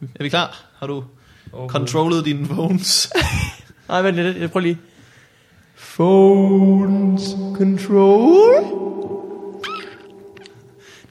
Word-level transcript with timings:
Er, 0.16 0.22
vi 0.22 0.28
klar? 0.28 0.64
Har 0.78 0.86
du 0.86 1.04
Oh, 1.52 1.68
controllet 1.68 2.24
dine 2.24 2.46
phones? 2.46 3.12
Nej, 3.88 4.02
vent 4.02 4.16
lidt, 4.16 4.36
jeg 4.36 4.50
prøver 4.50 4.62
lige. 4.62 4.78
Phones 5.76 7.22
control. 7.56 8.64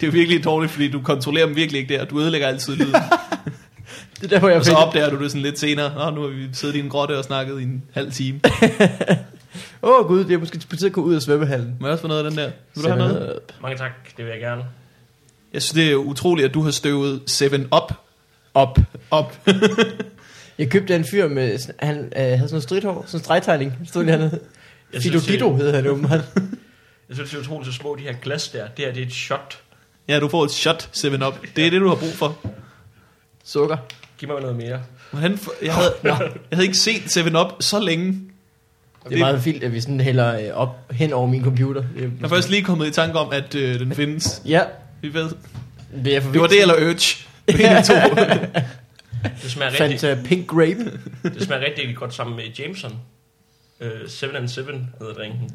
Det 0.02 0.08
er 0.08 0.12
virkelig 0.12 0.44
dårligt, 0.44 0.72
fordi 0.72 0.90
du 0.92 1.02
kontrollerer 1.02 1.46
dem 1.46 1.56
virkelig 1.56 1.82
ikke 1.82 1.94
der. 1.94 2.06
Du 2.06 2.20
ødelægger 2.20 2.48
altid 2.48 2.76
lyden. 2.76 2.96
Det 4.22 4.24
er 4.24 4.36
derfor, 4.36 4.48
jeg 4.48 4.58
Og 4.58 4.66
så 4.66 4.74
opdager 4.74 5.10
du 5.10 5.24
det 5.24 5.32
sådan 5.32 5.42
lidt 5.42 5.60
senere. 5.60 5.94
Nå, 5.96 6.16
nu 6.16 6.22
har 6.22 6.28
vi 6.28 6.48
siddet 6.54 6.76
i 6.76 6.80
en 6.80 6.90
grotte 6.90 7.18
og 7.18 7.24
snakket 7.24 7.60
i 7.60 7.64
en 7.64 7.84
halv 7.94 8.12
time. 8.12 8.40
Åh 9.84 10.00
oh, 10.00 10.08
gud, 10.08 10.24
det 10.24 10.34
er 10.34 10.38
måske 10.38 10.60
på 10.70 10.76
tide 10.76 10.86
at 10.86 10.94
gå 10.94 11.02
ud 11.02 11.16
af 11.16 11.22
svømmehallen. 11.22 11.78
Må 11.80 11.88
jeg 11.88 11.92
også 11.92 12.02
få 12.02 12.08
noget 12.08 12.24
af 12.24 12.32
den 12.32 12.40
der? 12.40 12.52
Vil 12.76 12.84
du 12.84 12.90
have 12.90 13.00
noget? 13.00 13.36
Up. 13.36 13.54
Mange 13.62 13.78
tak, 13.78 13.92
det 14.18 14.26
vil 14.26 14.32
jeg 14.32 14.40
gerne. 14.40 14.64
Jeg 15.54 15.62
synes, 15.62 15.74
det 15.74 15.92
er 15.92 15.96
utroligt, 15.96 16.48
at 16.48 16.54
du 16.54 16.62
har 16.62 16.72
støvet 16.72 17.22
7-Up 17.30 17.94
op. 18.54 18.80
op. 19.12 19.38
Jeg 20.58 20.70
købte 20.70 20.96
en 20.96 21.06
fyr 21.06 21.28
med, 21.28 21.60
han 21.80 21.98
øh, 21.98 22.12
havde 22.22 22.38
sådan 22.40 22.50
noget 22.52 22.64
stridthår, 22.64 23.04
sådan 23.08 23.20
en 23.20 23.24
stregtegning, 23.24 23.74
stod 23.86 24.04
lige 24.04 24.18
hernede. 24.18 24.40
Jeg 24.94 25.02
Fido 25.02 25.20
Dido 25.20 25.56
hed 25.56 25.74
han 25.76 25.88
åbenbart. 25.88 26.22
Jeg 27.10 27.16
synes, 27.16 27.30
det 27.30 27.38
er 27.38 27.42
utroligt 27.42 27.74
så 27.74 27.78
små, 27.80 27.96
de 27.96 28.02
her 28.04 28.14
glas 28.14 28.50
der. 28.50 28.68
Det 28.78 28.86
her, 28.86 28.94
det 28.94 29.02
er 29.04 29.06
et 29.08 29.14
shot. 29.14 29.58
Ja, 30.08 30.20
du 30.20 30.28
får 30.28 30.44
et 30.44 30.52
shot 30.52 30.90
7-Up. 30.98 31.40
Det 31.56 31.66
er 31.68 31.70
det, 31.72 31.82
du 31.82 31.88
har 31.88 31.96
brug 31.96 32.10
for. 32.14 32.38
Sukker. 33.44 33.78
Giv 34.18 34.30
mig 34.30 34.42
noget 34.42 34.56
mere. 34.56 34.82
Hvordan 35.12 35.38
for, 35.38 35.52
jeg, 35.62 35.74
havde, 35.74 35.94
jeg 36.04 36.18
havde 36.52 36.66
ikke 36.66 36.78
set 36.78 37.18
7-Up 37.18 37.48
så 37.60 37.80
længe. 37.80 38.22
Det 39.10 39.16
er 39.16 39.20
meget 39.20 39.46
vildt, 39.46 39.64
at 39.64 39.74
vi 39.74 39.82
sådan 39.82 40.02
hælder 40.02 40.40
øh, 40.40 40.50
op 40.54 40.92
hen 40.92 41.14
over 41.14 41.28
min 41.28 41.44
computer. 41.44 41.82
Det 41.96 42.04
er- 42.04 42.10
Jeg 42.20 42.26
er 42.26 42.30
først 42.30 42.50
lige 42.50 42.64
kommet 42.64 42.88
i 42.88 42.92
tanke 42.92 43.20
om, 43.20 43.32
at 43.34 43.56
øh, 43.56 43.80
den 43.80 43.96
findes. 43.96 44.42
Ja, 44.46 44.62
Vi 45.02 45.14
ved. 45.14 45.30
det 46.06 46.16
er 46.16 46.22
for 46.22 46.32
Det 46.32 46.42
var 46.42 46.48
det 46.48 46.62
eller 46.62 46.76
Urge. 46.76 47.26
Af 47.48 47.84
to. 47.84 47.94
Det 49.44 49.52
smager 49.52 49.72
rigtig, 49.72 50.00
Fanta 50.00 50.24
Pink 50.26 50.48
Grape. 50.48 51.00
det 51.34 51.44
smager 51.44 51.62
rigtig, 51.62 51.80
rigtig 51.80 51.96
godt 51.96 52.14
sammen 52.14 52.36
med 52.36 52.44
Jameson. 52.60 53.00
Uh, 53.80 53.88
7 54.08 54.28
and 54.36 54.48
7 54.48 54.62
hedder 55.00 55.14
drinken. 55.14 55.52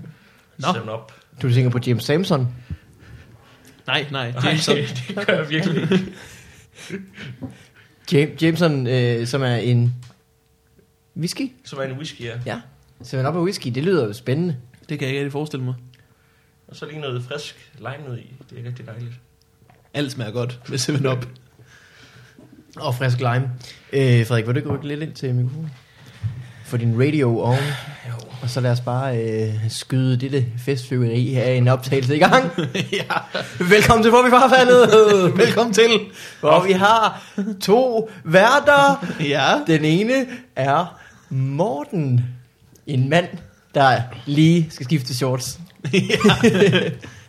Nå. 0.58 0.68
7 0.74 0.90
up. 0.92 1.12
Du 1.42 1.52
tænker 1.52 1.70
på 1.70 1.78
James 1.86 2.04
Samson. 2.04 2.48
nej, 3.86 4.06
nej. 4.10 4.30
Nej, 4.32 4.42
Jameson. 4.44 4.76
det, 4.76 5.04
det 5.08 5.26
gør 5.26 5.34
jeg 5.34 5.50
virkelig 5.50 5.82
ikke. 5.82 6.04
James, 8.12 8.42
Jameson, 8.42 8.86
øh, 8.86 9.26
som 9.26 9.42
er 9.42 9.54
en 9.56 9.94
whisky. 11.16 11.52
Som 11.64 11.78
er 11.78 11.82
en 11.82 11.92
whisky, 11.92 12.20
ja. 12.20 12.40
Ja, 12.46 12.60
7 13.02 13.18
Up 13.18 13.34
og 13.34 13.42
whisky, 13.42 13.68
det 13.74 13.82
lyder 13.82 14.06
jo 14.06 14.12
spændende. 14.12 14.56
Det 14.88 14.98
kan 14.98 15.00
jeg 15.00 15.08
ikke 15.08 15.20
rigtig 15.20 15.32
forestille 15.32 15.64
mig. 15.64 15.74
Og 16.68 16.76
så 16.76 16.86
lige 16.86 17.00
noget 17.00 17.24
frisk 17.24 17.72
lime 17.78 18.10
ud 18.10 18.18
i. 18.18 18.32
Det 18.50 18.60
er 18.60 18.64
rigtig 18.68 18.86
dejligt. 18.86 19.12
Alt 19.94 20.12
smager 20.12 20.30
godt 20.30 20.60
med 20.68 20.78
7-Up. 20.78 21.26
Og 22.76 22.94
frisk 22.94 23.18
lime. 23.18 23.50
Øh, 23.92 24.26
Frederik, 24.26 24.46
vil 24.46 24.54
du 24.54 24.58
ikke 24.58 24.70
rykke 24.70 24.88
lidt 24.88 25.02
ind 25.02 25.12
til 25.12 25.34
mikrofonen? 25.34 25.70
Få 26.64 26.76
din 26.76 26.94
radio. 27.00 27.28
Jo. 28.08 28.14
Og 28.42 28.50
så 28.50 28.60
lad 28.60 28.70
os 28.72 28.80
bare 28.80 29.18
øh, 29.22 29.54
skyde 29.68 30.16
dette 30.16 30.46
festfyrværkeri 30.58 31.26
her 31.34 31.44
en 31.44 31.68
optagelse 31.68 32.16
i 32.16 32.18
gang. 32.18 32.50
ja. 32.92 33.04
Velkommen 33.60 34.02
til 34.02 34.10
Hvor 34.10 34.22
vi 34.22 34.30
farvandet. 34.30 35.38
Velkommen 35.46 35.74
til. 35.74 35.90
Hvor 36.40 36.64
vi 36.66 36.72
har 36.72 37.22
to 37.60 38.10
værter. 38.24 39.06
Ja. 39.28 39.60
Den 39.66 39.84
ene 39.84 40.26
er 40.56 40.98
Morten. 41.30 42.24
En 42.86 43.08
mand, 43.08 43.28
der 43.74 44.00
lige 44.26 44.66
skal 44.70 44.84
skifte 44.84 45.14
shorts. 45.14 45.60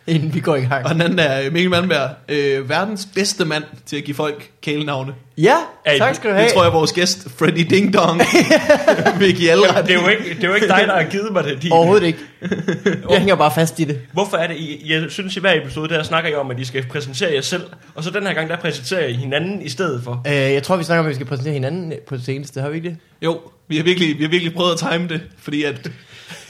Inden 0.10 0.34
vi 0.34 0.40
går 0.40 0.56
i 0.56 0.62
gang. 0.62 0.86
Og 0.86 0.94
den 0.94 1.02
anden 1.02 1.20
er 1.20 1.52
Mikkel 1.52 1.70
Malmberg, 1.70 2.10
øh, 2.30 2.70
verdens 2.70 3.08
bedste 3.16 3.46
mand 3.46 3.64
til 3.86 3.98
at 3.98 4.04
give 4.04 4.16
folk 4.16 4.50
kælenavne. 4.62 5.14
Ja, 5.38 5.56
Ej, 5.86 5.98
tak 5.98 6.16
skal 6.16 6.30
du 6.30 6.36
have. 6.36 6.46
Det 6.46 6.54
tror 6.54 6.64
jeg, 6.64 6.74
vores 6.74 6.94
gæst, 6.94 7.28
Freddy 7.38 7.66
Ding 7.70 7.94
Dong, 7.94 8.22
vil 9.20 9.36
give 9.36 9.52
alle 9.52 9.64
Det 9.64 9.96
er, 9.96 10.02
jo 10.02 10.08
ikke, 10.08 10.24
det 10.36 10.44
er 10.44 10.48
jo 10.48 10.54
ikke 10.54 10.68
dig, 10.68 10.84
der 10.88 10.96
har 10.96 11.10
givet 11.10 11.34
mig 11.34 11.44
det. 11.44 11.64
De, 11.64 11.70
Overhovedet 11.72 12.08
ikke. 12.08 12.20
Jeg 13.10 13.20
hænger 13.20 13.36
bare 13.36 13.52
fast 13.56 13.80
i 13.80 13.84
det. 13.84 14.00
Hvorfor 14.14 14.38
er 14.38 14.48
det, 14.48 14.56
I, 14.56 14.94
jeg 14.94 15.04
synes 15.10 15.38
i 15.38 15.40
hver 15.40 15.62
episode, 15.62 15.90
der 15.90 16.04
snakker 16.04 16.30
I 16.30 16.36
om, 16.36 16.52
at 16.52 16.60
I 16.60 16.66
skal 16.66 16.86
præsentere 16.88 17.34
jer 17.34 17.42
selv, 17.42 17.64
og 17.96 18.04
så 18.04 18.10
den 18.10 18.28
her 18.28 18.34
gang, 18.34 18.50
der 18.50 18.58
præsenterer 18.58 19.08
I 19.08 19.14
hinanden 19.14 19.62
i 19.62 19.70
stedet 19.70 20.04
for. 20.04 20.22
Øh, 20.28 20.34
jeg 20.34 20.64
tror, 20.64 20.78
vi 20.78 20.84
snakker 20.84 21.00
om, 21.00 21.06
at 21.06 21.10
vi 21.10 21.16
skal 21.16 21.28
præsentere 21.28 21.54
hinanden 21.54 21.94
på 22.08 22.16
det 22.16 22.26
seneste. 22.26 22.62
Har 22.62 22.70
vi 22.70 22.76
ikke 22.76 22.90
det? 22.90 22.98
Jo, 23.22 23.40
vi 23.68 23.78
har 23.78 23.84
virkelig, 23.84 24.18
vi 24.18 24.24
har 24.24 24.30
virkelig 24.30 24.54
prøvet 24.54 24.72
at 24.72 24.92
time 24.92 25.08
det, 25.08 25.22
fordi 25.38 25.64
at 25.64 25.92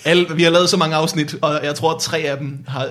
alle, 0.05 0.27
vi 0.35 0.43
har 0.43 0.51
lavet 0.51 0.69
så 0.69 0.77
mange 0.77 0.95
afsnit, 0.95 1.35
og 1.41 1.59
jeg 1.63 1.75
tror, 1.75 1.93
at 1.93 2.01
tre 2.01 2.17
af 2.17 2.37
dem 2.37 2.59
har, 2.67 2.87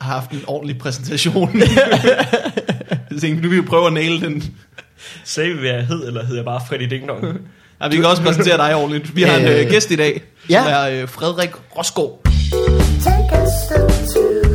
har 0.00 0.12
haft 0.14 0.30
en 0.30 0.42
ordentlig 0.46 0.78
præsentation. 0.78 1.50
jeg 3.10 3.20
tænkte, 3.20 3.42
nu 3.42 3.48
vil 3.48 3.62
vi 3.62 3.66
prøve 3.66 3.86
at 3.86 3.92
nail 3.92 4.20
den. 4.20 4.44
Sagde 5.24 5.50
vi, 5.52 5.58
hvad 5.60 5.70
jeg 5.70 5.86
hed, 5.86 6.06
eller 6.06 6.24
hed 6.24 6.36
jeg 6.36 6.44
bare 6.44 6.60
Freddy 6.68 6.82
Ding 6.90 7.08
Dong? 7.08 7.24
Ja, 7.82 7.88
vi 7.88 7.96
kan 7.96 8.04
også 8.04 8.22
præsentere 8.22 8.56
dig 8.56 8.74
ordentligt. 8.74 9.16
Vi 9.16 9.22
har 9.22 9.36
en 9.38 9.44
Øh, 9.46 9.60
øh, 9.60 9.70
gæst 9.70 9.90
i 9.90 9.96
dag, 9.96 10.22
ja. 10.50 10.62
som 10.62 10.72
er 10.72 11.02
øh, 11.02 11.08
Frederik 11.08 11.50
Rosgaard. 11.76 12.20
Take 13.04 13.46
two. 14.06 14.50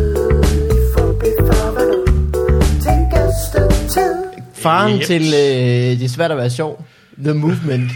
Faren 4.55 4.97
Yes. 4.99 5.07
til 5.07 5.21
øh, 5.21 5.99
Det 5.99 6.03
er 6.03 6.09
svært 6.09 6.31
at 6.31 6.37
være 6.37 6.49
sjov. 6.49 6.85
The 7.23 7.33
Movement. 7.33 7.91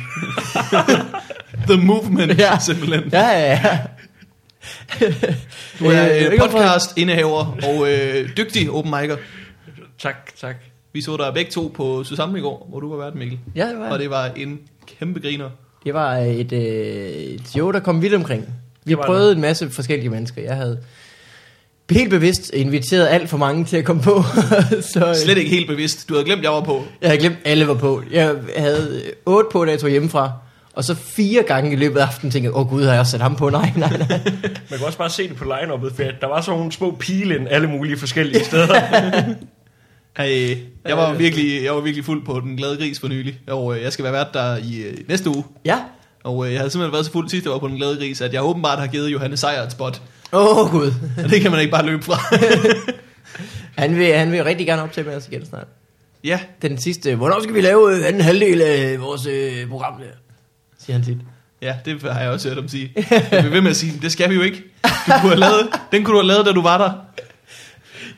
The 1.69 1.77
Movement, 1.77 2.39
Ja. 2.39 2.51
ja. 2.51 2.59
simpelthen. 2.59 3.03
ja, 3.11 3.27
ja, 3.29 3.51
ja. 3.63 3.77
Du 5.79 5.85
er 5.85 6.05
Øh, 6.09 6.25
øh, 6.25 6.31
ikke 6.31 6.43
om 6.43 6.49
podcast 6.49 6.97
indehaver 6.97 7.57
og 7.63 7.91
øh, 7.91 8.29
dygtig 8.37 8.71
open 8.71 8.91
micer. 8.91 9.17
tak, 9.99 10.15
tak. 10.41 10.55
Vi 10.93 11.01
så 11.01 11.17
der 11.17 11.33
begge 11.33 11.51
to 11.51 11.71
på 11.75 12.03
Susanne 12.03 12.37
i 12.39 12.41
går, 12.41 12.67
hvor 12.69 12.79
du 12.79 12.95
var 12.95 13.03
vært, 13.05 13.15
Mikkel. 13.15 13.39
Ja, 13.55 13.67
det 13.69 13.79
var, 13.79 13.89
Og 13.89 13.99
det 13.99 14.09
var 14.09 14.25
en 14.35 14.59
kæmpe 14.99 15.19
griner. 15.19 15.49
det 15.85 15.93
var 15.93 16.15
et, 16.15 16.51
øh, 16.51 16.59
et 17.09 17.41
show, 17.47 17.71
der 17.71 17.79
kom 17.79 18.01
vidt 18.01 18.13
omkring. 18.13 18.45
Vi 18.85 18.91
Det 18.95 18.99
prøvede 19.05 19.31
en 19.31 19.41
masse 19.41 19.69
forskellige 19.69 20.09
mennesker. 20.09 20.41
Jeg 20.41 20.55
havde 20.55 20.79
helt 21.91 22.09
bevidst 22.09 22.51
inviteret 22.53 23.07
alt 23.07 23.29
for 23.29 23.37
mange 23.37 23.65
til 23.65 23.77
at 23.77 23.85
komme 23.85 24.01
på. 24.01 24.23
så, 24.93 25.05
øh, 25.09 25.15
Slet 25.15 25.37
ikke 25.37 25.49
helt 25.49 25.67
bevidst. 25.67 26.09
Du 26.09 26.13
havde 26.13 26.25
glemt, 26.25 26.43
jeg 26.43 26.51
var 26.51 26.61
på. 26.61 26.83
Jeg 27.01 27.09
havde 27.09 27.19
glemt, 27.21 27.37
alle 27.45 27.67
var 27.67 27.73
på. 27.73 28.03
Jeg 28.11 28.35
havde 28.57 29.01
otte 29.25 29.49
på, 29.51 29.65
da 29.65 29.71
jeg 29.71 29.79
tog 29.79 29.89
hjemmefra. 29.89 30.31
Og 30.79 30.85
så 30.85 30.95
fire 30.95 31.43
gange 31.43 31.71
i 31.71 31.75
løbet 31.75 31.99
af 31.99 32.05
aftenen 32.05 32.31
tænkte 32.31 32.47
jeg, 32.47 32.55
åh 32.55 32.69
gud, 32.69 32.83
har 32.83 32.91
jeg 32.91 32.99
også 32.99 33.11
sat 33.11 33.21
ham 33.21 33.35
på? 33.35 33.49
Nej, 33.49 33.71
nej, 33.75 33.97
nej. 33.97 34.07
Man 34.69 34.79
kan 34.79 34.85
også 34.85 34.97
bare 34.97 35.09
se 35.09 35.29
det 35.29 35.35
på 35.35 35.43
line-uppet, 35.43 35.95
for 35.95 36.03
der 36.21 36.27
var 36.27 36.41
sådan 36.41 36.57
nogle 36.57 36.71
små 36.71 36.95
pile 36.99 37.35
ind 37.35 37.47
alle 37.49 37.67
mulige 37.67 37.97
forskellige 37.97 38.45
steder. 38.45 38.81
Hey, 40.17 40.57
jeg 40.87 40.97
var 40.97 41.13
virkelig, 41.13 41.63
jeg 41.63 41.75
var 41.75 41.81
virkelig 41.81 42.05
fuld 42.05 42.25
på 42.25 42.39
den 42.39 42.57
glade 42.57 42.77
gris 42.77 42.99
for 42.99 43.07
nylig, 43.07 43.39
og 43.47 43.75
øh, 43.75 43.83
jeg 43.83 43.93
skal 43.93 44.03
være 44.03 44.13
vært 44.13 44.27
der 44.33 44.57
i 44.57 44.81
øh, 44.81 44.97
næste 45.07 45.29
uge. 45.29 45.43
Ja. 45.65 45.77
Og 46.23 46.45
øh, 46.45 46.51
jeg 46.51 46.59
havde 46.59 46.71
simpelthen 46.71 46.93
været 46.93 47.05
så 47.05 47.11
fuld 47.11 47.29
sidst, 47.29 47.45
jeg 47.45 47.51
var 47.53 47.59
på 47.59 47.67
den 47.67 47.75
glade 47.77 47.97
gris, 47.97 48.21
at 48.21 48.33
jeg 48.33 48.43
åbenbart 48.43 48.79
har 48.79 48.87
givet 48.87 49.09
Johannes 49.09 49.39
Sejer 49.39 49.63
et 49.63 49.71
spot. 49.71 50.01
Åh 50.33 50.57
oh, 50.57 50.71
gud. 50.71 50.91
Og 51.23 51.29
det 51.29 51.41
kan 51.41 51.51
man 51.51 51.59
ikke 51.59 51.71
bare 51.71 51.85
løbe 51.85 52.03
fra. 52.03 52.35
Han 53.83 53.97
vil, 53.97 54.13
han 54.13 54.31
vil 54.31 54.43
rigtig 54.43 54.67
gerne 54.67 54.81
optage 54.81 55.07
med 55.07 55.15
os 55.15 55.27
igen 55.27 55.45
snart. 55.45 55.67
ja, 56.23 56.39
Den 56.61 56.77
sidste, 56.77 57.15
hvornår 57.15 57.43
skal 57.43 57.55
vi 57.55 57.61
lave 57.61 58.05
anden 58.05 58.21
halvdel 58.21 58.61
af 58.61 59.01
vores 59.01 59.25
øh, 59.25 59.69
program 59.69 59.93
der? 59.99 60.28
Siger 60.89 60.97
han 60.97 61.05
tit. 61.05 61.17
ja, 61.61 61.75
det 61.85 62.01
har 62.01 62.19
jeg 62.21 62.29
også 62.29 62.49
hørt 62.49 62.57
om 62.57 62.67
sige. 62.67 62.91
Jeg 63.11 63.25
bliver 63.29 63.49
ved 63.49 63.61
med 63.61 63.69
at 63.69 63.75
sige, 63.77 63.93
det 64.01 64.11
skal 64.11 64.29
vi 64.29 64.35
jo 64.35 64.41
ikke. 64.41 64.63
Du 64.83 65.11
kunne 65.21 65.29
have 65.29 65.35
lavet, 65.39 65.69
den 65.91 66.03
kunne 66.03 66.13
du 66.13 66.21
have 66.21 66.27
lavet, 66.27 66.45
da 66.45 66.51
du 66.51 66.61
var 66.61 66.77
der. 66.77 66.91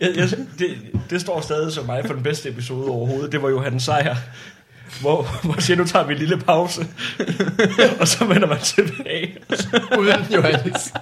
jeg, 0.01 0.15
jeg, 0.18 0.29
det, 0.59 0.77
det 1.09 1.21
står 1.21 1.41
stadig 1.41 1.73
som 1.73 1.85
mig 1.85 2.03
for 2.06 2.13
den 2.13 2.23
bedste 2.23 2.50
episode 2.50 2.88
overhovedet. 2.88 3.31
Det 3.31 3.41
var 3.41 3.50
jo 3.50 3.62
hans 3.62 3.83
sejr. 3.83 4.15
Hvor, 5.01 5.27
hvor 5.44 5.59
siger 5.59 5.77
nu 5.77 5.85
tager 5.85 6.06
vi 6.06 6.13
en 6.13 6.19
lille 6.19 6.38
pause. 6.38 6.81
og 8.00 8.07
så 8.07 8.25
vender 8.25 8.47
man 8.47 8.59
tilbage. 8.59 9.38
Uden 10.00 10.25
Johannes. 10.35 10.94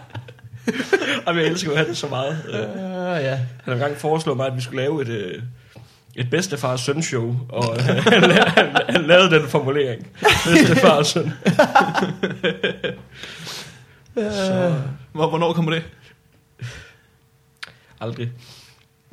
Og 1.25 1.35
jeg 1.35 1.43
elsker 1.45 1.69
Johannes 1.71 1.97
så 1.97 2.07
meget. 2.07 2.37
Øh, 2.49 2.59
Uh, 2.59 3.23
ja. 3.23 3.35
Han 3.35 3.45
har 3.65 3.73
engang 3.73 3.97
foreslået 3.97 4.37
mig, 4.37 4.47
at 4.47 4.55
vi 4.55 4.61
skulle 4.61 4.81
lave 4.81 5.01
et, 5.01 5.07
øh, 5.07 5.41
et 6.15 6.29
bedstefar 6.29 6.71
og 6.71 6.79
søn 6.79 7.03
show, 7.03 7.35
og 7.49 7.81
han, 7.83 8.23
la- 8.23 8.49
han, 8.49 8.67
han 8.89 9.01
lavede 9.01 9.31
den 9.39 9.47
formulering. 9.49 10.07
Bedstefar 10.45 10.89
og 10.89 11.05
søn. 11.05 11.31
Så 14.15 14.73
Hvor, 15.11 15.29
hvornår 15.29 15.53
kommer 15.53 15.71
det? 15.71 15.83
aldrig. 18.01 18.29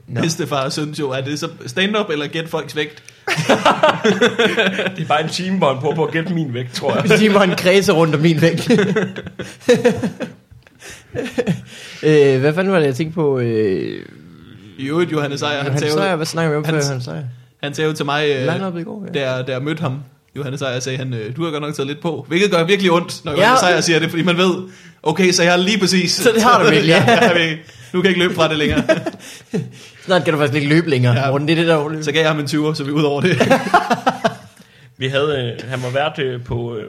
Nå. 0.08 0.20
Næste 0.20 0.46
far 0.46 0.64
og 0.64 0.72
søn 0.72 0.94
show. 0.94 1.10
Er 1.10 1.20
det 1.20 1.38
så 1.38 1.48
stand-up 1.66 2.10
eller 2.10 2.26
gæt 2.26 2.48
folks 2.48 2.76
vægt? 2.76 3.02
Det 4.96 5.02
er 5.02 5.06
bare 5.08 5.22
en 5.22 5.28
timebånd 5.28 5.80
på, 5.80 5.92
på 5.96 6.04
at 6.04 6.12
gætte 6.12 6.34
min 6.34 6.54
vægt, 6.54 6.74
tror 6.74 6.94
jeg. 6.94 7.00
Hvis 7.02 7.20
de 7.20 7.34
var 7.34 7.42
en 7.42 7.54
kredse 7.56 7.92
rundt 7.92 8.14
om 8.14 8.20
min 8.20 8.40
vægt. 8.40 8.70
øh, 12.02 12.40
hvad 12.40 12.54
fanden 12.54 12.72
var 12.72 12.78
det, 12.78 12.86
jeg 12.86 12.94
tænkte 12.94 13.14
på? 13.14 13.38
Øh, 13.38 14.06
I 14.78 14.86
øvrigt, 14.86 15.12
Johannes 15.12 15.40
Sejer, 15.40 15.62
han, 15.62 15.70
han 15.70 15.78
sagde 15.78 15.92
Sejer, 15.92 16.10
jo, 16.10 16.16
hvad 16.16 16.26
snakker 16.26 16.50
vi 16.50 16.56
om 16.56 16.64
før 16.64 16.82
han 16.92 17.00
Sejer? 17.00 17.22
han 17.62 17.74
sagde 17.74 17.90
jo 17.90 17.96
til 17.96 18.04
mig, 18.04 18.24
øh, 18.28 18.80
i 18.80 18.82
går, 18.84 19.06
ja. 19.14 19.42
da 19.42 19.52
jeg 19.52 19.62
mødte 19.62 19.80
ham, 19.80 19.98
Johannes 20.36 20.58
Sejer, 20.60 20.80
sagde 20.80 20.98
han, 20.98 21.14
øh, 21.14 21.36
du 21.36 21.44
har 21.44 21.50
godt 21.50 21.62
nok 21.62 21.74
taget 21.74 21.86
lidt 21.86 22.00
på. 22.00 22.24
Hvilket 22.28 22.50
gør 22.50 22.64
virkelig 22.64 22.92
ondt, 22.92 23.24
når 23.24 23.32
Ja. 23.32 23.38
Johannes 23.38 23.60
Sejer 23.60 23.80
siger 23.80 23.98
det, 23.98 24.10
fordi 24.10 24.22
man 24.22 24.36
ved, 24.36 24.54
okay, 25.02 25.30
så 25.32 25.42
jeg 25.42 25.52
har 25.52 25.58
lige 25.58 25.78
præcis... 25.78 26.12
Så 26.12 26.30
det 26.34 26.42
har 26.42 26.58
du 26.64 26.70
virkelig, 26.70 26.88
ja. 26.94 27.04
jeg, 27.04 27.32
jeg, 27.36 27.58
nu 27.92 28.00
kan 28.00 28.04
jeg 28.04 28.08
ikke 28.08 28.20
løbe 28.20 28.34
fra 28.34 28.48
det 28.48 28.58
længere. 28.58 28.82
Snart 30.06 30.24
kan 30.24 30.32
du 30.32 30.38
faktisk 30.38 30.56
ikke 30.62 30.68
løbe 30.74 30.90
længere, 30.90 31.14
Ja. 31.14 31.24
ja. 31.24 31.30
Morten. 31.30 31.48
Det 31.48 31.52
er 31.52 31.56
det, 31.56 31.66
der 31.66 31.74
er 31.74 31.78
overløb. 31.78 32.02
Så 32.02 32.12
gav 32.12 32.20
jeg 32.20 32.30
ham 32.30 32.38
en 32.40 32.46
20'er, 32.46 32.74
så 32.74 32.84
vi 32.84 32.90
er 32.90 32.94
ud 32.94 33.02
over 33.02 33.20
det. 33.20 33.42
Vi 34.98 35.08
havde, 35.08 35.56
øh, 35.62 35.70
han 35.70 35.82
var 35.82 35.90
vært 35.90 36.18
øh, 36.18 36.44
på 36.44 36.76
øh, 36.76 36.84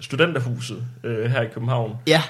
studenterhuset 0.00 0.76
øh, 1.04 1.30
her 1.30 1.42
i 1.42 1.46
København. 1.54 1.92
Ja, 2.06 2.22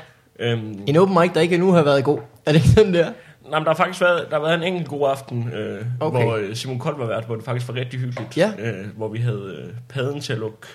Øhm, 0.42 0.78
en 0.86 0.96
open 0.96 1.18
mic, 1.20 1.30
der 1.34 1.40
ikke 1.40 1.54
endnu 1.54 1.72
har 1.72 1.82
været 1.82 2.04
god. 2.04 2.18
Er 2.46 2.52
det 2.52 2.58
ikke 2.58 2.68
sådan 2.68 2.94
der? 2.94 3.08
Nej, 3.50 3.58
men 3.58 3.64
der 3.66 3.70
har 3.70 3.76
faktisk 3.76 4.00
været, 4.00 4.26
der 4.30 4.36
har 4.38 4.42
været 4.46 4.54
en 4.54 4.62
enkelt 4.62 4.88
god 4.88 5.10
aften, 5.10 5.52
øh, 5.52 5.86
Okay. 6.00 6.22
hvor 6.24 6.36
øh, 6.36 6.54
Simon 6.56 6.78
Kold 6.78 6.96
var 6.98 7.06
vært, 7.06 7.24
hvor 7.26 7.34
det 7.36 7.44
faktisk 7.44 7.68
var 7.68 7.74
rigtig 7.74 8.00
hyggeligt. 8.00 8.36
Ja. 8.36 8.52
Øh, 8.58 8.86
hvor 8.96 9.08
vi 9.08 9.18
havde 9.18 9.56
øh, 9.68 9.74
padden 9.88 10.20
til 10.20 10.32
at 10.32 10.38
lukke. 10.38 10.66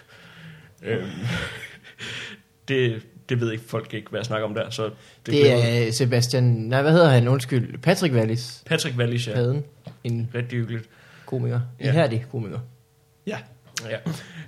Øh, 0.84 1.04
det, 2.68 3.02
det 3.30 3.40
ved 3.40 3.52
ikke 3.52 3.64
folk 3.68 3.94
ikke, 3.94 4.10
hvad 4.10 4.20
jeg 4.20 4.26
snakker 4.26 4.48
om 4.48 4.54
der. 4.54 4.70
Så 4.70 4.84
det, 4.86 4.94
Det 5.26 5.52
er 5.88 5.92
Sebastian... 5.92 6.44
Nej, 6.44 6.82
hvad 6.82 6.92
hedder 6.92 7.10
han? 7.10 7.28
Undskyld. 7.28 7.78
Patrick 7.78 8.14
Wallis. 8.14 8.64
Patrick 8.66 8.98
Wallis, 8.98 9.28
ja. 9.28 9.34
Paden. 9.34 9.64
En 10.04 10.30
Rigtig 10.36 10.60
hyggeligt. 10.60 10.90
komiker. 11.26 11.60
Ja. 11.80 11.86
Ihærdig 11.92 12.26
komiker. 12.32 12.60
ja. 13.28 13.38
Ja. 13.90 13.98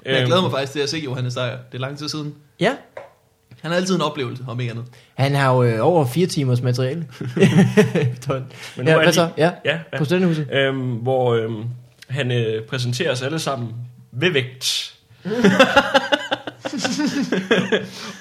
Jeg 0.06 0.26
glæder 0.26 0.42
mig 0.42 0.52
faktisk 0.52 0.72
til 0.74 0.80
at 0.80 0.90
se 0.90 0.98
Johannes 0.98 1.34
Steyer. 1.34 1.58
Det 1.72 1.78
er 1.78 1.80
lang 1.80 1.98
tid 1.98 2.10
siden. 2.10 2.36
Ja. 2.60 2.76
Han 3.62 3.72
har 3.72 3.76
altid 3.78 3.96
en 3.96 4.02
oplevelse, 4.02 4.44
om 4.48 4.60
ikke 4.60 4.72
andet. 4.72 4.86
Han 5.16 5.36
har 5.36 5.54
jo 5.56 5.64
øh, 5.64 5.78
over 5.86 6.06
fire 6.06 6.28
timers 6.28 6.62
materiale. 6.62 7.00
Men 7.36 8.86
nu 8.86 8.92
ja, 8.92 8.92
er 8.92 8.96
hvad 8.98 9.08
de- 9.08 9.14
så? 9.14 9.30
Ja, 9.38 9.52
Ja, 9.66 9.78
ja. 9.94 9.98
på 9.98 10.06
studenterhuset. 10.06 10.48
Øhm, 10.52 10.80
hvor 10.92 11.36
øhm, 11.36 11.64
han 12.10 12.32
øh, 12.32 12.64
præsenterer 12.64 13.12
os 13.12 13.22
alle 13.22 13.40
sammen 13.40 13.70
ved 14.12 14.32
vægt. 14.32 14.94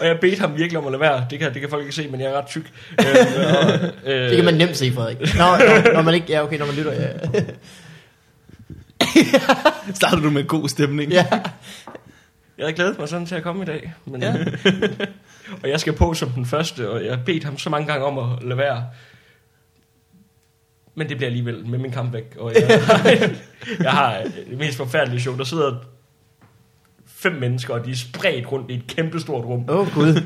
og 0.00 0.06
jeg 0.06 0.18
bedte 0.20 0.40
ham 0.40 0.56
virkelig 0.56 0.78
om 0.78 0.86
at 0.86 0.92
lade 0.92 1.00
være. 1.00 1.26
Det 1.30 1.38
kan, 1.38 1.52
det 1.54 1.60
kan 1.60 1.70
folk 1.70 1.82
ikke 1.82 1.94
se, 1.94 2.08
men 2.08 2.20
jeg 2.20 2.28
er 2.30 2.38
ret 2.38 2.46
tyk. 2.46 2.70
Øhm, 3.00 3.08
og, 3.56 3.72
øh, 4.12 4.20
Det 4.30 4.36
kan 4.36 4.44
man 4.44 4.54
nemt 4.54 4.76
se, 4.76 4.92
Frederik. 4.92 5.18
Nå, 5.20 5.26
når, 5.38 5.92
når 5.92 6.02
man 6.02 6.14
ikke... 6.14 6.26
Ja, 6.28 6.42
okay, 6.44 6.58
når 6.58 6.66
man 6.66 6.74
lytter, 6.74 6.92
ja. 6.92 7.08
Starter 9.94 10.16
du 10.22 10.30
med 10.30 10.44
god 10.46 10.68
stemning? 10.68 11.12
ja. 11.12 11.26
Jeg 12.58 12.64
havde 12.64 12.76
glædet 12.76 12.98
mig 12.98 13.08
sådan 13.08 13.26
til 13.26 13.34
at 13.34 13.42
komme 13.42 13.62
i 13.62 13.66
dag. 13.66 13.92
Men, 14.04 14.22
Ja. 14.22 14.34
og 15.62 15.68
jeg 15.68 15.80
skal 15.80 15.92
på 15.92 16.14
som 16.14 16.28
den 16.30 16.46
første, 16.46 16.90
og 16.90 17.04
jeg 17.04 17.16
har 17.16 17.22
bedt 17.24 17.44
ham 17.44 17.58
så 17.58 17.70
mange 17.70 17.86
gange 17.86 18.06
om 18.06 18.18
at 18.18 18.42
lade 18.42 18.58
være. 18.58 18.84
Men 20.94 21.08
det 21.08 21.16
bliver 21.16 21.28
alligevel 21.28 21.66
med 21.66 21.78
min 21.78 21.90
kamp 21.90 22.12
væk. 22.12 22.36
Og 22.38 22.54
jeg, 22.54 22.62
jeg 23.80 23.92
har 23.92 24.22
det 24.50 24.58
mest 24.58 24.76
forfærdelige 24.76 25.20
show. 25.20 25.36
Der 25.36 25.44
sidder 25.44 25.76
fem 27.06 27.32
mennesker, 27.32 27.74
og 27.74 27.84
de 27.84 27.90
er 27.90 27.96
spredt 27.96 28.52
rundt 28.52 28.70
i 28.70 28.74
et 28.74 28.86
kæmpestort 28.86 29.44
rum. 29.44 29.64
Åh, 29.68 29.78
oh, 29.78 29.94
gud. 29.94 30.22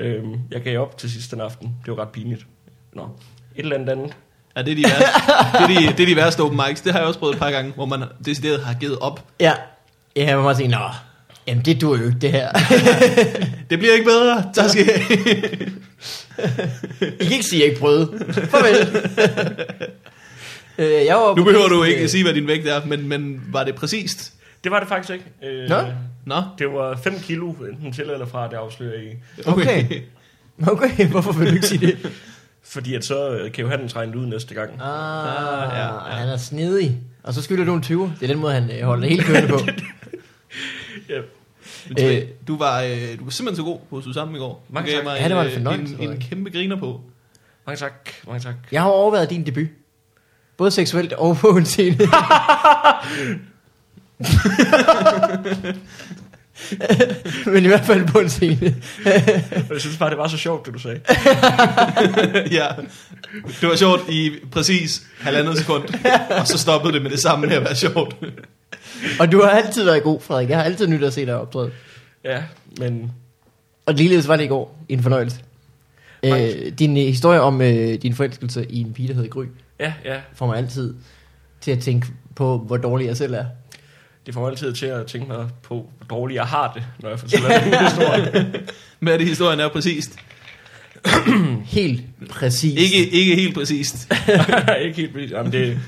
Øhm, 0.00 0.40
jeg 0.50 0.62
gav 0.62 0.80
op 0.80 0.98
til 0.98 1.10
sidst 1.10 1.30
den 1.30 1.40
aften. 1.40 1.74
Det 1.86 1.96
var 1.96 2.02
ret 2.02 2.08
pinligt. 2.08 2.46
Nå, 2.92 3.02
et 3.56 3.62
eller 3.62 3.74
andet 3.76 3.88
andet. 3.88 4.16
Ja, 4.56 4.62
det 4.62 4.70
er 4.72 4.76
de 4.76 4.82
værste, 4.84 5.04
det 5.68 5.76
er 5.76 5.80
de, 5.90 5.96
det 5.96 6.00
er 6.00 6.06
de 6.06 6.16
værste 6.16 6.40
open 6.40 6.60
mics. 6.68 6.80
Det 6.80 6.92
har 6.92 6.98
jeg 6.98 7.08
også 7.08 7.18
prøvet 7.18 7.34
et 7.34 7.38
par 7.40 7.50
gange, 7.50 7.72
hvor 7.72 7.86
man 7.86 8.02
decideret 8.24 8.60
har 8.64 8.74
givet 8.74 8.98
op. 8.98 9.24
Ja. 9.40 9.52
Ja, 10.16 10.24
jeg 10.26 10.38
må 10.38 10.54
sige, 10.54 10.68
nå, 10.68 10.78
jamen 11.48 11.64
det 11.64 11.80
dur 11.80 11.96
jo 11.96 12.04
ikke, 12.06 12.18
det 12.18 12.32
her. 12.32 12.52
Det 13.70 13.78
bliver 13.78 13.92
ikke 13.92 14.04
bedre. 14.04 14.44
Tak 14.54 14.70
skal 14.70 14.86
I. 14.86 15.12
I 17.20 17.24
kan 17.24 17.32
ikke 17.32 17.44
sige, 17.44 17.62
at 17.62 17.64
jeg 17.64 17.68
ikke 17.68 17.80
prøvede. 17.80 18.32
Farvel. 18.32 19.04
øh, 20.78 21.06
jeg 21.06 21.16
var 21.16 21.36
Nu 21.36 21.44
behøver 21.44 21.68
du 21.68 21.82
ikke 21.82 22.02
øh, 22.02 22.08
sige, 22.08 22.24
hvad 22.24 22.34
din 22.34 22.46
vægt 22.46 22.68
er, 22.68 22.84
men, 22.84 23.08
men 23.08 23.40
var 23.52 23.64
det 23.64 23.74
præcist? 23.74 24.32
Det 24.64 24.72
var 24.72 24.78
det 24.78 24.88
faktisk 24.88 25.12
ikke. 25.12 25.24
Øh, 25.62 25.68
Nå. 25.68 25.76
Nå, 26.24 26.42
Det 26.58 26.66
var 26.72 26.96
5 27.04 27.20
kilo, 27.20 27.50
enten 27.50 27.92
til 27.92 28.04
eller 28.04 28.26
fra, 28.26 28.48
det 28.48 28.56
afslører 28.56 28.92
jeg 28.92 29.02
ikke. 29.02 29.22
Okay. 29.46 29.84
Okay, 30.66 31.06
hvorfor 31.06 31.32
vil 31.32 31.48
du 31.48 31.54
ikke 31.54 31.66
sige 31.66 31.86
det? 31.86 31.98
Fordi 32.64 32.94
at 32.94 33.04
så 33.04 33.30
øh, 33.30 33.52
kan 33.52 33.64
jo 33.64 33.70
han 33.70 33.96
regne 33.96 34.18
ud 34.18 34.26
næste 34.26 34.54
gang. 34.54 34.70
Ah, 34.70 34.78
ja, 34.80 35.78
ja, 35.78 35.84
ja. 35.84 36.16
han 36.16 36.28
er 36.28 36.36
snedig. 36.36 36.98
Og 37.22 37.34
så 37.34 37.42
skylder 37.42 37.64
du 37.64 37.74
en 37.74 37.82
20. 37.82 38.12
Det 38.20 38.30
er 38.30 38.32
den 38.32 38.38
måde, 38.38 38.52
han 38.52 38.70
øh, 38.70 38.82
holder 38.82 39.08
hele 39.08 39.22
kørende 39.22 39.48
på. 39.48 39.58
Ja. 41.98 42.16
Øh, 42.16 42.22
du, 42.48 42.56
var, 42.56 42.82
øh, 42.82 43.18
du 43.18 43.24
var 43.24 43.30
simpelthen 43.30 43.56
så 43.56 43.62
god 43.62 43.78
på 43.90 44.00
Susanne 44.02 44.36
i 44.36 44.38
går. 44.38 44.64
Mange 44.68 44.92
tak. 44.92 45.04
mig 45.04 45.18
Ja, 45.20 45.28
det 45.28 45.36
var 45.36 45.42
en 45.42 45.48
øh, 45.48 45.54
fornøjelse, 45.54 45.96
en, 46.00 46.10
en 46.10 46.20
kæmpe 46.20 46.50
griner 46.50 46.76
på. 46.76 47.00
Mange 47.66 47.78
tak, 47.78 48.10
mange 48.26 48.40
tak. 48.40 48.54
Jeg 48.72 48.82
har 48.82 48.88
overvejet 48.88 49.30
din 49.30 49.46
debut. 49.46 49.68
Både 50.56 50.70
seksuelt 50.70 51.12
og 51.12 51.36
på 51.36 51.48
en 51.48 51.64
scene. 51.64 51.98
Men 57.46 57.64
i 57.64 57.66
hvert 57.66 57.84
fald 57.84 58.06
på 58.06 58.18
en 58.18 58.28
scene. 58.28 58.76
Jeg 59.70 59.80
synes 59.80 59.96
bare, 59.96 60.10
det 60.10 60.18
var 60.18 60.28
så 60.28 60.36
sjovt, 60.36 60.66
det 60.66 60.74
du 60.74 60.78
sagde. 60.78 61.00
ja, 62.58 62.68
det 63.60 63.68
var 63.68 63.76
sjovt 63.76 64.08
i 64.08 64.30
præcis 64.52 65.02
halvandet 65.20 65.58
sekund, 65.58 65.84
og 66.40 66.46
så 66.46 66.58
stoppede 66.58 66.92
det 66.92 67.02
med 67.02 67.10
det 67.10 67.18
samme 67.20 67.46
med 67.46 67.56
at 67.56 67.64
være 67.64 67.76
sjovt. 67.76 68.16
Og 69.20 69.32
du 69.32 69.42
har 69.42 69.50
altid 69.50 69.84
været 69.84 70.02
god, 70.02 70.20
Frederik. 70.20 70.48
Jeg 70.48 70.56
har 70.56 70.64
altid 70.64 70.86
nyt 70.86 71.02
at 71.02 71.12
se 71.12 71.26
dig 71.26 71.40
optræde. 71.40 71.70
Ja, 72.24 72.42
men 72.78 73.12
Og 73.86 73.94
ligeledes 73.94 74.28
var 74.28 74.36
det 74.36 74.44
i 74.44 74.46
går 74.46 74.84
en 74.88 75.02
fornøjelse. 75.02 75.40
Øh, 76.22 76.72
din 76.78 76.96
øh, 76.96 77.02
historie 77.02 77.40
om 77.40 77.62
øh, 77.62 77.94
din 78.02 78.14
forelskelse 78.14 78.66
i 78.70 78.80
en 78.80 78.92
pige, 78.92 79.08
der 79.08 79.14
hedder 79.14 79.28
Gry, 79.28 79.44
ja, 79.80 79.92
ja, 80.04 80.20
får 80.34 80.46
mig 80.46 80.58
altid 80.58 80.94
til 81.60 81.70
at 81.70 81.78
tænke 81.78 82.06
på, 82.36 82.58
hvor 82.58 82.76
dårlig 82.76 83.06
jeg 83.06 83.16
selv 83.16 83.34
er. 83.34 83.44
det 84.26 84.34
får 84.34 84.40
mig 84.40 84.50
altid 84.50 84.72
til 84.72 84.86
at 84.86 85.06
tænke 85.06 85.28
mig 85.28 85.48
på, 85.62 85.90
hvor 85.96 86.16
dårligt 86.16 86.36
jeg 86.36 86.46
har 86.46 86.72
det, 86.72 86.84
når 86.98 87.08
jeg 87.08 87.18
fortæller 87.18 87.48
den 87.48 87.74
historie. 87.88 88.52
Men 89.00 89.14
er 89.14 89.16
det 89.16 89.26
historien 89.26 89.60
er 89.60 89.68
præcist? 89.68 90.18
Helt 91.64 92.02
præcis. 92.30 92.80
Ikke, 92.80 93.10
ikke 93.10 93.34
helt 93.36 93.54
præcist. 93.54 94.12
ikke 94.84 94.96
helt 94.96 95.14
vildt. 95.14 95.30
Jamen, 95.30 95.52
det 95.52 95.78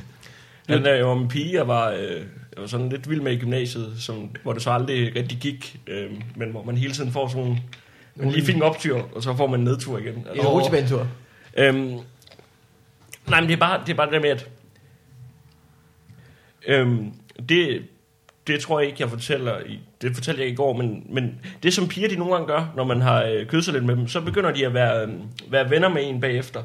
den 0.68 0.86
er 0.86 0.94
jo 0.94 1.10
om 1.10 1.22
en 1.22 1.28
pige, 1.28 1.54
jeg 1.54 1.68
var, 1.68 1.90
øh, 1.90 2.22
jeg 2.54 2.60
var 2.60 2.66
sådan 2.66 2.88
lidt 2.88 3.10
vild 3.10 3.20
med 3.20 3.32
i 3.32 3.38
gymnasiet, 3.38 3.94
som, 3.98 4.30
hvor 4.42 4.52
det 4.52 4.62
så 4.62 4.70
aldrig 4.70 5.16
rigtig 5.16 5.38
gik, 5.38 5.80
øh, 5.86 6.10
men 6.36 6.50
hvor 6.50 6.62
man 6.62 6.76
hele 6.76 6.92
tiden 6.92 7.12
får 7.12 7.28
sådan 7.28 7.42
nogle, 7.42 7.60
man 8.14 8.30
lige 8.30 8.46
fik 8.46 8.56
en 8.56 8.62
optur, 8.62 9.08
og 9.14 9.22
så 9.22 9.36
får 9.36 9.46
man 9.46 9.60
en 9.60 9.64
nedtur 9.64 9.98
igen. 9.98 10.14
En 10.34 10.40
rutsjebanetur. 10.40 11.08
Øhm, 11.56 11.98
nej, 13.28 13.40
men 13.40 13.48
det 13.48 13.52
er 13.52 13.60
bare 13.60 13.80
det, 13.86 13.92
er 13.92 13.96
bare 13.96 14.06
det 14.06 14.14
der 14.14 14.20
med, 14.20 14.30
at 14.30 14.48
øhm, 16.66 17.12
det, 17.48 17.82
det 18.46 18.60
tror 18.60 18.80
jeg 18.80 18.88
ikke, 18.88 19.02
jeg 19.02 19.10
fortæller 19.10 19.60
i, 19.66 19.80
det 20.02 20.14
fortalte 20.14 20.42
jeg 20.42 20.50
i 20.50 20.54
går, 20.54 20.72
men, 20.72 21.06
men 21.08 21.40
det 21.62 21.74
som 21.74 21.88
piger 21.88 22.08
de 22.08 22.16
nogle 22.16 22.32
gange 22.32 22.46
gør, 22.46 22.72
når 22.76 22.84
man 22.84 23.00
har 23.00 23.22
øh, 23.22 23.46
kysset 23.46 23.74
lidt 23.74 23.84
med 23.84 23.96
dem, 23.96 24.08
så 24.08 24.20
begynder 24.20 24.50
de 24.50 24.66
at 24.66 24.74
være, 24.74 25.06
øh, 25.06 25.12
være 25.48 25.70
venner 25.70 25.88
med 25.88 26.08
en 26.08 26.20
bagefter. 26.20 26.62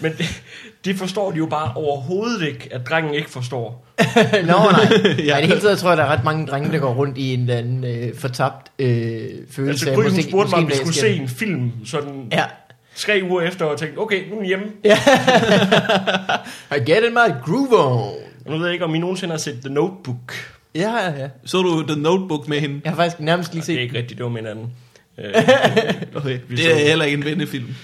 Men 0.00 0.12
det, 0.18 0.42
det 0.84 0.96
forstår 0.96 1.30
de 1.30 1.36
jo 1.38 1.46
bare 1.46 1.72
overhovedet 1.74 2.46
ikke, 2.48 2.68
at 2.72 2.80
drengen 2.88 3.14
ikke 3.14 3.30
forstår. 3.30 3.86
Nå 4.32 4.38
nej. 4.46 4.88
Ja. 5.26 5.38
I 5.38 5.40
det 5.40 5.48
hele 5.48 5.60
taget 5.60 5.78
tror 5.78 5.88
jeg, 5.90 5.96
der 5.98 6.04
er 6.04 6.08
ret 6.08 6.24
mange 6.24 6.46
drenge, 6.46 6.72
der 6.72 6.78
går 6.78 6.94
rundt 6.94 7.18
i 7.18 7.34
en 7.34 7.40
eller 7.40 7.56
anden 7.56 7.84
øh, 7.84 8.14
fortabt 8.16 8.72
øh, 8.78 8.88
følelse. 9.50 9.68
Altså, 9.68 9.86
Gry, 9.90 9.94
hun 9.94 10.04
måske- 10.04 10.22
spurgte 10.22 10.50
mig, 10.50 10.58
om 10.58 10.68
vi 10.68 10.74
skulle 10.76 10.94
se 10.94 11.08
en 11.16 11.28
film 11.28 11.72
sådan 11.86 12.28
Ja. 12.32 12.44
tre 12.96 13.20
uger 13.30 13.42
efter, 13.42 13.64
og 13.64 13.78
tænkte, 13.78 13.98
okay, 13.98 14.30
nu 14.30 14.38
er 14.40 14.44
hjemme. 14.44 14.64
I 16.76 16.78
get 16.90 17.04
in 17.08 17.12
my 17.14 17.32
groove 17.44 17.78
on. 17.78 17.98
Og 18.46 18.52
nu 18.52 18.56
ved 18.58 18.64
jeg 18.66 18.72
ikke, 18.72 18.84
om 18.84 18.94
I 18.94 18.98
nogensinde 18.98 19.32
har 19.32 19.38
set 19.38 19.58
The 19.64 19.74
Notebook. 19.74 20.34
Ja, 20.74 20.96
ja, 20.96 21.10
ja. 21.20 21.28
Så 21.44 21.62
du 21.62 21.82
The 21.86 22.00
Notebook 22.02 22.48
med 22.48 22.60
hende? 22.60 22.80
Jeg 22.84 22.92
har 22.92 22.96
faktisk 22.96 23.20
nærmest 23.20 23.52
lige 23.54 23.62
Det 23.62 23.68
er 23.68 23.74
set 23.74 23.80
ikke 23.82 23.98
rigtigt, 23.98 24.18
det 24.18 24.24
var 24.24 24.30
med 24.30 24.40
en 24.40 24.46
anden. 24.46 24.66
Øh, 25.18 25.34
Okay. 26.14 26.38
Det 26.50 26.72
er 26.72 26.88
heller 26.88 27.04
ikke 27.04 27.16
en 27.18 27.24
vennefilm. 27.24 27.74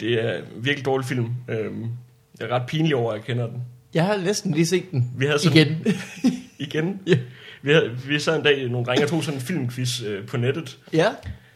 Det 0.00 0.24
er 0.24 0.32
en 0.38 0.44
virkelig 0.56 0.84
dårlig 0.84 1.06
film. 1.06 1.28
Øhm, 1.48 1.86
jeg 2.40 2.48
er 2.48 2.54
ret 2.54 2.66
pinlig 2.66 2.96
over, 2.96 3.12
at 3.12 3.18
jeg 3.18 3.24
kender 3.24 3.46
den. 3.46 3.62
Jeg 3.94 4.04
har 4.04 4.16
næsten 4.16 4.52
lige 4.54 4.66
set 4.66 4.90
den. 4.90 5.10
Vi 5.16 5.26
havde 5.26 5.38
sådan, 5.38 5.58
Igen. 5.58 5.86
Igen? 6.68 7.00
Ja. 7.06 7.18
Vi, 7.62 7.72
havde, 7.72 7.98
vi 8.06 8.18
sad 8.18 8.36
en 8.36 8.42
dag, 8.42 8.68
nogle 8.68 8.86
drenge 8.86 9.04
og 9.04 9.10
tog 9.10 9.24
sådan 9.24 9.40
en 9.40 9.44
filmquiz 9.46 10.02
øh, 10.02 10.26
på 10.26 10.36
nettet, 10.36 10.78
ja. 10.92 11.08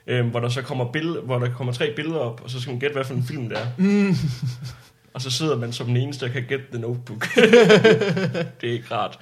øh, 0.07 0.27
hvor 0.27 0.41
der 0.41 0.49
så 0.49 0.63
kommer, 0.63 0.93
billed, 0.93 1.17
hvor 1.25 1.39
der 1.39 1.51
kommer 1.53 1.73
tre 1.73 1.93
billeder 1.97 2.19
op, 2.19 2.41
og 2.45 2.51
så 2.51 2.61
skal 2.61 2.71
man 2.71 2.81
gætte, 2.81 2.95
hvad 2.95 3.05
for 3.05 3.15
en 3.15 3.25
film 3.25 3.49
det 3.49 3.59
er. 3.59 3.67
Mm. 3.79 4.15
Og 5.15 5.23
så 5.23 5.31
sidder 5.31 5.57
man 5.59 5.73
som 5.73 5.87
den 5.87 5.97
eneste, 5.97 6.27
der 6.27 6.33
kan 6.33 6.43
gætte 6.49 6.65
The 6.73 6.81
Notebook. 6.81 7.27
det 8.61 8.69
er 8.69 8.73
ikke 8.73 8.95
rart. 8.95 9.19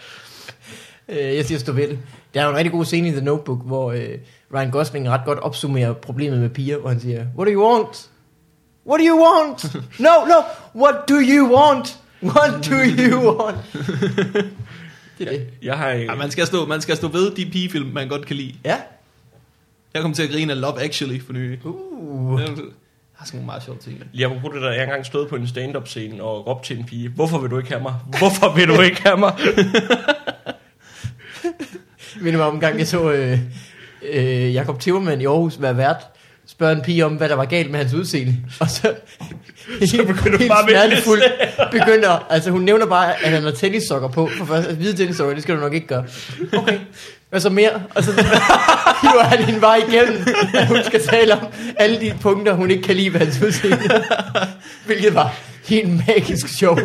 Øh, 1.08 1.36
jeg 1.36 1.44
siger 1.44 1.58
stå 1.58 1.72
ved 1.72 1.88
det. 1.88 1.98
Der 2.34 2.40
er 2.40 2.44
jo 2.44 2.50
en 2.50 2.56
rigtig 2.56 2.72
god 2.72 2.84
scene 2.84 3.08
i 3.08 3.10
The 3.10 3.20
Notebook, 3.24 3.66
hvor 3.66 3.92
øh, 3.92 4.18
Ryan 4.54 4.70
Gosling 4.70 5.08
ret 5.08 5.24
godt 5.24 5.38
opsummerer 5.38 5.92
problemet 5.92 6.38
med 6.40 6.48
piger, 6.48 6.78
hvor 6.78 6.88
han 6.88 7.00
siger, 7.00 7.26
What 7.36 7.46
do 7.46 7.52
you 7.52 7.72
want? 7.72 8.10
What 8.90 8.98
do 8.98 9.04
you 9.04 9.18
want? 9.26 9.76
No, 10.06 10.24
no, 10.24 10.38
what 10.74 11.08
do 11.08 11.20
you 11.20 11.56
want? 11.56 11.98
What 12.22 12.68
do 12.70 12.76
you 12.76 13.38
want? 13.38 13.58
det 15.18 15.28
er 15.28 15.30
det. 15.30 15.46
Jeg 15.62 15.78
har... 15.78 15.90
Ja, 15.90 16.14
man, 16.14 16.30
skal 16.30 16.46
stå, 16.46 16.66
man 16.66 16.80
skal 16.80 16.96
stå 16.96 17.08
ved 17.08 17.30
de 17.30 17.50
pigefilm, 17.50 17.86
man 17.86 18.08
godt 18.08 18.26
kan 18.26 18.36
lide. 18.36 18.54
Ja. 18.64 18.76
Jeg 19.94 20.02
kom 20.02 20.12
til 20.12 20.22
at 20.22 20.30
grine 20.30 20.52
af 20.52 20.60
Love 20.60 20.82
Actually 20.82 21.20
for 21.26 21.32
nylig. 21.32 21.66
Uh. 21.66 22.40
Er 22.40 22.46
har 23.20 23.26
sådan 23.26 23.36
nogle 23.36 23.46
meget 23.46 23.62
sjove 23.62 23.78
ting. 23.78 24.04
Jeg 24.14 24.30
var 24.30 24.48
det 24.48 24.62
der, 24.62 24.72
jeg 24.72 24.82
engang 24.82 25.06
stod 25.06 25.28
på 25.28 25.36
en 25.36 25.48
stand-up 25.48 25.88
scene 25.88 26.22
og 26.22 26.46
råbte 26.46 26.68
til 26.68 26.78
en 26.78 26.84
pige, 26.84 27.08
hvorfor 27.08 27.38
vil 27.38 27.50
du 27.50 27.58
ikke 27.58 27.70
have 27.70 27.82
mig? 27.82 27.94
Hvorfor 28.18 28.54
vil 28.54 28.68
du 28.68 28.80
ikke 28.80 29.02
have 29.02 29.16
mig? 29.16 29.34
Jeg 29.38 29.66
minder 32.24 32.38
mig 32.38 32.46
om 32.46 32.54
en 32.54 32.60
gang, 32.60 32.78
jeg 32.78 32.86
så 32.86 33.12
øh, 33.12 33.38
øh, 34.02 34.54
Jacob 34.54 34.80
Timmermann 34.80 35.20
i 35.20 35.26
Aarhus 35.26 35.62
være 35.62 35.76
vært, 35.76 36.06
spørger 36.50 36.74
en 36.76 36.82
pige 36.82 37.04
om, 37.04 37.12
hvad 37.12 37.28
der 37.28 37.34
var 37.34 37.44
galt 37.44 37.70
med 37.70 37.78
hans 37.78 37.94
udseende. 37.94 38.36
Og 38.60 38.70
så, 38.70 38.94
Så 39.90 40.04
begynder 40.06 40.38
hun 40.38 40.48
bare 40.48 40.68
smertefuldt 40.68 41.24
begynder, 41.70 42.26
altså 42.30 42.50
hun 42.50 42.62
nævner 42.62 42.86
bare, 42.86 43.24
at 43.24 43.30
han 43.30 43.42
har 43.42 43.50
tennissokker 43.50 44.08
på. 44.08 44.30
For 44.38 44.44
først, 44.44 44.70
hvide 44.70 44.96
tennissokker, 44.96 45.34
det 45.34 45.42
skal 45.42 45.56
du 45.56 45.60
nok 45.60 45.74
ikke 45.74 45.86
gøre. 45.86 46.04
Okay. 46.56 46.78
Og 47.32 47.40
så 47.40 47.50
mere, 47.50 47.70
og 47.94 48.04
så 48.04 48.12
hiver 49.02 49.22
han 49.22 49.44
hende 49.44 49.60
bare 49.60 49.78
igennem, 49.88 50.26
at 50.54 50.66
hun 50.66 50.78
skal 50.84 51.02
tale 51.02 51.32
om 51.32 51.46
alle 51.76 52.00
de 52.00 52.14
punkter, 52.20 52.52
hun 52.52 52.70
ikke 52.70 52.82
kan 52.82 52.96
lide 52.96 53.12
ved 53.12 53.20
hans 53.20 53.42
udseende. 53.42 54.04
Hvilket 54.86 55.14
var 55.14 55.34
helt 55.64 56.06
magisk 56.06 56.48
sjovt. 56.48 56.80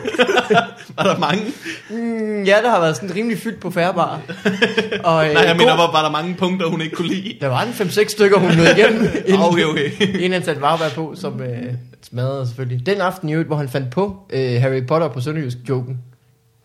Var 0.97 1.03
der 1.03 1.17
mange? 1.19 1.43
Mm, 1.89 2.43
ja, 2.43 2.57
der 2.63 2.69
har 2.69 2.79
været 2.79 2.95
sådan 2.95 3.15
rimelig 3.15 3.37
fyldt 3.37 3.59
på 3.59 3.71
færbar. 3.71 4.21
Og, 5.03 5.27
øh, 5.27 5.33
Nej, 5.33 5.43
jeg 5.43 5.55
mener, 5.57 5.69
god- 5.69 5.77
var, 5.77 5.91
var 5.91 6.03
der 6.03 6.11
mange 6.11 6.35
punkter, 6.35 6.67
hun 6.67 6.81
ikke 6.81 6.95
kunne 6.95 7.07
lide? 7.07 7.37
Der 7.41 7.47
var 7.47 7.61
en 7.63 7.69
5-6 7.69 8.07
stykker, 8.09 8.37
hun 8.39 8.51
nåede 8.51 8.71
igennem, 8.77 9.01
inden, 9.25 9.41
Okay, 9.41 9.63
okay. 9.63 9.91
inden 10.01 10.31
han 10.31 10.43
satte 10.43 10.61
varevær 10.61 10.89
på, 10.95 11.13
som 11.15 11.41
øh, 11.41 11.73
smadrede 12.01 12.45
selvfølgelig. 12.47 12.85
Den 12.85 13.01
aften 13.01 13.29
i 13.29 13.31
øvrigt, 13.31 13.49
hvor 13.49 13.57
han 13.57 13.69
fandt 13.69 13.91
på 13.91 14.17
øh, 14.29 14.61
Harry 14.61 14.85
Potter 14.87 15.07
på 15.07 15.21
Sønderjysk-joken. 15.21 15.97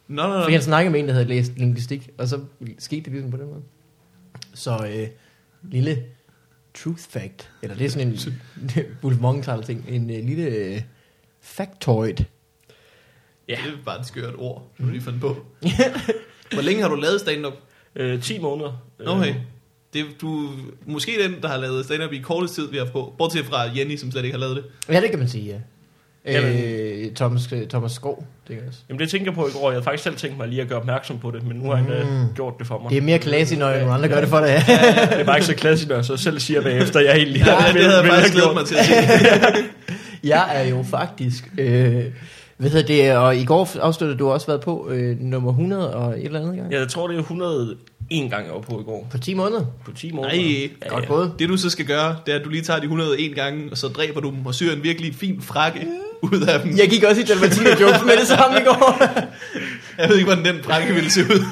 Nå, 0.09 0.23
nå, 0.27 0.41
Fordi 0.41 0.53
han 0.53 0.63
snakkede 0.63 0.93
med 0.93 1.01
en, 1.01 1.07
der 1.07 1.13
havde 1.13 1.29
læst 1.29 1.53
linguistik, 1.57 2.09
og 2.19 2.29
så 2.29 2.39
skete 2.79 3.03
det 3.03 3.13
ligesom 3.13 3.31
på 3.31 3.37
den 3.37 3.47
måde. 3.47 3.61
Så 4.55 4.71
øh, 4.95 5.07
lille 5.63 5.99
truth 6.85 7.03
fact, 7.11 7.51
eller 7.63 7.77
det 7.77 7.87
er 7.87 7.91
sådan 7.91 8.09
en 8.09 9.19
Morgenthaler 9.21 9.63
ting, 9.63 9.85
en 9.89 10.11
øh, 10.11 10.25
lille 10.25 10.43
øh, 10.45 10.81
factoid. 11.43 12.15
Ja, 13.49 13.57
Det 13.65 13.73
er 13.73 13.77
bare 13.85 14.01
et 14.01 14.07
skørt 14.07 14.35
ord, 14.39 14.63
du 14.79 14.87
lige 14.87 15.03
fandt 15.03 15.21
på. 15.21 15.37
Hvor 16.55 16.63
længe 16.63 16.83
har 16.83 16.89
du 16.89 16.95
lavet 16.97 17.21
stand-up? 17.21 17.53
øh, 17.97 18.23
10 18.23 18.39
måneder. 18.39 18.83
Okay. 19.07 19.29
Øh, 19.29 19.35
Det, 19.93 20.01
er- 20.01 20.05
du 20.21 20.49
måske 20.87 21.13
den, 21.23 21.43
der 21.43 21.49
har 21.49 21.57
lavet 21.57 21.85
stand-up 21.85 22.13
i 22.13 22.19
kortest 22.19 22.55
tid, 22.55 22.71
vi 22.71 22.77
har 22.79 22.85
på. 22.85 23.15
Bortset 23.19 23.45
fra 23.47 23.63
Jenny, 23.77 23.97
som 23.97 24.11
slet 24.11 24.25
ikke 24.25 24.35
har 24.35 24.41
lavet 24.41 24.57
det. 24.57 24.65
Ja, 24.89 25.01
det 25.01 25.11
kan 25.11 25.19
man 25.19 25.29
sige, 25.29 25.45
ja. 25.45 25.59
Jamen. 26.33 26.65
Øh, 26.65 27.15
Thomas, 27.15 27.49
Thomas 27.71 27.93
Skov, 27.93 28.17
det 28.49 28.49
kan 28.49 28.57
jeg 28.57 28.69
også. 28.69 28.81
Jamen 28.89 29.01
det 29.01 29.11
tænker 29.11 29.27
jeg 29.27 29.35
på 29.35 29.47
i 29.49 29.51
går. 29.51 29.63
Jeg 29.71 29.73
havde 29.75 29.85
faktisk 29.85 30.03
selv 30.05 30.17
tænkt 30.17 30.39
mig 30.39 30.49
lige 30.49 30.63
at 30.63 30.69
gøre 30.69 30.79
opmærksom 30.79 31.19
på 31.19 31.31
det, 31.31 31.47
men 31.47 31.57
nu 31.57 31.69
har 31.71 31.77
han 31.77 31.91
øh, 31.93 32.21
Mm. 32.23 32.35
gjort 32.35 32.55
det 32.59 32.67
for 32.67 32.79
mig. 32.79 32.91
Det 32.91 32.99
er 32.99 33.03
mere 33.03 33.19
klasse, 33.19 33.57
når 33.57 33.77
nogle 33.79 33.93
andre 33.93 34.09
gør 34.09 34.21
det 34.21 34.29
for 34.29 34.39
dig. 34.41 34.47
det 35.11 35.21
er 35.21 35.25
bare 35.25 35.37
ikke 35.37 35.47
så 35.47 35.55
klassisk, 35.55 35.89
når 35.89 35.97
jeg 35.97 36.05
så 36.05 36.17
selv 36.17 36.41
siger 36.41 36.61
bagefter, 36.63 37.01
jeg 37.01 37.17
egentlig 37.17 37.43
Ja, 37.47 37.57
det 37.67 37.75
ville- 37.75 37.91
havde 37.91 38.03
jeg 38.03 38.11
faktisk 38.13 38.35
glædet 38.35 38.55
mig 38.55 38.67
til 38.67 38.75
at 38.75 38.85
se. 38.87 38.93
Jeg 40.25 40.63
er 40.65 40.69
jo 40.69 40.83
faktisk... 40.83 41.51
Øh, 41.59 42.05
hvad 42.57 42.71
hedder 42.71 42.87
det? 42.87 43.17
Og 43.17 43.37
i 43.37 43.45
går 43.45 43.69
afsluttede 43.81 44.19
du 44.19 44.31
også 44.31 44.47
været 44.47 44.61
på 44.61 44.89
øh, 44.91 45.21
nummer 45.21 45.51
100 45.51 45.95
og 45.95 46.19
et 46.19 46.25
eller 46.25 46.41
andet 46.41 46.57
gang. 46.57 46.73
Ja, 46.73 46.79
jeg 46.79 46.89
tror, 46.89 47.07
det 47.09 47.17
er 47.17 47.21
101 47.21 47.77
gang, 48.11 48.47
jeg 48.47 48.55
var 48.55 48.61
på 48.61 48.81
i 48.81 48.85
går. 48.85 49.09
På 49.11 49.19
10 49.19 49.35
måneder. 49.35 49.65
På 49.85 49.93
10 49.93 50.13
måneder. 50.13 50.35
Nej, 50.35 50.69
ja, 50.83 50.89
Godt 50.89 51.05
ja. 51.05 51.09
gået. 51.09 51.33
Det 51.39 51.49
du 51.49 51.57
så 51.57 51.71
skal 51.71 51.87
gøre, 51.87 52.17
det 52.27 52.35
er, 52.35 52.39
at 52.39 52.45
du 52.45 52.51
lige 52.51 52.63
tager 52.63 52.81
de 52.81 52.85
101 52.85 53.35
gange, 53.35 53.69
og 53.71 53.79
så 53.79 53.89
dræber 53.89 54.21
du 54.21 54.31
dem 54.31 54.47
og 54.47 54.55
syr 54.55 54.73
en 54.73 54.83
virkelig 54.83 55.15
fin 55.15 55.43
frakke 55.43 55.87
ud 56.23 56.41
af 56.49 56.61
dem. 56.61 56.79
Jeg 56.79 56.91
gik 56.91 57.05
også 57.05 57.21
i 57.21 57.25
Dalmatiner 57.25 57.81
jokes 57.81 58.05
med 58.05 58.17
det 58.17 58.27
samme 58.27 58.61
i 58.61 58.65
går. 58.65 59.03
Jeg 59.99 60.09
ved 60.09 60.17
ikke, 60.17 60.35
hvordan 60.35 60.55
den 60.55 60.65
frakke 60.65 60.95
ville 60.95 61.11
se 61.11 61.21
ud. 61.21 61.45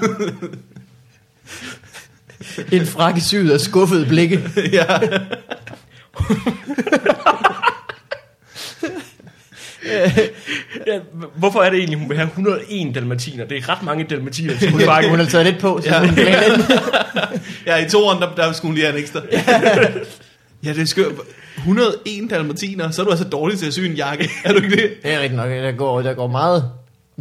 en 2.73 2.87
frakke 2.87 3.21
syet 3.21 3.51
af 3.51 3.61
skuffede 3.61 4.07
blikke. 4.07 4.41
ja. 4.73 4.85
Ja, 10.87 10.99
hvorfor 11.37 11.61
er 11.61 11.71
det 11.71 11.79
egentlig, 11.79 11.99
hun 11.99 12.09
vil 12.09 12.17
have 12.17 12.27
101 12.29 12.95
dalmatiner? 12.95 13.45
Det 13.45 13.57
er 13.57 13.69
ret 13.69 13.83
mange 13.83 14.05
dalmatiner 14.05 14.59
til 14.59 14.71
Hun, 14.71 14.81
har, 14.89 15.09
hun 15.09 15.19
har 15.19 15.27
taget 15.27 15.47
lidt 15.47 15.59
på, 15.59 15.81
så 15.83 15.89
Ja. 15.89 16.07
hun 16.07 16.19
ja, 17.67 17.87
i 17.87 17.89
toeren, 17.89 18.23
der, 18.23 18.35
der 18.35 18.53
skulle 18.53 18.69
hun 18.69 18.75
lige 18.75 18.87
have 18.87 18.97
en 18.97 19.03
ekstra. 19.03 19.21
ja, 20.65 20.73
det 20.73 20.79
er 20.83 20.85
skørt. 20.87 21.13
101 21.57 22.31
dalmatiner, 22.31 22.91
så 22.91 23.03
er 23.03 23.05
du 23.05 23.11
altså 23.11 23.29
dårlig 23.29 23.59
til 23.59 23.67
at 23.67 23.75
sy 23.75 23.81
en 23.81 23.93
jakke. 23.93 24.31
Er 24.45 24.53
du 24.53 24.57
ikke 24.57 24.71
det? 24.77 24.91
Det 25.03 25.13
er 25.13 25.21
rigtigt 25.21 25.37
nok, 25.37 25.49
der 25.51 25.73
går, 25.73 26.03
der 26.03 26.15
går 26.15 26.27
meget. 26.27 26.71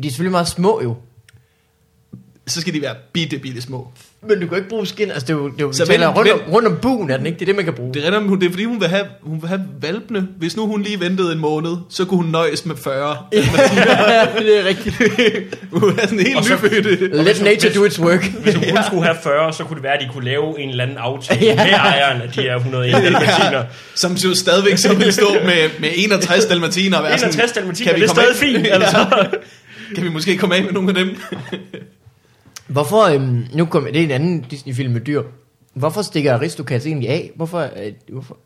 De 0.03 0.07
er 0.07 0.11
selvfølgelig 0.11 0.31
meget 0.31 0.47
små 0.47 0.81
jo. 0.83 0.95
Så 2.47 2.61
skal 2.61 2.73
de 2.73 2.81
være 2.81 2.95
bitte, 3.13 3.39
bitte 3.39 3.61
små. 3.61 3.87
Men 4.29 4.39
du 4.41 4.47
kan 4.47 4.57
ikke 4.57 4.69
bruge 4.69 4.87
skin, 4.87 5.11
altså 5.11 5.27
det 5.27 5.33
er 5.33 5.37
jo, 5.37 5.47
det 5.47 5.61
er 5.61 5.65
jo 5.65 5.71
Så 5.73 5.85
taler 5.85 6.07
vent, 6.07 6.17
rundt, 6.17 6.31
om, 6.31 6.39
rundt 6.53 6.67
om 6.67 6.77
buen, 6.81 7.09
er 7.09 7.17
den 7.17 7.25
ikke? 7.25 7.35
Det 7.35 7.41
er 7.41 7.45
det, 7.45 7.55
man 7.55 7.65
kan 7.65 7.73
bruge. 7.73 7.93
Det 7.93 8.05
er, 8.05 8.19
det 8.19 8.43
er 8.45 8.49
fordi, 8.49 8.63
hun 8.63 8.79
vil, 8.79 8.87
have, 8.87 9.05
hun 9.21 9.41
vil 9.41 9.47
have 9.47 9.61
valpene. 9.81 10.27
Hvis 10.37 10.57
nu 10.57 10.67
hun 10.67 10.81
lige 10.81 10.99
ventede 10.99 11.31
en 11.31 11.39
måned, 11.39 11.77
så 11.89 12.05
kunne 12.05 12.17
hun 12.21 12.31
nøjes 12.31 12.65
med 12.65 12.75
40. 12.75 13.17
det 13.31 14.59
er 14.59 14.65
rigtigt. 14.65 14.95
Hun 15.71 15.81
have 15.81 16.07
sådan 16.07 16.19
helt 16.19 16.37
nyfødte. 16.51 17.23
Let 17.23 17.41
nature 17.41 17.73
do 17.73 17.85
its 17.85 17.99
work. 17.99 18.23
Hvis 18.43 18.55
hun 18.55 18.63
kun 18.63 18.83
skulle 18.87 19.03
have 19.03 19.17
40, 19.23 19.53
så 19.53 19.63
kunne 19.63 19.75
det 19.75 19.83
være, 19.83 19.93
at 19.93 20.01
de 20.01 20.09
kunne 20.13 20.25
lave 20.25 20.59
en 20.59 20.69
eller 20.69 20.83
anden 20.83 20.97
aftale 20.97 21.45
Ja. 21.45 21.55
med 21.55 21.73
ejeren 21.73 22.21
af 22.21 22.29
de 22.29 22.41
her 22.41 22.55
101 22.55 22.93
dalmatiner. 22.93 23.63
Som 23.95 24.13
jo 24.13 24.35
stadigvæk 24.35 24.77
så 24.77 24.95
vil 24.95 25.13
stå 25.13 25.33
med, 25.45 25.69
med 25.79 25.89
61 25.95 26.45
dalmatiner. 26.45 26.97
og 26.97 27.03
være 27.03 27.17
sådan, 27.17 27.33
61 27.33 27.51
dalmatiner, 27.51 27.91
kan 27.91 28.01
vi 28.01 28.05
det 28.05 28.09
er 28.09 28.13
komme 28.15 28.33
stadig 28.35 28.55
fint. 28.55 28.67
Altså. 28.77 29.27
Kan 29.95 30.03
vi 30.03 30.09
måske 30.09 30.37
komme 30.37 30.55
af 30.55 30.63
med 30.63 30.71
nogle 30.71 30.89
af 30.89 30.95
dem? 30.95 31.17
Hvorfor, 32.67 33.03
øhm, 33.03 33.45
nu 33.53 33.65
kom 33.65 33.83
det 33.83 33.95
er 33.95 34.03
en 34.03 34.11
anden 34.11 34.41
Disney-film 34.41 34.93
med 34.93 35.01
dyr. 35.01 35.23
Hvorfor 35.73 36.01
stikker 36.01 36.33
Aristocats 36.33 36.85
egentlig 36.85 37.09
af? 37.09 37.31
Hvorfor, 37.35 37.59
øh, 37.59 37.93
hvorfor? 38.09 38.37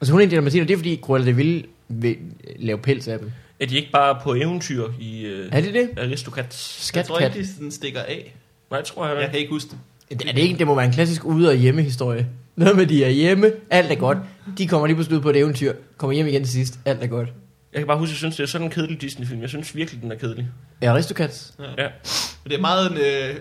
Altså 0.00 0.12
hun 0.12 0.20
er 0.20 0.24
en 0.24 0.30
del 0.30 0.44
det 0.68 0.70
er 0.70 0.76
fordi 0.76 1.00
Cruella 1.02 1.26
de 1.26 1.36
Vil 1.36 1.66
vil 1.88 2.16
lave 2.56 2.78
pels 2.78 3.08
af 3.08 3.18
dem. 3.18 3.32
Er 3.60 3.66
de 3.66 3.76
ikke 3.76 3.90
bare 3.92 4.18
på 4.22 4.34
eventyr 4.34 4.84
i 5.00 5.26
uh, 5.26 5.56
Er 5.56 5.60
det 5.60 5.74
det? 5.74 5.90
Aristocats? 5.98 6.92
Jeg 6.94 7.04
tror 7.04 7.18
ikke, 7.18 7.38
de 7.38 7.46
sådan 7.46 7.70
stikker 7.70 8.00
af. 8.00 8.34
Nej, 8.70 8.78
jeg 8.78 8.86
tror 8.86 9.06
jeg 9.06 9.20
Jeg 9.20 9.30
kan 9.30 9.38
ikke 9.38 9.52
huske 9.52 9.70
det. 9.70 10.28
Er 10.28 10.32
det 10.32 10.38
ikke, 10.38 10.58
det 10.58 10.66
må 10.66 10.74
være 10.74 10.86
en 10.86 10.92
klassisk 10.92 11.24
ude- 11.24 11.48
og 11.48 11.54
hjemme-historie. 11.54 12.28
Noget 12.56 12.76
med, 12.76 12.86
de 12.86 13.04
er 13.04 13.08
hjemme, 13.08 13.52
alt 13.70 13.92
er 13.92 13.94
godt. 13.94 14.18
De 14.58 14.68
kommer 14.68 14.86
lige 14.86 14.96
pludselig 14.96 15.16
ud 15.16 15.22
på 15.22 15.30
et 15.30 15.36
eventyr, 15.36 15.72
kommer 15.96 16.14
hjem 16.14 16.26
igen 16.26 16.44
til 16.44 16.52
sidst, 16.52 16.78
alt 16.84 17.02
er 17.02 17.06
godt. 17.06 17.28
Jeg 17.72 17.80
kan 17.80 17.86
bare 17.86 17.98
huske, 17.98 18.10
at 18.10 18.12
jeg 18.12 18.16
synes, 18.18 18.36
det 18.36 18.42
er 18.42 18.46
sådan 18.46 18.66
en 18.66 18.70
kedelig 18.70 19.00
Disney-film. 19.00 19.40
Jeg 19.40 19.48
synes 19.48 19.76
virkelig, 19.76 20.02
den 20.02 20.12
er 20.12 20.16
kedelig. 20.16 20.46
Er 20.80 20.90
Aristocats? 20.90 21.52
Ja. 21.78 21.86
Men 22.44 22.50
det 22.50 22.56
er 22.56 22.60
meget 22.60 22.90
en 22.92 22.98
øh, 22.98 23.34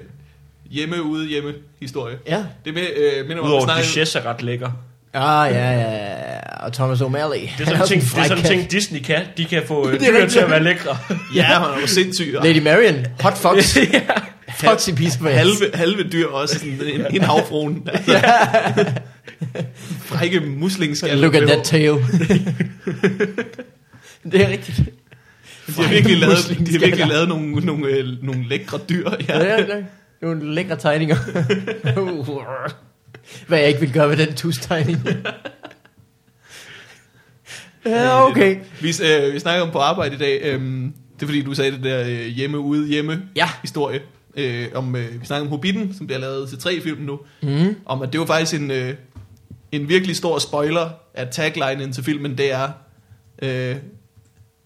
hjemme, 0.69 1.03
ude, 1.03 1.27
hjemme 1.27 1.53
historie. 1.81 2.17
Ja. 2.27 2.43
Det 2.65 2.73
med, 2.73 2.83
øh, 2.97 3.27
minder 3.27 3.43
Udover 3.43 3.57
at 3.57 3.63
snakke... 3.63 3.81
Duchess 3.83 4.15
er 4.15 4.25
ret 4.25 4.41
lækker. 4.41 4.71
Ah, 5.13 5.51
ja, 5.51 5.71
ja, 5.71 5.81
ja. 5.81 6.65
Og 6.65 6.73
Thomas 6.73 7.01
O'Malley. 7.01 7.49
Det 7.57 7.59
er 7.59 7.65
sådan 7.65 7.87
ting, 7.87 8.01
det 8.01 8.17
er 8.17 8.23
sådan 8.23 8.43
ting 8.43 8.71
Disney 8.71 8.99
kan. 8.99 9.21
De 9.37 9.45
kan 9.45 9.63
få 9.67 9.87
øh, 9.89 9.99
Det 9.99 10.01
dyr 10.01 10.27
til 10.27 10.39
at 10.39 10.49
være 10.49 10.63
lækre. 10.63 10.97
Ja, 11.35 11.43
han 11.43 11.61
er 11.77 11.81
jo 11.81 11.87
sindssyg. 11.87 12.35
og 12.37 12.45
Lady 12.45 12.61
Marian, 12.61 13.05
Hot 13.21 13.37
Fox. 13.37 13.77
Foxy 14.49 14.89
piece 14.91 15.19
of 15.21 15.27
ass. 15.27 15.37
Halve, 15.37 15.55
halve 15.77 16.03
dyr 16.03 16.27
også. 16.27 16.59
Sådan 16.59 16.79
en, 16.83 17.05
en 17.15 17.21
havfruen. 17.21 17.87
Altså, 17.93 18.21
Frække 20.05 20.39
muslingskal. 20.39 21.17
Look 21.17 21.35
at 21.35 21.47
that 21.47 21.63
tail. 21.63 21.93
Det 24.23 24.41
er 24.41 24.49
rigtigt. 24.49 24.77
De 25.67 25.73
har 25.83 25.89
virkelig 25.89 26.17
lavet, 26.17 26.37
de 26.67 26.71
har 26.71 26.79
virkelig 26.79 27.07
lavet 27.07 27.27
nogle, 27.27 27.65
nogle, 27.65 27.87
øh, 27.87 28.23
nogle 28.23 28.47
lækre 28.47 28.79
dyr. 28.89 29.09
Ja, 29.29 29.37
Ja. 29.39 29.57
det 29.57 29.69
er 29.69 29.83
nogle 30.21 30.55
lækre 30.55 30.75
tegninger. 30.75 31.15
Hvad 33.47 33.59
jeg 33.59 33.67
ikke 33.67 33.79
vil 33.79 33.93
gøre 33.93 34.09
ved 34.09 34.17
den 34.17 34.33
tustegning. 34.35 34.99
ja, 37.85 38.27
okay. 38.29 38.57
Vi, 38.81 38.93
øh, 39.03 39.33
vi 39.33 39.39
snakker 39.39 39.63
om 39.65 39.71
på 39.71 39.79
arbejde 39.79 40.15
i 40.15 40.17
dag. 40.17 40.39
øhm, 40.43 40.93
det 41.15 41.21
er 41.21 41.25
fordi, 41.27 41.41
du 41.41 41.53
sagde 41.53 41.71
det 41.71 41.83
der 41.83 42.01
øh, 42.07 42.25
hjemme, 42.27 42.59
ude, 42.59 42.87
hjemme 42.87 43.21
Ja. 43.35 43.49
historie. 43.61 44.01
Øh, 44.37 44.67
om, 44.73 44.95
øh, 44.95 45.21
vi 45.21 45.25
snakker 45.25 45.43
om 45.45 45.49
Hobbiten, 45.49 45.93
som 45.97 46.07
bliver 46.07 46.19
lavet 46.19 46.49
til 46.49 46.59
tre 46.59 46.81
film 46.81 47.01
nu. 47.01 47.19
Mm. 47.43 47.75
Om 47.85 48.01
at 48.01 48.11
det 48.13 48.19
var 48.19 48.25
faktisk 48.25 48.61
en, 48.61 48.71
øh, 48.71 48.93
en 49.71 49.89
virkelig 49.89 50.15
stor 50.15 50.39
spoiler, 50.39 50.89
at 51.13 51.29
taglinen 51.29 51.93
til 51.93 52.03
filmen, 52.03 52.37
det 52.37 52.51
er 52.53 52.69
øh, 53.41 53.75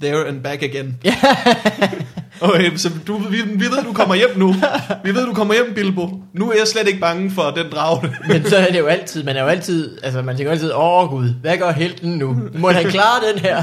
There 0.01 0.27
and 0.27 0.41
Back 0.41 0.63
Again. 0.63 0.97
okay, 2.41 2.75
så 2.75 2.89
du, 3.07 3.17
vi, 3.17 3.37
vi 3.55 3.65
ved, 3.65 3.83
du 3.87 3.93
kommer 3.93 4.15
hjem 4.15 4.29
nu. 4.37 4.55
Vi 5.03 5.15
ved, 5.15 5.25
du 5.25 5.33
kommer 5.33 5.53
hjem, 5.53 5.73
Bilbo. 5.75 6.09
Nu 6.33 6.51
er 6.51 6.55
jeg 6.57 6.67
slet 6.67 6.87
ikke 6.87 6.99
bange 6.99 7.31
for 7.31 7.43
den 7.43 7.65
drage. 7.71 8.09
Men 8.29 8.45
så 8.45 8.57
er 8.57 8.71
det 8.71 8.79
jo 8.79 8.85
altid, 8.85 9.23
man 9.23 9.35
er 9.37 9.41
jo 9.41 9.47
altid, 9.47 9.97
altså 10.03 10.21
man 10.21 10.37
tænker 10.37 10.51
altid, 10.51 10.71
åh 10.73 11.09
gud, 11.09 11.29
hvad 11.41 11.57
gør 11.57 11.71
helten 11.71 12.11
nu? 12.11 12.37
Må 12.53 12.71
han 12.71 12.85
klare 12.89 13.31
den 13.33 13.39
her? 13.39 13.61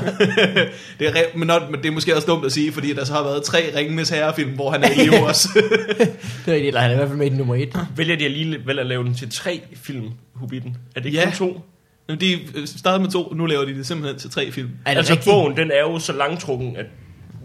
det, 0.98 1.08
er, 1.08 1.12
men, 1.38 1.46
not, 1.48 1.62
men 1.70 1.82
det 1.82 1.88
er 1.88 1.92
måske 1.92 2.16
også 2.16 2.26
dumt 2.26 2.44
at 2.46 2.52
sige, 2.52 2.72
fordi 2.72 2.92
der 2.94 3.04
så 3.04 3.12
har 3.12 3.22
været 3.22 3.42
tre 3.42 3.72
Ringenes 3.76 4.08
Herre-film, 4.08 4.50
hvor 4.50 4.70
han 4.70 4.84
er 4.84 4.90
i 4.90 4.94
live 5.04 5.26
også. 5.26 5.48
Det 5.54 6.02
er 6.46 6.52
rigtigt, 6.52 6.66
eller 6.66 6.80
han 6.80 6.90
er 6.90 6.94
i 6.94 6.96
hvert 6.96 7.08
fald 7.08 7.18
med 7.18 7.26
i 7.26 7.30
den 7.30 7.38
nummer 7.38 7.54
et. 7.54 7.68
Vælger 7.96 8.16
de 8.16 8.24
alligevel 8.24 8.78
at 8.78 8.86
lave 8.86 9.04
den 9.04 9.14
til 9.14 9.30
tre 9.30 9.60
film, 9.82 10.04
Hobbiten? 10.34 10.76
Er 10.96 11.00
det 11.00 11.06
ikke 11.06 11.18
Ja. 11.18 11.24
kun 11.24 11.32
to? 11.32 11.60
Men 12.08 12.20
de 12.20 12.32
øh, 12.54 12.66
startede 12.66 13.02
med 13.02 13.10
to, 13.10 13.32
nu 13.34 13.46
laver 13.46 13.64
de 13.64 13.74
det 13.74 13.86
simpelthen 13.86 14.18
til 14.20 14.30
tre 14.30 14.52
film. 14.52 14.70
Er 14.86 14.90
det 14.90 14.98
altså 14.98 15.12
rigtigt? 15.12 15.32
bogen, 15.32 15.56
den 15.56 15.70
er 15.70 15.80
jo 15.80 15.98
så 15.98 16.12
langtrukken, 16.12 16.76
at 16.76 16.86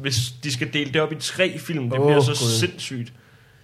hvis 0.02 0.16
de 0.44 0.52
skal 0.54 0.74
dele 0.74 0.92
det 0.94 1.02
op 1.02 1.12
i 1.12 1.16
tre 1.20 1.60
film, 1.60 1.90
det 1.90 2.00
Åh, 2.00 2.06
bliver 2.08 2.22
så 2.22 2.32
Gud. 2.32 2.50
sindssygt. 2.60 3.14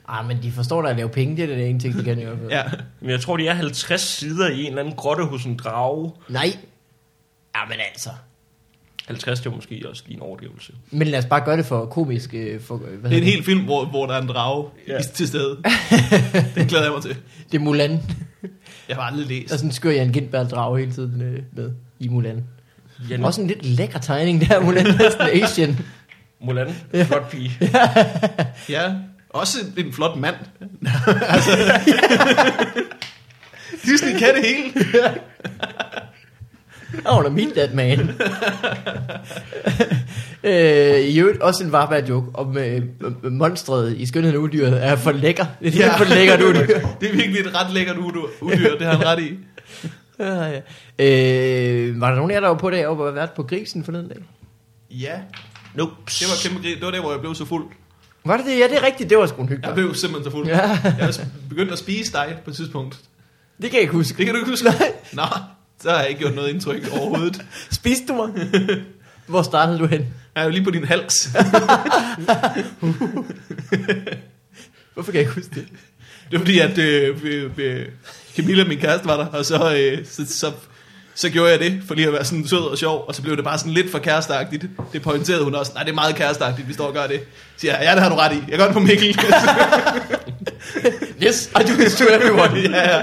Ah, 0.07 0.27
men 0.27 0.37
de 0.43 0.51
forstår 0.51 0.81
da 0.81 0.89
at 0.89 0.95
lave 0.95 1.09
penge, 1.09 1.35
det 1.37 1.51
er 1.51 1.55
det 1.55 1.69
ene 1.69 1.79
ting, 1.79 1.97
de 1.97 2.03
kan 2.03 2.19
i 2.19 2.23
hvert 2.23 2.37
fald. 2.37 2.49
Ja. 2.51 2.63
Men 3.01 3.09
jeg 3.09 3.21
tror, 3.21 3.37
de 3.37 3.47
er 3.47 3.53
50 3.53 4.01
sider 4.01 4.49
i 4.49 4.61
en 4.61 4.67
eller 4.67 4.79
anden 4.81 4.95
grotte 4.95 5.23
hos 5.23 5.43
en 5.43 5.57
drage. 5.57 6.11
Nej. 6.29 6.57
Ja, 7.55 7.59
men 7.69 7.77
altså. 7.91 8.09
50 9.07 9.39
det 9.39 9.49
var 9.51 9.55
måske 9.55 9.83
også 9.89 10.03
lige 10.07 10.15
en 10.15 10.21
overdrivelse. 10.21 10.73
Men 10.91 11.07
lad 11.07 11.19
os 11.19 11.25
bare 11.25 11.41
gøre 11.45 11.57
det 11.57 11.65
for 11.65 11.85
komisk. 11.85 12.33
øh, 12.33 12.61
For, 12.61 12.77
hvad 12.77 12.87
Det 12.89 13.03
er 13.03 13.07
en 13.07 13.11
hedder 13.11 13.25
hel 13.35 13.43
film, 13.43 13.61
hvor, 13.63 13.85
hvor 13.85 14.05
der 14.05 14.13
er 14.13 14.21
en 14.21 14.27
drage 14.27 14.67
Ja. 14.87 15.01
til 15.01 15.27
stede. 15.27 15.57
Den 16.55 16.67
glæder 16.67 16.83
jeg 16.83 16.93
mig 16.93 17.01
til. 17.01 17.15
Det 17.51 17.57
er 17.57 17.59
Mulan. 17.63 17.99
Jeg 18.89 18.95
har 18.95 19.03
aldrig 19.03 19.27
læst. 19.27 19.49
sådan 19.49 19.67
en 19.67 19.71
skør 19.71 19.91
Jan 19.91 20.11
Gindberg 20.11 20.49
drage 20.49 20.79
hele 20.79 20.91
tiden 20.93 21.21
øh, 21.21 21.43
med 21.53 21.71
i 21.99 22.07
Mulan. 22.07 22.43
Jan, 23.09 23.23
Også 23.25 23.41
en 23.41 23.47
lidt 23.47 23.65
lækker 23.65 23.99
tegning 23.99 24.49
der, 24.49 24.59
Mulan. 24.59 24.85
Næsten 24.85 25.43
Asian. 25.43 25.77
Mulan, 26.41 26.73
flot 27.05 27.29
pige. 27.31 27.51
Ja, 28.69 28.95
også 29.29 29.57
en 29.77 29.93
flot 29.93 30.17
mand. 30.17 30.35
altså, 31.29 31.51
Disney 33.85 34.19
kan 34.19 34.35
det 34.35 34.45
hele. 34.45 34.87
I 37.05 37.09
wanna 37.15 37.29
meet 37.29 37.53
that 37.53 37.73
man. 37.73 37.99
øh, 40.43 40.99
I 40.99 41.19
øvrigt 41.19 41.41
også 41.41 41.63
en 41.63 41.71
varberg 41.71 42.09
joke 42.09 42.27
om 42.33 42.57
øh, 42.57 42.81
monstret 43.23 43.97
i 43.97 44.05
Skønheden 44.05 44.37
Udyret 44.37 44.85
er 44.85 44.95
for 44.95 45.11
lækker. 45.11 45.45
Det 45.61 45.75
er 45.75 45.85
ja. 45.85 45.97
for 45.97 46.05
lækkert 46.05 46.41
udyr. 46.41 46.65
det 47.01 47.09
er 47.09 47.13
virkelig 47.15 47.39
et 47.39 47.55
ret 47.55 47.73
lækkert 47.73 47.97
udyr, 47.97 48.21
udyr 48.41 48.77
det 48.77 48.87
har 48.87 48.97
han 48.97 49.05
ret 49.05 49.19
i. 49.19 49.37
ja, 50.19 50.43
ja. 50.43 50.59
Øh, 50.99 52.01
var 52.01 52.09
der 52.09 52.15
nogen 52.15 52.31
af 52.31 52.35
jer, 52.35 52.39
der 52.41 52.47
var 52.47 52.57
på 52.57 52.69
det 52.69 52.87
oppe 52.87 53.03
og 53.03 53.15
været 53.15 53.31
på 53.31 53.43
grisen 53.43 53.83
forleden 53.83 54.07
dag? 54.07 54.17
Ja, 54.91 55.13
Nope. 55.75 55.91
det 56.05 56.27
var 56.29 56.49
kæmpe 56.49 56.67
grin. 56.67 56.75
Det 56.77 56.85
var 56.85 56.91
der, 56.91 57.01
hvor 57.01 57.11
jeg 57.11 57.19
blev 57.19 57.35
så 57.35 57.45
fuld. 57.45 57.65
Var 58.25 58.37
det 58.37 58.45
det? 58.45 58.59
Ja, 58.59 58.67
det 58.67 58.77
er 58.77 58.83
rigtigt. 58.83 59.09
Det 59.09 59.17
var 59.17 59.25
sgu 59.27 59.41
en 59.41 59.47
Jeg 59.49 59.55
hyggeligt. 59.55 59.75
blev 59.75 59.95
simpelthen 59.95 60.31
så 60.31 60.37
fuld. 60.37 60.47
Ja. 60.47 60.57
Jeg 60.83 61.05
har 61.05 61.13
begyndt 61.49 61.71
at 61.71 61.77
spise 61.77 62.11
dig 62.13 62.35
på 62.43 62.49
et 62.49 62.55
tidspunkt. 62.55 62.99
Det 63.61 63.69
kan 63.69 63.73
jeg 63.73 63.81
ikke 63.81 63.93
huske. 63.93 64.17
Det 64.17 64.25
kan 64.25 64.35
du 64.35 64.39
ikke 64.39 64.51
huske? 64.51 64.67
Nå, 65.13 65.23
så 65.81 65.89
har 65.89 65.99
jeg 65.99 66.09
ikke 66.09 66.19
gjort 66.19 66.35
noget 66.35 66.49
indtryk 66.49 66.89
overhovedet. 66.91 67.45
Spiste 67.71 68.05
du 68.07 68.13
mig? 68.13 68.29
Hvor 69.27 69.41
startede 69.41 69.79
du 69.79 69.85
hen? 69.85 70.07
Jeg 70.35 70.41
er 70.41 70.43
jo 70.43 70.49
lige 70.51 70.63
på 70.63 70.71
din 70.71 70.83
hals. 70.83 71.25
Hvorfor 74.93 75.11
kan 75.11 75.13
jeg 75.13 75.19
ikke 75.21 75.33
huske 75.33 75.55
det? 75.55 75.67
Det 76.31 76.39
var 76.39 76.39
fordi, 76.39 76.59
at 76.59 76.77
øh, 76.77 77.17
øh, 77.23 77.51
øh, 77.57 77.85
Camilla, 78.35 78.63
min 78.63 78.79
kæreste, 78.79 79.07
var 79.07 79.17
der, 79.17 79.25
og 79.25 79.45
så, 79.45 79.75
øh, 79.75 80.05
så, 80.05 80.25
så, 80.27 80.51
så 81.15 81.29
gjorde 81.29 81.51
jeg 81.51 81.59
det, 81.59 81.81
for 81.87 81.95
lige 81.95 82.07
at 82.07 82.13
være 82.13 82.25
sådan 82.25 82.47
sød 82.47 82.59
og 82.59 82.77
sjov, 82.77 83.05
og 83.07 83.15
så 83.15 83.21
blev 83.21 83.35
det 83.35 83.43
bare 83.43 83.57
sådan 83.57 83.73
lidt 83.73 83.91
for 83.91 83.99
kæresteagtigt. 83.99 84.65
Det 84.93 85.01
pointerede 85.01 85.43
hun 85.43 85.55
også. 85.55 85.71
Nej, 85.73 85.83
det 85.83 85.91
er 85.91 85.95
meget 85.95 86.15
kæresteagtigt, 86.15 86.67
vi 86.67 86.73
står 86.73 86.87
og 86.87 86.93
gør 86.93 87.07
det. 87.07 87.19
Så 87.55 87.59
siger 87.59 87.77
jeg, 87.77 87.83
ja, 87.83 87.91
det 87.91 88.01
har 88.01 88.09
du 88.09 88.15
ret 88.15 88.33
i. 88.33 88.43
Jeg 88.49 88.57
gør 88.57 88.65
det 88.65 88.73
på 88.73 88.79
Mikkel. 88.79 89.19
Yes, 91.25 91.51
I 91.59 91.63
do 91.63 91.73
this 91.73 91.95
to 91.95 92.03
everyone. 92.09 92.59
ja, 92.77 92.95
ja. 92.97 93.01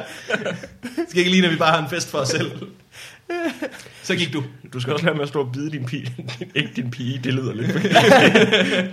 Det 0.83 1.05
skal 1.09 1.19
ikke 1.19 1.31
lige, 1.31 1.43
når 1.43 1.49
vi 1.51 1.57
bare 1.57 1.73
har 1.77 1.85
en 1.85 1.91
fest 1.91 2.11
for 2.11 2.19
os 2.19 2.29
selv. 2.29 2.51
Så 4.03 4.15
gik 4.17 4.33
du. 4.33 4.45
Du 4.73 4.81
skal 4.81 4.93
også 4.93 5.05
lade 5.05 5.17
med 5.17 5.23
at 5.23 5.29
stå 5.29 5.41
og 5.41 5.53
bide 5.53 5.71
din 5.71 5.85
pige. 5.85 6.15
ikke 6.55 6.71
din 6.77 6.91
pige, 6.91 7.21
det 7.25 7.35
lyder 7.35 7.55
lidt. 7.55 7.73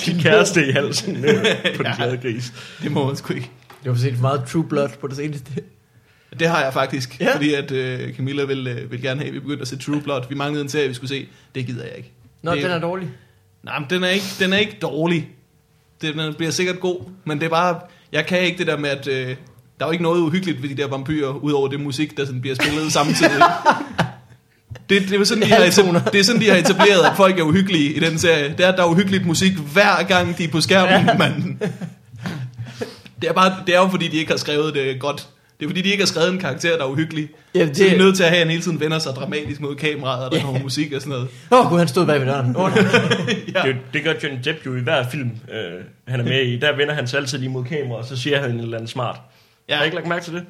din 0.06 0.20
kæreste 0.22 0.68
i 0.68 0.72
halsen 0.72 1.26
øh, 1.26 1.46
på 1.76 1.84
den 1.84 1.86
Ja. 1.86 1.96
glade 1.96 2.18
gris. 2.18 2.54
Det 2.84 2.92
må 2.92 3.08
man 3.08 3.16
sgu 3.16 3.34
ikke. 3.34 3.50
Du 3.86 3.92
har 3.92 4.00
set 4.00 4.22
meget 4.22 4.44
True 4.48 4.64
Blood 4.64 4.90
på 5.02 5.08
det 5.08 5.16
seneste. 5.16 5.52
Det 6.40 6.48
har 6.48 6.64
jeg 6.64 6.74
faktisk, 6.74 7.20
Ja. 7.20 7.26
ja. 7.26 7.36
fordi 7.36 7.54
at 7.54 7.72
øh, 7.72 8.14
Camilla 8.16 8.44
vil, 8.44 8.68
øh, 8.68 8.92
vil 8.92 9.02
gerne 9.02 9.20
have, 9.20 9.28
at 9.28 9.34
vi 9.34 9.40
begyndte 9.40 9.62
at 9.62 9.68
se 9.68 9.78
True 9.78 10.02
Blood. 10.02 10.22
Vi 10.30 10.36
manglede 10.36 10.64
en 10.64 10.70
serie, 10.70 10.88
vi 10.88 10.94
skulle 10.94 11.10
se. 11.10 11.28
Det 11.56 11.66
gider 11.66 11.84
jeg 11.84 11.94
ikke. 11.98 12.12
Nå, 12.42 12.56
det, 12.56 12.64
den 12.64 12.72
er 12.72 12.80
dårlig. 12.80 13.10
Nej, 13.64 13.80
men 13.80 13.90
den 13.90 14.04
er 14.04 14.10
ikke, 14.10 14.26
den 14.40 14.54
er 14.54 14.58
ikke 14.58 14.78
dårlig. 14.82 15.30
Den 16.02 16.20
er- 16.20 16.32
bliver 16.34 16.52
sikkert 16.52 16.80
god, 16.80 17.02
men 17.26 17.40
det 17.40 17.46
er 17.46 17.50
bare... 17.50 17.80
Jeg 18.12 18.26
kan 18.26 18.42
ikke 18.42 18.58
det 18.58 18.68
der 18.68 18.78
med, 18.78 18.90
at... 18.90 19.08
Øh, 19.08 19.36
der 19.80 19.86
er 19.86 19.90
jo 19.90 19.92
ikke 19.92 20.04
noget 20.04 20.22
uhyggeligt 20.22 20.62
ved 20.62 20.70
de 20.70 20.78
der 20.78 20.88
vampyrer, 20.88 21.30
udover 21.30 21.68
det 21.68 21.80
musik, 21.80 22.18
der 22.18 22.26
sådan 22.26 22.42
bliver 22.42 22.56
spillet 22.56 22.94
samtidig. 23.00 23.42
Det, 24.90 25.10
det, 25.10 25.22
er 25.22 25.24
sådan, 25.24 25.44
de 25.44 25.48
har 25.48 25.64
etableret, 25.64 26.14
det 26.14 26.20
er 26.20 26.24
sådan, 26.24 26.42
de 26.42 26.50
har 26.50 26.58
etableret, 26.58 27.04
at 27.04 27.14
folk 27.16 27.40
er 27.40 27.44
uhyggelige 27.44 27.94
i 27.94 28.00
den 28.00 28.20
serie. 28.20 28.50
Det 28.58 28.66
er, 28.66 28.72
at 28.72 28.78
der 28.78 28.84
er 28.84 28.88
uhyggeligt 28.88 29.26
musik 29.26 29.54
hver 29.58 30.04
gang, 30.04 30.38
de 30.38 30.44
er 30.44 30.48
på 30.48 30.62
skærmen, 30.62 31.08
ja. 31.08 31.18
man. 31.18 31.60
Det 33.22 33.30
er, 33.30 33.34
bare, 33.34 33.56
det 33.68 33.76
er 33.76 33.80
jo 33.80 33.88
fordi, 33.88 34.08
de 34.08 34.18
ikke 34.18 34.32
har 34.32 34.38
skrevet 34.38 34.74
det 34.74 35.00
godt. 35.00 35.28
Det 35.60 35.66
er 35.66 35.70
fordi, 35.70 35.82
de 35.82 35.90
ikke 35.90 36.02
har 36.02 36.08
skrevet 36.08 36.34
en 36.34 36.40
karakter, 36.40 36.78
der 36.78 36.84
er 36.84 36.90
uhyggelig. 36.90 37.30
Ja, 37.56 37.66
Det... 37.66 37.78
Så 37.78 37.84
de 37.84 37.90
er 37.90 37.98
nødt 37.98 38.16
til 38.16 38.24
at 38.24 38.30
have, 38.30 38.38
at 38.42 38.46
han 38.46 38.50
hele 38.52 38.64
tiden 38.64 38.80
vender 38.80 39.00
sig 39.00 39.12
dramatisk 39.16 39.62
mod 39.62 39.76
kameraet, 39.76 40.26
og 40.26 40.32
der 40.32 40.38
Ja. 40.38 40.44
kommer 40.44 40.62
musik 40.62 40.94
og 40.94 41.02
sådan 41.02 41.10
noget. 41.12 41.28
Åh, 41.52 41.66
oh, 41.66 41.72
gud, 41.72 41.80
han 41.80 41.88
stod 41.88 42.06
bag 42.06 42.20
ved 42.20 42.28
døren. 42.28 42.56
Oh, 42.56 42.72
Ja. 43.56 43.62
Det, 43.68 43.76
det 43.94 44.04
gør 44.04 44.14
Johnny 44.24 44.40
Depp 44.44 44.66
jo 44.66 44.76
i 44.76 44.80
hver 44.80 45.10
film, 45.10 45.32
øh, 45.54 45.82
han 46.08 46.20
er 46.20 46.24
med 46.24 46.42
i. 46.42 46.60
Der 46.60 46.76
vender 46.76 46.94
han 46.94 47.08
sig 47.08 47.20
altid 47.20 47.38
lige 47.38 47.50
mod 47.50 47.64
kamera, 47.64 47.98
og 47.98 48.06
så 48.06 48.18
siger 48.18 48.42
han 48.42 48.52
en 48.52 48.60
eller 48.60 48.78
anden 48.78 48.88
smart. 48.88 49.20
Ja. 49.70 49.76
Har 49.76 49.84
I 49.84 49.86
ikke 49.86 49.96
lagt 49.96 50.08
mærke 50.08 50.24
til 50.26 50.34
det? 50.34 50.44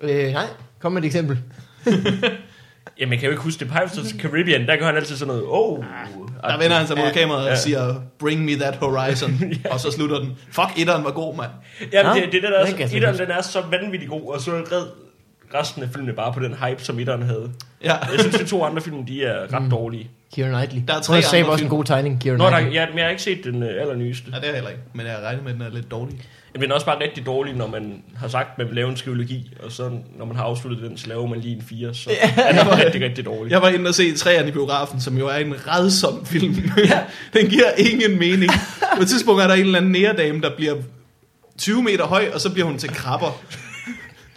øh, 0.00 0.32
nej, 0.32 0.46
kom 0.80 0.92
med 0.92 1.02
et 1.02 1.06
eksempel. 1.06 1.38
Jamen, 3.00 3.12
jeg 3.12 3.20
kan 3.20 3.26
jo 3.26 3.30
ikke 3.30 3.42
huske 3.42 3.60
det. 3.60 3.68
Pirates 3.68 3.98
of 3.98 4.04
the 4.04 4.18
Caribbean, 4.20 4.66
der 4.66 4.76
gør 4.76 4.86
han 4.86 4.96
altid 4.96 5.16
sådan 5.16 5.34
noget, 5.34 5.44
oh. 5.48 5.84
Der 6.42 6.58
vender 6.58 6.76
han 6.76 6.86
sig 6.86 6.96
mod 6.96 7.06
Ja. 7.06 7.12
kameraet 7.12 7.42
og 7.44 7.48
Ja. 7.50 7.56
siger, 7.56 7.94
bring 8.18 8.44
me 8.44 8.52
that 8.54 8.76
horizon. 8.76 9.32
Og 9.72 9.80
så 9.80 9.90
slutter 9.92 10.18
den. 10.18 10.32
Fuck, 10.52 10.68
etteren 10.76 11.04
var 11.04 11.10
god, 11.10 11.36
mand. 11.36 11.50
Jamen, 11.92 12.12
det, 12.22 12.22
det 12.22 12.26
er 12.28 12.30
det, 12.32 12.42
der 12.42 12.84
er, 12.84 12.96
etteren, 12.96 13.18
den 13.18 13.30
er 13.30 13.42
så 13.42 13.62
vanvittig 13.70 14.08
god, 14.08 14.34
og 14.34 14.40
så 14.40 14.50
red 14.50 14.86
resten 15.54 15.82
af 15.82 15.88
filmene 15.88 16.12
bare 16.12 16.32
på 16.32 16.40
den 16.40 16.54
hype, 16.54 16.84
som 16.84 16.98
etteren 16.98 17.22
havde. 17.22 17.50
Ja. 17.84 17.94
Jeg 17.94 18.20
synes, 18.20 18.36
de 18.36 18.46
to 18.46 18.64
andre 18.64 18.82
film, 18.82 19.06
de 19.06 19.24
er 19.24 19.52
ret 19.52 19.70
dårlige. 19.70 20.10
Keira 20.34 20.48
Knightley. 20.48 20.82
Der 20.88 20.94
er 20.94 21.00
tre 21.00 21.16
andre 21.16 21.26
også 21.26 21.52
en 21.52 21.58
film. 21.58 21.68
god 21.68 21.84
tegning, 21.84 22.20
Keira 22.20 22.36
Nå, 22.36 22.44
der, 22.44 22.58
ja, 22.58 22.86
men 22.88 22.98
jeg 22.98 23.04
har 23.04 23.10
ikke 23.10 23.22
set 23.22 23.44
den 23.44 23.62
øh, 23.62 23.80
allernyeste. 23.80 24.30
ja, 24.32 24.36
det 24.36 24.42
er 24.42 24.46
jeg 24.46 24.54
heller 24.54 24.70
ikke. 24.70 24.82
Men 24.92 25.06
jeg 25.06 25.18
regner 25.24 25.42
med, 25.42 25.50
at 25.50 25.58
den 25.58 25.66
er 25.66 25.70
lidt 25.70 25.90
dårlig. 25.90 26.20
Men 26.52 26.62
den 26.62 26.70
er 26.70 26.74
også 26.74 26.86
bare 26.86 27.00
rigtig 27.00 27.26
dårlig, 27.26 27.54
når 27.54 27.66
man 27.66 28.02
har 28.16 28.28
sagt, 28.28 28.48
at 28.52 28.58
man 28.58 28.66
vil 28.66 28.74
lave 28.74 28.88
en 28.90 28.96
skrivologi, 28.96 29.52
og 29.62 29.72
så 29.72 29.90
når 30.18 30.24
man 30.24 30.36
har 30.36 30.44
afsluttet 30.44 30.90
den, 30.90 30.98
så 30.98 31.08
laver 31.08 31.26
man 31.26 31.40
lige 31.40 31.56
en 31.56 31.62
fire, 31.62 31.94
så 31.94 32.10
er 32.36 32.62
den 32.62 32.84
rigtig, 32.84 33.00
rigtig 33.00 33.24
dårlig. 33.24 33.50
Jeg 33.52 33.62
var 33.62 33.68
inde 33.68 33.88
og 33.88 33.94
se 33.94 34.16
træerne 34.16 34.48
i 34.48 34.52
biografen, 34.52 35.00
som 35.00 35.18
jo 35.18 35.26
er 35.28 35.36
en 35.36 35.54
redsom 35.68 36.26
film. 36.26 36.54
den 37.36 37.46
giver 37.46 37.70
ingen 37.78 38.18
mening. 38.18 38.50
På 38.96 39.02
et 39.02 39.08
tidspunkt 39.08 39.42
er 39.42 39.46
der 39.46 39.54
en 39.54 39.60
eller 39.60 39.78
anden 39.78 39.92
næredame, 39.92 40.40
der 40.40 40.50
bliver 40.56 40.74
20 41.58 41.82
meter 41.82 42.04
høj, 42.06 42.30
og 42.34 42.40
så 42.40 42.52
bliver 42.52 42.66
hun 42.66 42.78
til 42.78 42.88
krabber. 42.88 43.42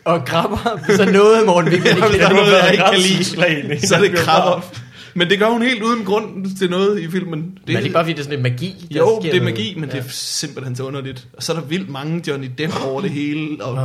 Og 0.09 0.25
krabber, 0.25 0.79
så 0.95 1.05
noget, 1.05 1.45
Morten, 1.45 1.71
vi 1.71 1.77
kan 1.77 1.85
ikke 1.87 2.01
er 2.01 2.11
lide. 2.11 2.33
noget, 2.33 2.51
jeg 2.63 2.71
ikke 2.71 2.83
kan 2.91 2.99
lide. 2.99 3.17
Rædselsslagende. 3.17 3.87
Så 3.87 3.95
er 3.95 3.99
det 4.01 4.15
krabber. 4.15 4.73
Men 5.13 5.29
det 5.29 5.39
gør 5.39 5.45
hun 5.49 5.61
helt 5.61 5.83
uden 5.83 6.05
grund 6.05 6.57
til 6.57 6.69
noget 6.69 6.99
i 6.99 7.11
filmen. 7.11 7.39
Men 7.39 7.57
det 7.67 7.75
er 7.75 7.79
ikke 7.79 7.93
bare 7.93 8.03
fordi, 8.03 8.13
det 8.13 8.19
er 8.19 8.23
sådan 8.23 8.43
lidt 8.43 8.53
magi. 8.53 8.87
der 8.93 8.99
Jo, 8.99 9.21
sker 9.21 9.31
det 9.31 9.39
er 9.39 9.43
magi, 9.43 9.73
men 9.75 9.89
ja. 9.89 9.95
det 9.95 10.05
er 10.05 10.09
simpelthen 10.09 10.75
så 10.75 10.83
underligt. 10.83 11.27
Og 11.37 11.43
så 11.43 11.53
er 11.53 11.59
der 11.59 11.63
vildt 11.63 11.89
mange 11.89 12.23
Johnny 12.27 12.47
Depp 12.57 12.73
over 12.85 13.01
det 13.01 13.09
hele. 13.09 13.63
Og 13.63 13.75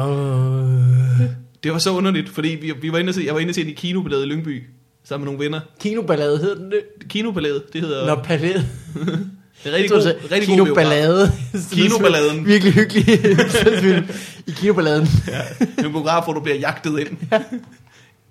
det 1.64 1.72
var 1.72 1.78
så 1.78 1.90
underligt, 1.90 2.28
fordi 2.28 2.48
vi, 2.48 2.72
vi 2.82 2.92
var 2.92 2.98
inde 2.98 3.10
og 3.10 3.14
se, 3.14 3.22
jeg 3.26 3.34
var 3.34 3.40
inde 3.40 3.50
og 3.50 3.54
se 3.54 3.60
den 3.60 3.70
i 3.70 3.74
kinobilledet 3.74 4.24
i 4.24 4.28
Lyngby, 4.28 4.62
sammen 5.04 5.24
med 5.24 5.32
nogle 5.32 5.44
venner. 5.44 5.60
Kinoballade 5.80 6.38
hedder 6.38 6.54
den 6.54 6.70
det? 6.70 7.08
Kinobilledet, 7.08 7.72
det 7.72 7.80
hedder... 7.80 8.06
Nå, 8.06 8.22
palæet. 8.22 8.66
det 9.64 9.72
er 9.72 9.76
rigtig 9.76 9.90
god, 9.90 10.14
rigtig 10.30 10.48
god. 10.48 10.56
Kinoballade. 10.56 11.32
Kinoballaden. 11.72 12.46
Virkelig 12.46 12.74
hyggelig. 12.74 13.04
I 14.48 14.50
kinoballaden. 14.50 15.08
En 15.78 15.90
biograf, 15.90 16.24
hvor 16.24 16.32
du 16.32 16.40
bliver 16.40 16.58
jagtet 16.58 16.98
ind. 16.98 17.08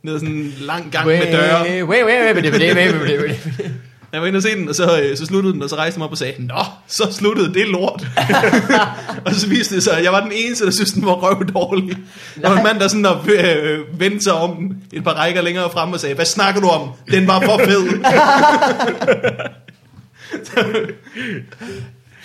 Ned 0.03 0.13
ad 0.13 0.19
sådan 0.19 0.35
en 0.35 0.53
lang 0.59 0.91
gang 0.91 1.07
med 1.07 1.31
døre. 1.31 1.61
Wait, 1.61 1.83
wait, 1.83 2.05
wait, 2.05 2.35
wait, 2.35 2.53
wait, 2.53 2.75
wait, 2.75 2.95
wait, 3.01 3.21
wait. 3.21 3.71
Jeg 4.13 4.21
var 4.21 4.27
inde 4.27 4.37
og 4.37 4.43
se 4.43 4.55
den, 4.55 4.69
og 4.69 4.75
så, 4.75 5.01
øh, 5.01 5.17
så 5.17 5.25
sluttede 5.25 5.53
den, 5.53 5.63
og 5.63 5.69
så 5.69 5.75
rejste 5.75 5.97
jeg 5.97 5.99
mig 5.99 6.05
op 6.05 6.11
og 6.11 6.17
sagde, 6.17 6.33
Nå, 6.47 6.63
så 6.87 7.07
sluttede 7.11 7.53
det 7.53 7.67
lort. 7.67 8.07
og 9.25 9.33
så 9.33 9.47
viste 9.47 9.75
det 9.75 9.83
sig, 9.83 9.97
at 9.97 10.03
jeg 10.03 10.11
var 10.11 10.21
den 10.21 10.31
eneste, 10.35 10.65
der 10.65 10.71
synes, 10.71 10.91
den 10.91 11.05
var 11.05 11.13
røv 11.13 11.45
dårlig. 11.53 11.97
Der 12.41 12.49
var 12.49 12.57
en 12.57 12.63
mand, 12.63 12.79
der 12.79 12.87
sådan 12.87 13.03
der, 13.03 13.17
øh, 13.27 13.99
vendte 13.99 14.23
sig 14.23 14.33
om 14.33 14.71
et 14.93 15.03
par 15.03 15.13
rækker 15.13 15.41
længere 15.41 15.69
frem 15.69 15.93
og 15.93 15.99
sagde, 15.99 16.15
hvad 16.15 16.25
snakker 16.25 16.61
du 16.61 16.67
om? 16.67 16.89
Den 17.11 17.27
var 17.27 17.41
for 17.41 17.57
fed. 17.57 17.83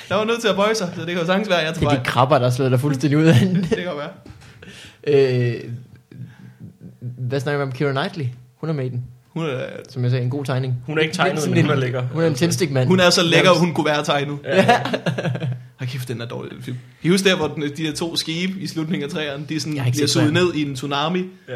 Der 0.09 0.15
var 0.15 0.25
nødt 0.25 0.41
til 0.41 0.49
at 0.49 0.57
bøje 0.57 0.75
sig, 0.75 0.89
så 0.95 1.01
det 1.01 1.09
kan 1.11 1.19
jo 1.19 1.27
sagtens 1.27 1.49
være, 1.49 1.61
at 1.61 1.67
jeg 1.67 1.75
Det 1.75 1.83
tror, 1.83 1.91
er 1.91 1.99
de 1.99 2.05
krabber, 2.05 2.39
der 2.39 2.51
slår 2.51 2.69
dig 2.69 2.81
fuldstændig 2.81 3.19
ud 3.19 3.25
af 3.25 3.35
den. 3.35 3.55
det 3.57 3.69
kan 3.69 3.87
være. 3.97 4.11
Øh, 5.07 5.55
hvad 7.01 7.41
snakker 7.41 7.59
vi 7.59 7.63
om 7.63 7.73
Keira 7.73 7.93
Knightley? 7.93 8.27
Hun 8.57 8.69
er 8.69 8.73
med 8.73 8.85
i 8.85 8.89
den, 8.89 9.05
Hun 9.29 9.45
er, 9.47 9.67
som 9.89 10.03
jeg 10.03 10.11
sagde, 10.11 10.25
en 10.25 10.31
god 10.31 10.45
tegning. 10.45 10.75
Hun 10.87 10.99
er 10.99 11.03
ikke 11.03 11.15
tegnet, 11.15 11.39
Sådan 11.39 11.55
men 11.55 11.65
hun 11.65 11.71
er 11.71 11.77
lækker. 11.81 12.03
Hun 12.13 12.23
er 12.23 12.27
en 12.27 12.35
tændstikmand. 12.35 12.89
hun 12.89 13.01
er 13.01 13.11
så 13.11 13.23
lækker, 13.23 13.51
hun 13.51 13.75
kunne 13.75 13.87
være 13.87 14.05
tegnet. 14.05 14.39
Ja. 14.45 14.81
Hold 15.79 15.89
kæft, 15.91 16.09
den 16.09 16.21
er 16.21 16.27
dårlig, 16.27 16.53
den 16.53 16.63
film. 16.63 16.77
I 17.03 17.09
husker 17.09 17.31
der, 17.31 17.37
hvor 17.37 17.49
den, 17.49 17.63
de 17.63 17.69
der 17.69 17.93
to 17.93 18.17
skibe 18.17 18.61
i 18.61 18.67
slutningen 18.67 19.05
af 19.09 19.11
træerne, 19.15 19.45
de 19.49 19.61
sådan, 19.61 19.73
bliver 19.75 19.93
set 19.93 20.11
suget 20.11 20.33
ned 20.33 20.55
i 20.55 20.63
en 20.63 20.75
tsunami, 20.75 21.25
Ja. 21.49 21.55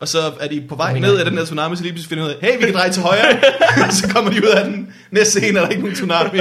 Og 0.00 0.08
så 0.08 0.32
er 0.40 0.48
de 0.48 0.64
på 0.68 0.74
vej 0.74 0.86
Jeg 0.86 1.00
ned 1.00 1.18
af 1.18 1.24
den 1.24 1.36
der 1.36 1.44
tsunami, 1.44 1.76
så 1.76 1.82
lige 1.82 1.92
pludselig 1.92 2.08
finder 2.08 2.24
de 2.24 2.30
ud 2.30 2.34
af, 2.42 2.46
hey, 2.52 2.58
vi 2.58 2.64
kan 2.64 2.74
dreje 2.74 2.92
til 2.92 3.02
højre, 3.02 3.36
og 3.86 3.92
så 3.92 4.08
kommer 4.08 4.30
de 4.30 4.36
ud 4.42 4.48
af 4.48 4.64
den. 4.64 4.94
Næste 5.10 5.40
scene 5.40 5.58
er 5.58 5.62
der 5.62 5.68
ikke 5.68 5.82
nogen 5.82 5.94
tsunami. 5.94 6.38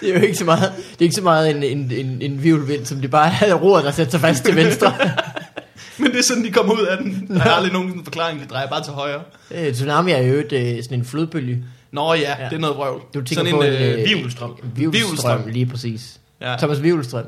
Det 0.00 0.10
er 0.10 0.14
jo 0.14 0.20
ikke 0.20 0.34
så 0.38 0.44
meget, 0.44 0.72
det 0.90 0.98
er 0.98 1.02
ikke 1.02 1.14
så 1.16 1.22
meget 1.22 1.50
en, 1.50 1.62
en, 1.62 1.92
en, 1.92 2.22
en 2.22 2.42
virvelvind, 2.42 2.86
som 2.86 3.00
det 3.00 3.10
bare 3.10 3.32
er 3.46 3.54
roret, 3.54 3.84
der 3.84 3.90
sætter 3.90 4.10
sig 4.10 4.20
fast 4.20 4.44
til 4.44 4.56
venstre. 4.56 4.94
Men 5.98 6.10
det 6.10 6.18
er 6.18 6.22
sådan, 6.22 6.44
de 6.44 6.50
kommer 6.50 6.74
ud 6.74 6.86
af 6.86 6.98
den. 6.98 7.26
Der 7.28 7.40
er 7.44 7.50
aldrig 7.50 7.72
nogen 7.72 8.04
forklaring, 8.04 8.40
de 8.40 8.46
drejer 8.46 8.66
bare 8.68 8.84
til 8.84 8.92
højre. 8.92 9.20
Øh, 9.50 9.72
tsunami 9.72 10.12
er 10.12 10.18
jo 10.22 10.34
et, 10.34 10.52
øh, 10.52 10.82
sådan 10.82 10.98
en 10.98 11.04
flodbølge. 11.04 11.64
Nå 11.92 12.14
ja, 12.14 12.20
Ja. 12.38 12.44
det 12.48 12.56
er 12.56 12.58
noget 12.60 12.76
vrøvl. 12.76 13.00
Du 13.14 13.20
tænker 13.20 13.34
sådan 13.34 13.50
på 13.52 13.60
en, 13.62 13.72
en, 13.72 13.82
øh, 13.82 13.98
øh, 14.00 14.04
Vivelstrøm. 14.08 14.50
Vivelstrøm, 14.62 14.92
Vivelstrøm. 14.92 15.42
lige 15.46 15.66
præcis. 15.66 16.20
ja. 16.40 16.56
Thomas 16.58 16.82
Vivelstrøm. 16.82 17.24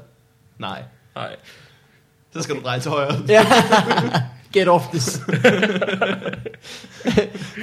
Nej, 0.58 0.82
Nej. 1.14 1.28
så 2.36 2.42
skal 2.42 2.54
du 2.54 2.60
dreje 2.64 2.80
til 2.80 2.90
højre. 2.90 3.14
Ja. 3.28 3.46
Get 4.52 4.68
off 4.68 4.84
this. 4.92 5.20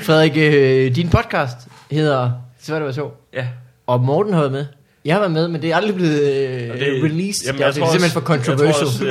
Frederik, 0.06 0.32
øh, 0.38 0.96
din 0.96 1.10
podcast, 1.10 1.58
hedder 1.92 2.32
Svært 2.62 2.78
at 2.82 2.86
være 2.86 2.94
sjov. 2.94 3.14
Ja. 3.34 3.48
Og 3.88 4.02
Morten 4.02 4.34
har 4.34 4.40
været 4.40 4.52
med. 4.52 4.66
Jeg 5.06 5.16
har 5.16 5.20
været 5.20 5.32
med, 5.32 5.48
men 5.48 5.62
det 5.62 5.72
er 5.72 5.76
aldrig 5.76 5.96
blevet 5.96 6.22
øh, 6.22 6.72
Og 6.72 6.78
det, 6.80 7.04
released. 7.04 7.46
Jamen, 7.46 7.62
er, 7.62 7.72
det 7.72 7.82
er 7.82 7.86
simpelthen 7.92 8.12
for 8.12 8.22
controversial. 8.22 8.66
Jeg 8.66 8.76
tror 8.76 8.86
også, 8.86 9.06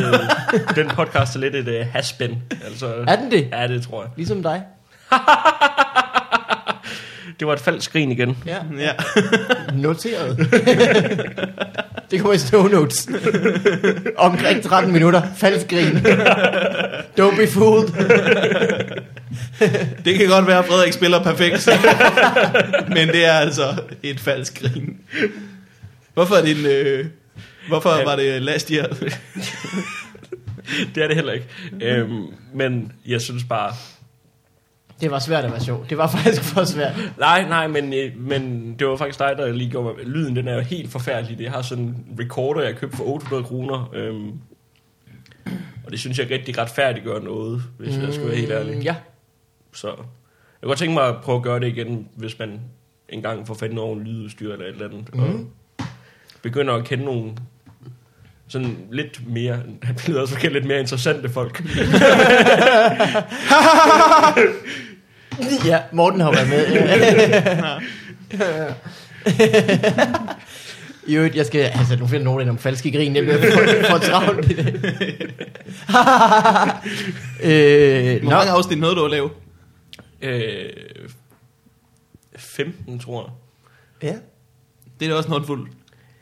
øh, 0.71 0.77
den 0.77 0.89
podcast 0.89 1.37
er 1.37 1.41
lidt 1.41 1.55
et 1.55 1.69
uh, 1.81 1.87
has-been. 1.93 2.43
Altså, 2.65 2.87
Er 3.09 3.17
den 3.17 3.31
det? 3.31 3.49
Ja, 3.53 3.69
det 3.69 3.83
tror 3.83 4.03
jeg. 4.03 4.11
Ligesom 4.17 4.43
dig. 4.43 4.63
Det 7.40 7.47
var 7.47 7.53
et 7.53 7.61
falsk 7.61 7.92
grin 7.92 8.12
igen. 8.12 8.37
Ja. 8.47 8.57
Ja. 8.79 8.92
Noteret. 9.83 10.37
det 12.11 12.20
kommer 12.20 12.35
i 12.35 12.38
show 12.38 12.68
notes. 12.68 13.09
Omkring 14.16 14.62
13 14.62 14.92
minutter. 14.92 15.23
Falsk 15.37 15.68
grin. 15.68 15.97
Don't 17.20 17.37
be 17.37 17.47
fooled. 17.47 17.88
Det 20.05 20.14
kan 20.18 20.29
godt 20.29 20.47
være, 20.47 20.59
at 20.59 20.64
Frederik 20.64 20.92
spiller 20.92 21.23
perfekt. 21.23 21.68
Men 22.88 23.09
det 23.09 23.25
er 23.27 23.33
altså 23.33 23.75
et 24.03 24.20
falsk 24.20 24.61
grin. 24.61 24.97
Hvorfor 26.14 26.35
er 26.35 26.42
det 26.42 26.59
en... 26.59 26.66
Øh, 26.66 27.07
hvorfor 27.68 27.99
Ja. 27.99 28.05
var 28.05 28.16
det 28.16 28.42
last 28.42 28.68
year? 28.68 28.87
Det 30.94 31.03
er 31.03 31.07
det 31.07 31.16
heller 31.16 31.33
ikke. 31.33 31.47
Øhm, 31.83 32.23
men 32.55 32.92
jeg 33.07 33.20
synes 33.20 33.44
bare... 33.44 33.73
Det 35.05 35.11
var 35.12 35.19
svært 35.19 35.45
at 35.45 35.51
være 35.51 35.61
sjov. 35.61 35.87
Det 35.90 35.99
var 35.99 36.07
faktisk 36.07 36.43
for 36.43 36.64
svært. 36.64 36.93
Nej, 37.19 37.49
nej, 37.49 37.67
men, 37.69 37.93
øh, 37.93 38.12
men 38.17 38.75
det 38.79 38.87
var 38.87 38.97
faktisk 38.97 39.19
dig, 39.19 39.35
der 39.38 39.53
lige 39.53 39.71
gjorde 39.71 39.97
mig... 39.97 40.07
Lyden, 40.07 40.37
den 40.37 40.49
er 40.49 40.55
jo 40.55 40.61
helt 40.61 40.93
forfærdelig. 40.93 41.38
Det 41.38 41.49
har 41.49 41.62
sådan 41.62 41.85
en 41.85 42.07
recorder, 42.21 42.62
jeg 42.62 42.77
købte 42.77 42.97
for 42.97 43.05
800 43.05 43.45
kroner. 43.45 43.90
Øhm, 43.95 44.33
og 45.85 45.90
det 45.90 46.01
synes 46.01 46.19
jeg 46.19 46.31
rigtig 46.31 46.59
retfærdiggør 46.59 47.21
noget, 47.21 47.62
hvis 47.79 47.97
jeg 47.97 48.14
skal 48.14 48.27
være 48.29 48.37
helt 48.37 48.53
ærlig. 48.53 48.77
Mm, 48.77 48.83
Ja. 48.83 48.95
Så 49.73 49.88
jeg 49.88 49.97
kunne 50.62 50.69
godt 50.69 50.79
tænke 50.79 50.95
mig 50.95 51.09
at 51.09 51.14
prøve 51.23 51.37
at 51.37 51.43
gøre 51.43 51.61
det 51.61 51.67
igen, 51.67 52.09
hvis 52.17 52.38
man 52.38 52.61
engang 53.09 53.47
får 53.47 53.55
fandt 53.55 53.75
nogen 53.75 54.05
lydudstyr 54.05 54.53
eller 54.53 54.64
et 54.67 54.73
eller 54.73 54.88
andet. 54.88 55.14
Mm. 55.14 55.21
Og 55.23 55.29
begynder 56.43 56.75
at 56.75 56.85
kende 56.85 57.05
nogle 57.05 57.33
sådan 58.49 58.77
lidt 58.93 59.29
mere, 59.29 59.55
det 59.88 60.09
lyder 60.09 60.21
også 60.21 60.49
lidt 60.53 60.64
mere 60.64 60.81
interessante 60.81 61.29
folk. 61.29 61.62
Ja, 65.64 65.83
Morten 65.92 66.20
har 66.20 66.33
været 66.33 66.49
med. 66.49 66.66
I 71.07 71.16
øvrigt, 71.16 71.37
jeg 71.37 71.47
skal, 71.47 71.61
altså 71.61 71.97
nu 71.97 72.07
finder 72.07 72.25
nogen 72.25 72.40
ind 72.40 72.51
om 72.51 72.59
falske 72.59 72.92
grin, 72.92 73.14
det 73.14 73.23
bliver 73.25 73.38
for, 73.53 73.90
for 73.90 73.99
travlt 73.99 74.51
i 74.51 74.55
dag. 74.55 74.75
øh, 77.42 78.23
Hvor 78.23 78.31
nå, 78.31 78.37
mange 78.37 78.51
afsnit 78.53 78.79
nåede 78.79 78.94
du 78.97 79.05
at 79.05 79.11
lave? 79.11 79.31
øh, 80.23 80.70
15, 82.37 82.99
tror 82.99 83.33
jeg. 84.03 84.11
ja. 84.11 84.16
Det 85.01 85.07
er 85.07 85.11
da 85.11 85.16
også 85.16 85.27
en 85.29 85.33
håndfuld. 85.33 85.70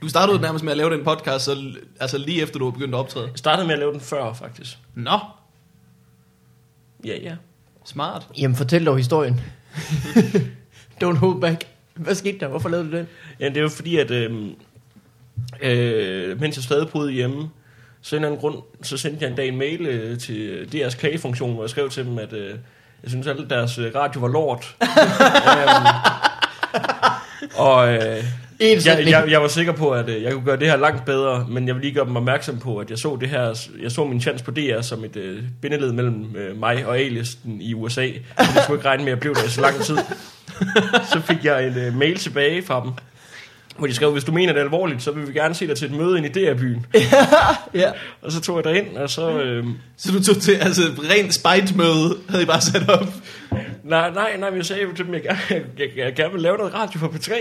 Du 0.03 0.09
startede 0.09 0.37
jo 0.37 0.43
nærmest 0.43 0.65
med 0.65 0.73
at 0.73 0.77
lave 0.79 0.91
den 0.97 1.05
podcast, 1.05 1.45
så, 1.45 1.73
altså 2.01 2.19
lige 2.19 2.43
efter 2.43 2.59
du 2.59 2.65
var 2.65 2.71
begyndt 2.71 2.95
at 2.95 2.99
optræde. 2.99 3.27
Jeg 3.27 3.39
startede 3.39 3.67
med 3.67 3.75
at 3.75 3.79
lave 3.79 3.93
den 3.93 4.01
før, 4.01 4.33
faktisk. 4.33 4.79
Nå, 4.95 5.19
Ja, 7.05 7.17
ja. 7.23 7.35
Smart. 7.85 8.27
Jamen, 8.39 8.57
fortæl 8.57 8.87
dog 8.87 8.97
historien. 8.97 9.41
Don't 11.05 11.17
hold 11.17 11.41
back. 11.41 11.65
Hvad 11.95 12.15
skete 12.15 12.39
der? 12.39 12.49
Hvorfor 12.49 12.69
lavede 12.69 12.91
du 12.91 12.97
den? 12.97 13.07
Ja, 13.41 13.49
det 13.49 13.57
er 13.57 13.63
jo 13.63 13.69
fordi, 13.69 13.97
at 13.97 14.11
øh, 14.11 14.49
øh, 15.63 16.41
mens 16.41 16.57
jeg 16.57 16.65
stadig 16.65 16.89
boede 16.89 17.13
hjemme, 17.13 17.51
så 18.03 18.17
en 18.17 18.19
eller 18.19 18.29
anden 18.29 18.41
grund, 18.41 18.63
så 18.83 18.97
sendte 18.97 19.23
jeg 19.23 19.31
en 19.31 19.37
dag 19.37 19.49
en 19.49 19.59
mail 19.59 19.87
øh, 19.87 20.19
til 20.19 20.69
DR's 20.75 20.99
klagefunktion, 20.99 21.55
hvor 21.55 21.63
jeg 21.63 21.71
skrev 21.71 21.91
til 21.91 22.05
dem, 22.05 22.19
at 22.19 22.33
øh, 22.33 22.55
jeg 23.03 23.11
synes 23.11 23.27
at 23.27 23.37
deres 23.51 23.79
øh, 23.79 23.95
radio 23.95 24.21
var 24.21 24.29
lort. 24.29 24.77
øhm, 25.51 25.87
og 27.57 27.95
øh, 27.95 28.25
En 28.63 28.79
jeg, 28.87 29.05
jeg, 29.07 29.25
jeg 29.31 29.43
var 29.43 29.49
sikker 29.49 29.73
på, 29.73 29.91
at 29.91 30.09
øh, 30.09 30.23
jeg 30.23 30.33
kunne 30.33 30.45
gøre 30.45 30.57
det 30.57 30.67
her 30.67 30.77
langt 30.77 31.05
bedre, 31.05 31.47
men 31.51 31.67
jeg 31.67 31.75
vil 31.75 31.83
lige 31.83 31.95
gøre 31.95 32.07
dem 32.07 32.17
opmærksom 32.17 32.59
på, 32.59 32.79
at 32.79 32.91
jeg 32.91 32.99
så 32.99 33.19
det 33.21 33.29
her, 33.29 33.69
jeg 33.83 33.91
så 33.93 34.05
min 34.05 34.21
chance 34.21 34.45
på 34.45 34.51
DR 34.51 34.81
som 34.81 35.05
et 35.05 35.17
øh, 35.17 35.43
bindeled 35.63 35.93
mellem 35.93 36.37
øh, 36.37 36.59
mig 36.61 36.87
og 36.87 36.99
A-listen 36.99 37.61
i 37.61 37.75
USA. 37.75 38.07
Jeg 38.39 38.49
skulle 38.63 38.79
ikke 38.79 38.89
regne 38.89 39.05
med, 39.05 39.13
at 39.13 39.17
jeg 39.17 39.21
blev 39.21 39.35
der 39.35 39.45
i 39.45 39.49
så 39.49 39.61
lang 39.61 39.81
tid. 39.81 39.97
så 41.13 41.21
fik 41.25 41.45
jeg 41.45 41.67
en 41.67 41.79
øh, 41.79 41.97
mail 41.97 42.19
tilbage 42.19 42.63
fra 42.63 42.81
dem, 42.85 42.93
hvor 43.79 43.87
de 43.87 43.95
skrev, 43.95 44.13
hvis 44.13 44.25
du 44.25 44.33
mener 44.33 44.53
det 44.53 44.61
alvorligt, 44.61 45.03
så 45.03 45.11
vil 45.13 45.29
vi 45.29 45.33
gerne 45.33 45.55
se 45.55 45.67
dig 45.67 45.77
til 45.77 45.87
et 45.87 45.93
møde 45.93 46.19
ind 46.19 46.27
i 46.27 46.29
DR-byen. 46.29 46.87
Ja. 47.75 47.91
Og 48.23 48.33
så 48.33 48.41
tog 48.41 48.57
jeg 48.57 48.65
derind, 48.65 48.97
og 48.97 49.11
så... 49.11 49.31
Øh, 49.41 49.65
Så 49.97 50.13
du 50.13 50.23
tog 50.25 50.43
til, 50.43 50.53
altså 50.53 50.83
rent 51.11 51.35
spite-møde, 51.35 52.17
havde 52.29 52.43
I 52.43 52.47
bare 52.47 52.61
sat 52.61 52.89
op. 52.91 53.07
nej, 53.85 54.11
nej, 54.11 54.37
nej, 54.37 54.51
men 54.51 54.57
jeg 54.57 54.67
sagde 54.67 54.83
jo 54.83 54.93
til 54.93 55.07
dem, 55.07 55.15
at 55.15 55.25
jeg, 55.25 55.37
gerne- 55.37 55.65
jeg, 55.79 55.89
jeg, 55.97 56.05
jeg 56.07 56.15
gerne 56.15 56.31
ville 56.33 56.43
lave 56.43 56.57
noget 56.57 56.75
radio 56.75 56.99
for 56.99 57.09
P3. 57.09 57.33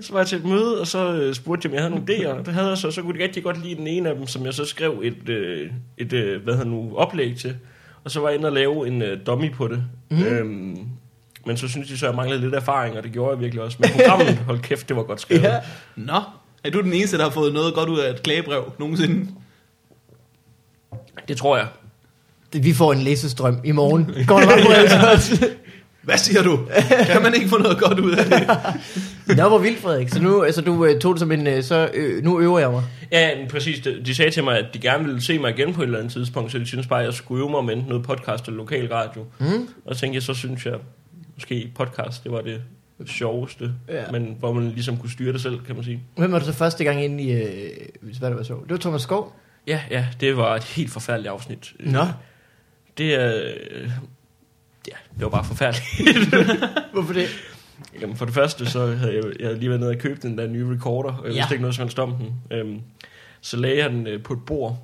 Så 0.00 0.12
var 0.12 0.18
jeg 0.20 0.26
til 0.26 0.38
et 0.38 0.44
møde, 0.44 0.80
og 0.80 0.86
så 0.86 1.12
øh, 1.12 1.34
spurgte 1.34 1.66
jeg, 1.66 1.70
om 1.70 1.74
jeg 1.74 1.82
havde 1.82 1.94
nogle 1.94 2.14
idéer. 2.38 2.44
Det 2.44 2.54
havde 2.54 2.68
jeg 2.68 2.78
så, 2.78 2.90
så 2.90 3.02
kunne 3.02 3.18
de 3.18 3.24
rigtig 3.24 3.42
godt 3.42 3.62
lide 3.64 3.74
den 3.74 3.86
ene 3.86 4.08
af 4.08 4.14
dem, 4.14 4.26
som 4.26 4.44
jeg 4.46 4.54
så 4.54 4.64
skrev 4.64 5.00
et, 5.04 5.28
øh, 5.28 5.70
et 5.98 6.12
øh, 6.12 6.42
hvad 6.42 6.54
hedder 6.54 6.70
nu, 6.70 6.96
oplæg 6.96 7.36
til. 7.36 7.56
Og 8.04 8.10
så 8.10 8.20
var 8.20 8.28
jeg 8.28 8.38
inde 8.38 8.48
og 8.48 8.52
lave 8.52 8.86
en 8.88 9.02
øh, 9.02 9.18
dummy 9.26 9.52
på 9.52 9.68
det. 9.68 9.84
Mm. 10.10 10.22
Øhm, 10.24 10.78
men 11.46 11.56
så 11.56 11.68
synes 11.68 11.88
de 11.88 11.98
så, 11.98 12.06
at 12.06 12.10
jeg 12.10 12.16
manglede 12.16 12.40
lidt 12.40 12.54
erfaring, 12.54 12.96
og 12.96 13.02
det 13.02 13.12
gjorde 13.12 13.30
jeg 13.32 13.40
virkelig 13.40 13.62
også. 13.64 13.76
Men 13.80 13.90
programmet, 13.90 14.36
hold 14.46 14.58
kæft, 14.60 14.88
det 14.88 14.96
var 14.96 15.02
godt 15.02 15.20
skrevet. 15.20 15.42
ja. 15.42 15.56
Nå, 15.96 16.20
er 16.64 16.70
du 16.70 16.80
den 16.82 16.92
eneste, 16.92 17.16
der 17.18 17.22
har 17.22 17.30
fået 17.30 17.54
noget 17.54 17.74
godt 17.74 17.88
ud 17.88 17.98
af 17.98 18.10
et 18.10 18.22
klagebrev 18.22 18.72
nogensinde? 18.78 19.26
Det 21.28 21.36
tror 21.36 21.56
jeg. 21.56 21.66
Vi 22.52 22.72
får 22.74 22.92
en 22.92 22.98
læsestrøm 22.98 23.60
i 23.64 23.72
morgen. 23.72 24.04
Går 24.26 24.40
der 24.40 24.46
bare 24.46 25.12
os? 25.14 25.32
Hvad 26.10 26.18
siger 26.18 26.42
du? 26.42 26.58
Kan 27.06 27.22
man 27.22 27.34
ikke 27.34 27.48
få 27.48 27.58
noget 27.58 27.78
godt 27.78 28.00
ud 28.00 28.10
af 28.12 28.24
det? 28.24 28.48
Nå, 29.38 29.48
hvor 29.48 29.58
vildt, 29.58 29.78
Frederik. 29.78 30.08
Så 30.08 30.22
nu 30.22 30.42
altså, 30.42 30.60
du 30.60 30.84
øh, 30.84 31.00
tog 31.00 31.12
det 31.14 31.20
som 31.20 31.32
en, 31.32 31.46
øh, 31.46 31.62
så 31.62 31.90
øh, 31.94 32.24
nu 32.24 32.40
øver 32.40 32.58
jeg 32.58 32.70
mig. 32.70 32.82
Ja, 33.12 33.36
men 33.38 33.48
præcis. 33.48 33.80
De, 33.80 34.02
de 34.06 34.14
sagde 34.14 34.30
til 34.30 34.44
mig, 34.44 34.58
at 34.58 34.66
de 34.74 34.78
gerne 34.78 35.04
ville 35.04 35.22
se 35.22 35.38
mig 35.38 35.58
igen 35.58 35.74
på 35.74 35.82
et 35.82 35.86
eller 35.86 35.98
andet 35.98 36.12
tidspunkt, 36.12 36.52
så 36.52 36.58
de 36.58 36.66
synes 36.66 36.86
bare, 36.86 36.98
at 37.00 37.04
jeg 37.06 37.14
skulle 37.14 37.40
øve 37.42 37.50
mig 37.50 37.64
med 37.64 37.76
noget 37.88 38.04
podcast 38.04 38.46
eller 38.46 38.56
lokal 38.58 38.88
radio. 38.92 39.24
Mm. 39.38 39.68
Og 39.84 39.94
så 39.94 40.00
tænkte 40.00 40.14
jeg, 40.16 40.22
så 40.22 40.34
synes 40.34 40.66
jeg, 40.66 40.74
måske 41.34 41.72
podcast, 41.74 42.24
det 42.24 42.32
var 42.32 42.40
det 42.40 42.60
sjoveste, 43.06 43.72
Ja. 43.88 44.02
men 44.12 44.36
hvor 44.38 44.52
man 44.52 44.70
ligesom 44.70 44.96
kunne 44.96 45.10
styre 45.10 45.32
det 45.32 45.40
selv, 45.40 45.58
kan 45.66 45.74
man 45.74 45.84
sige. 45.84 46.02
Hvem 46.16 46.32
var 46.32 46.38
du 46.38 46.44
så 46.44 46.52
første 46.52 46.84
gang 46.84 47.04
inde 47.04 47.22
i, 47.22 47.32
øh, 47.32 47.70
hvad 48.18 48.28
det 48.30 48.36
var 48.36 48.42
så? 48.42 48.54
Det 48.62 48.70
var 48.70 48.76
Thomas 48.76 49.02
Skov. 49.02 49.36
Ja, 49.66 49.80
ja, 49.90 50.06
det 50.20 50.36
var 50.36 50.56
et 50.56 50.64
helt 50.64 50.90
forfærdeligt 50.90 51.32
afsnit. 51.32 51.72
Nå. 51.80 52.06
Det 52.98 53.14
er... 53.14 53.42
Øh, 53.72 53.90
ja, 54.90 54.96
det 55.14 55.22
var 55.22 55.28
bare 55.28 55.44
forfærdeligt. 55.44 56.34
Hvorfor 56.92 57.12
det? 57.12 57.26
Jamen, 58.00 58.16
for 58.16 58.24
det 58.24 58.34
første, 58.34 58.66
så 58.66 58.86
havde 58.86 59.14
jeg, 59.14 59.24
jeg 59.40 59.46
havde 59.46 59.58
lige 59.58 59.68
været 59.68 59.80
nede 59.80 59.90
og 59.90 59.98
købt 59.98 60.22
den 60.22 60.38
der 60.38 60.46
nye 60.46 60.74
recorder, 60.74 61.08
og 61.12 61.24
jeg 61.26 61.32
Ja. 61.34 61.38
vidste 61.40 61.54
ikke 61.54 61.62
noget 61.62 61.74
som 61.76 61.82
helst 61.84 61.98
om 61.98 62.14
den. 62.16 62.58
Øhm, 62.58 62.78
så 63.40 63.56
lagde 63.56 63.78
jeg 63.78 63.90
den 63.90 64.06
øh, 64.06 64.22
på 64.22 64.32
et 64.32 64.38
bord, 64.46 64.78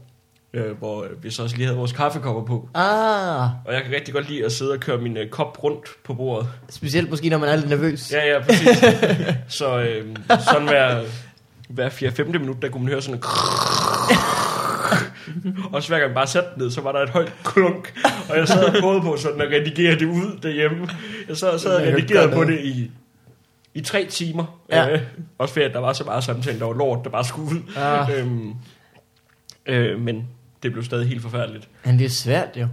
øh, 0.53 0.79
hvor 0.79 1.07
vi 1.23 1.31
så 1.31 1.43
også 1.43 1.57
lige 1.57 1.67
havde 1.67 1.79
vores 1.79 1.93
kaffekopper 1.93 2.45
på. 2.45 2.69
Ah, 2.75 3.49
Og 3.65 3.73
jeg 3.75 3.83
kan 3.83 3.93
rigtig 3.95 4.15
godt 4.15 4.29
lide 4.29 4.45
at 4.45 4.53
sidde 4.53 4.73
og 4.73 4.81
køre 4.81 4.99
min 4.99 5.17
øh, 5.17 5.29
kop 5.29 5.65
rundt 5.65 5.89
på 6.05 6.15
bordet. 6.15 6.49
specielt 6.71 7.11
måske, 7.11 7.29
når 7.29 7.39
man 7.39 7.49
er 7.49 7.57
lidt 7.57 7.69
nervøs. 7.69 8.13
Ja, 8.13 8.33
ja, 8.35 8.43
præcis. 8.43 8.79
så 9.49 9.79
øh, 9.81 10.17
sådan 10.53 10.69
hver, 10.69 11.05
hver 11.69 11.89
4-5 11.91 12.25
minut, 12.39 12.63
der 12.63 12.69
kunne 12.69 12.83
man 12.85 12.93
høre 12.93 13.03
sådan 13.03 13.15
en 13.17 13.23
og 15.73 15.83
så 15.83 15.89
hver 15.89 15.99
gang 15.99 16.09
jeg 16.09 16.15
bare 16.15 16.27
satte 16.27 16.49
den 16.55 16.63
ned, 16.63 16.71
så 16.71 16.81
var 16.81 16.93
der 16.93 17.01
et 17.01 17.11
højt 17.11 17.33
klunk. 17.45 17.95
Og 18.31 18.37
jeg 18.37 18.49
sad 18.49 18.65
og 18.65 18.75
prøvede 18.81 19.03
på 19.03 19.17
sådan 19.17 19.41
at 19.41 19.49
redigere 19.49 19.99
det 19.99 20.07
ud 20.07 20.39
derhjemme. 20.43 20.89
Jeg 21.29 21.37
sad 21.37 21.49
og 21.49 21.61
sad 21.61 21.77
og 21.77 21.83
redigerede 21.83 22.33
på 22.33 22.45
det 22.45 22.61
i, 22.65 22.91
i 23.75 23.81
tre 23.81 24.07
timer. 24.11 24.61
Ja. 24.71 24.93
Øh, 24.93 25.01
også 25.39 25.55
fordi, 25.55 25.65
at 25.65 25.73
der 25.73 25.81
var 25.81 25.93
så 25.93 26.05
meget 26.05 26.25
samtale, 26.25 26.59
der 26.59 26.65
var 26.65 26.73
lort, 26.73 27.05
der 27.05 27.11
bare 27.11 27.25
skulle 27.25 27.51
ud. 27.51 27.61
Ah. 27.77 28.19
Øhm, 28.19 28.55
øh, 29.67 30.01
men 30.01 30.29
det 30.63 30.73
blev 30.73 30.85
stadig 30.85 31.09
helt 31.09 31.23
forfærdeligt. 31.23 31.69
Men 31.85 31.99
det 31.99 32.05
er 32.05 32.09
svært, 32.09 32.49
jo. 32.57 32.69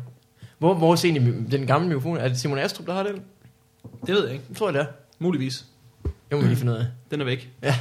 Hvor, 0.57 0.73
hvor 0.73 0.91
er 0.91 1.05
egentlig 1.05 1.51
den 1.51 1.67
gamle 1.67 1.87
mikrofon? 1.87 2.17
Er 2.17 2.27
det 2.27 2.39
Simon 2.39 2.57
Astrup, 2.57 2.87
der 2.87 2.93
har 2.93 3.03
den? 3.03 3.21
Det 4.07 4.15
ved 4.15 4.23
jeg 4.23 4.33
ikke. 4.33 4.45
Jeg 4.49 4.57
tror, 4.57 4.71
det 4.71 4.81
er. 4.81 4.85
Muligvis. 5.19 5.65
Det 6.03 6.11
må 6.31 6.41
vi 6.41 6.47
lige 6.47 6.57
finde 6.57 6.73
ud 6.73 6.77
af. 6.77 6.85
Den 7.11 7.21
er 7.21 7.25
væk. 7.25 7.49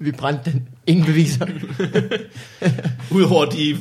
Vi 0.00 0.10
brændte 0.12 0.52
den. 0.52 0.68
Ingen 0.86 1.06
beviser. 1.06 1.46
Udover 3.16 3.44
de 3.44 3.76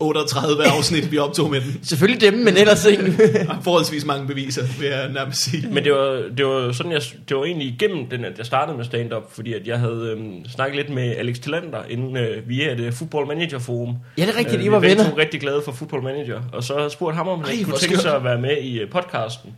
38 0.00 0.64
afsnit, 0.66 1.12
vi 1.12 1.18
optog 1.18 1.50
med 1.50 1.60
den. 1.60 1.78
Selvfølgelig 1.82 2.20
dem, 2.20 2.34
men 2.38 2.56
ellers 2.56 2.86
ingen. 2.86 3.12
Der 3.18 3.60
forholdsvis 3.62 4.04
mange 4.04 4.26
beviser, 4.26 4.62
vil 4.80 4.88
jeg 4.88 5.08
nærmest 5.12 5.40
sige. 5.40 5.68
Men 5.72 5.84
det 5.84 5.92
var, 5.92 6.22
det 6.36 6.46
var 6.46 6.72
sådan, 6.72 6.92
jeg, 6.92 7.02
det 7.28 7.36
var 7.36 7.44
egentlig 7.44 7.68
igennem 7.68 8.06
den, 8.06 8.24
at 8.24 8.38
jeg 8.38 8.46
startede 8.46 8.76
med 8.76 8.84
stand-up, 8.84 9.32
fordi 9.34 9.52
at 9.52 9.66
jeg 9.66 9.78
havde 9.78 10.14
øhm, 10.16 10.48
snakket 10.48 10.76
lidt 10.76 10.88
med 10.94 11.16
Alex 11.16 11.38
Tillander 11.38 11.84
inden 11.88 12.16
øh, 12.16 12.48
via 12.48 12.74
det 12.74 12.94
Football 12.94 13.26
Manager 13.26 13.58
Forum. 13.58 13.96
Ja, 14.18 14.22
det 14.26 14.34
er 14.34 14.38
rigtigt, 14.38 14.58
Øh, 14.58 14.64
I 14.64 14.70
var 14.70 14.78
vi 14.78 14.86
er 14.86 14.90
venner. 14.90 15.10
to 15.10 15.16
rigtig 15.18 15.40
glade 15.40 15.62
for 15.64 15.72
Football 15.72 16.02
Manager, 16.02 16.40
og 16.52 16.64
så 16.64 16.72
havde 16.72 16.82
jeg 16.84 16.90
spurgt 16.90 17.16
ham, 17.16 17.28
om 17.28 17.44
han 17.44 17.58
Ej, 17.58 17.64
kunne 17.64 17.76
tænke 17.78 17.96
sig 17.98 18.16
at 18.16 18.24
være 18.24 18.40
med 18.40 18.56
i 18.62 18.80
øh, 18.80 18.90
podcasten. 18.90 19.50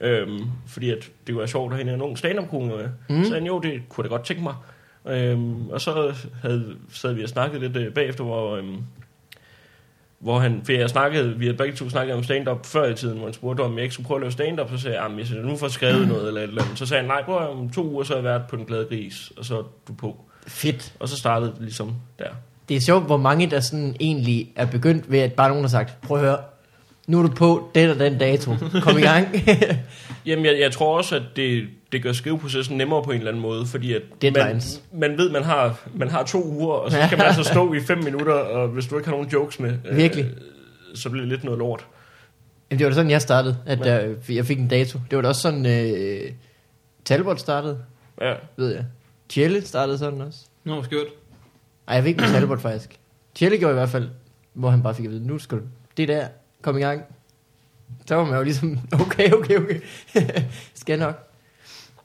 Øhm, 0.00 0.40
fordi 0.66 0.90
at 0.90 0.98
det 0.98 1.32
kunne 1.34 1.38
være 1.38 1.48
sjovt 1.48 1.72
at 1.72 1.78
have 1.78 1.94
en 1.94 2.02
ung 2.02 2.18
komiker 2.50 2.76
med. 2.76 3.16
Mm. 3.18 3.24
Så 3.24 3.34
han, 3.34 3.46
jo, 3.46 3.58
det 3.60 3.72
kunne 3.88 4.04
jeg 4.04 4.10
da 4.10 4.16
godt 4.16 4.26
tænke 4.26 4.42
mig. 4.42 4.54
Øhm, 5.08 5.68
og 5.68 5.80
så 5.80 6.14
havde, 6.42 6.76
sad 6.92 7.12
vi 7.12 7.22
og 7.22 7.28
snakket 7.28 7.60
lidt 7.60 7.76
øh, 7.76 7.92
bagefter, 7.92 8.24
hvor, 8.24 8.56
øhm, 8.56 8.76
hvor 10.18 10.38
han, 10.38 10.60
for 10.64 10.72
jeg 10.72 10.90
snakkede, 10.90 11.38
vi 11.38 11.44
havde 11.44 11.56
begge 11.56 11.76
to 11.76 11.88
snakket 11.88 12.14
om 12.14 12.22
stand-up 12.22 12.66
før 12.66 12.88
i 12.88 12.94
tiden, 12.94 13.16
hvor 13.16 13.26
han 13.26 13.34
spurgte, 13.34 13.60
om 13.60 13.74
jeg 13.74 13.82
ikke 13.82 13.92
skulle 13.92 14.06
prøve 14.06 14.18
at 14.18 14.20
lave 14.20 14.32
stand-up, 14.32 14.70
så 14.70 14.78
sagde 14.78 15.00
jeg, 15.00 15.18
at 15.20 15.30
jeg 15.30 15.42
nu 15.42 15.56
få 15.56 15.68
skrevet 15.68 16.08
noget 16.08 16.28
eller 16.28 16.40
et 16.40 16.48
eller 16.48 16.62
andet. 16.62 16.78
Så 16.78 16.86
sagde 16.86 17.00
han, 17.00 17.08
nej, 17.08 17.24
prøv 17.24 17.36
om 17.36 17.70
to 17.70 17.84
uger, 17.84 18.04
så 18.04 18.12
har 18.12 18.16
jeg 18.16 18.24
været 18.24 18.42
på 18.48 18.56
den 18.56 18.64
glade 18.64 18.84
gris, 18.84 19.32
og 19.36 19.44
så 19.44 19.58
er 19.58 19.62
du 19.88 19.92
på. 19.92 20.16
Fedt. 20.46 20.92
Og 21.00 21.08
så 21.08 21.16
startede 21.16 21.52
det 21.52 21.60
ligesom 21.60 21.94
der. 22.18 22.28
Det 22.68 22.76
er 22.76 22.80
sjovt, 22.80 23.06
hvor 23.06 23.16
mange 23.16 23.50
der 23.50 23.60
sådan 23.60 23.96
egentlig 24.00 24.52
er 24.56 24.66
begyndt 24.66 25.10
ved, 25.10 25.18
at 25.18 25.32
bare 25.32 25.48
nogen 25.48 25.64
har 25.64 25.68
sagt, 25.68 26.00
prøv 26.02 26.18
at 26.18 26.24
høre, 26.24 26.38
nu 27.06 27.18
er 27.18 27.22
du 27.22 27.34
på 27.34 27.70
den 27.74 27.90
og 27.90 27.98
den 27.98 28.18
dato. 28.18 28.54
Kom 28.82 28.98
i 28.98 29.00
gang. 29.00 29.28
Jamen, 30.26 30.44
jeg, 30.46 30.58
jeg 30.60 30.72
tror 30.72 30.96
også, 30.96 31.16
at 31.16 31.22
det, 31.36 31.68
det 31.92 32.02
gør 32.02 32.12
skriveprocessen 32.12 32.76
nemmere 32.76 33.02
på 33.02 33.10
en 33.10 33.16
eller 33.18 33.28
anden 33.30 33.42
måde, 33.42 33.66
fordi 33.66 33.92
at 33.94 34.02
man, 34.22 34.34
Deadlines. 34.34 34.82
man 34.92 35.18
ved, 35.18 35.30
man 35.30 35.42
har, 35.44 35.80
man 35.94 36.08
har 36.10 36.22
to 36.24 36.44
uger, 36.44 36.74
og 36.74 36.90
så 36.90 36.98
skal 37.06 37.18
man 37.18 37.26
altså 37.36 37.42
stå 37.44 37.72
i 37.74 37.80
fem 37.80 37.98
minutter, 38.04 38.32
og 38.34 38.68
hvis 38.68 38.86
du 38.86 38.96
ikke 38.96 39.08
har 39.08 39.16
nogen 39.16 39.28
jokes 39.32 39.60
med, 39.60 39.78
øh, 39.88 39.96
Virkelig. 39.96 40.26
så 40.94 41.10
bliver 41.10 41.22
det 41.22 41.28
lidt 41.32 41.44
noget 41.44 41.58
lort. 41.58 41.86
Jamen, 42.70 42.78
det 42.78 42.84
var 42.84 42.90
da 42.90 42.94
sådan, 42.94 43.10
jeg 43.10 43.22
startede, 43.22 43.56
at 43.66 43.78
Ja. 43.78 43.84
der, 43.84 44.14
jeg 44.28 44.46
fik 44.46 44.58
en 44.58 44.68
dato. 44.68 44.98
Det 45.10 45.16
var 45.16 45.22
da 45.22 45.28
også 45.28 45.40
sådan, 45.40 45.66
øh, 45.66 46.30
Talbot 47.04 47.40
startede, 47.40 47.78
Ja. 48.20 48.32
ved 48.56 48.74
jeg. 48.74 48.84
Tjelle 49.28 49.66
startede 49.66 49.98
sådan 49.98 50.20
også. 50.20 50.38
Nå, 50.64 50.82
skørt. 50.82 51.06
Ej, 51.88 51.94
jeg 51.94 52.02
fik 52.02 52.08
ikke 52.10 52.20
med 52.22 52.28
Talbot 52.30 52.60
faktisk. 52.60 52.98
Tjelle 53.34 53.58
gjorde 53.58 53.72
i 53.72 53.74
hvert 53.78 53.88
fald, 53.88 54.08
hvor 54.52 54.70
han 54.70 54.82
bare 54.82 54.94
fik 54.94 55.04
at 55.04 55.10
vide, 55.10 55.26
nu 55.26 55.38
skal 55.38 55.58
du, 55.58 55.62
det 55.96 56.08
der, 56.08 56.26
kom 56.66 56.78
i 56.78 56.80
gang. 56.80 57.02
Så 58.06 58.14
var 58.14 58.24
man 58.24 58.34
jo 58.36 58.42
ligesom, 58.42 58.78
okay, 59.02 59.30
okay, 59.32 59.56
okay. 59.56 59.80
skal 60.74 60.98
nok. 60.98 61.28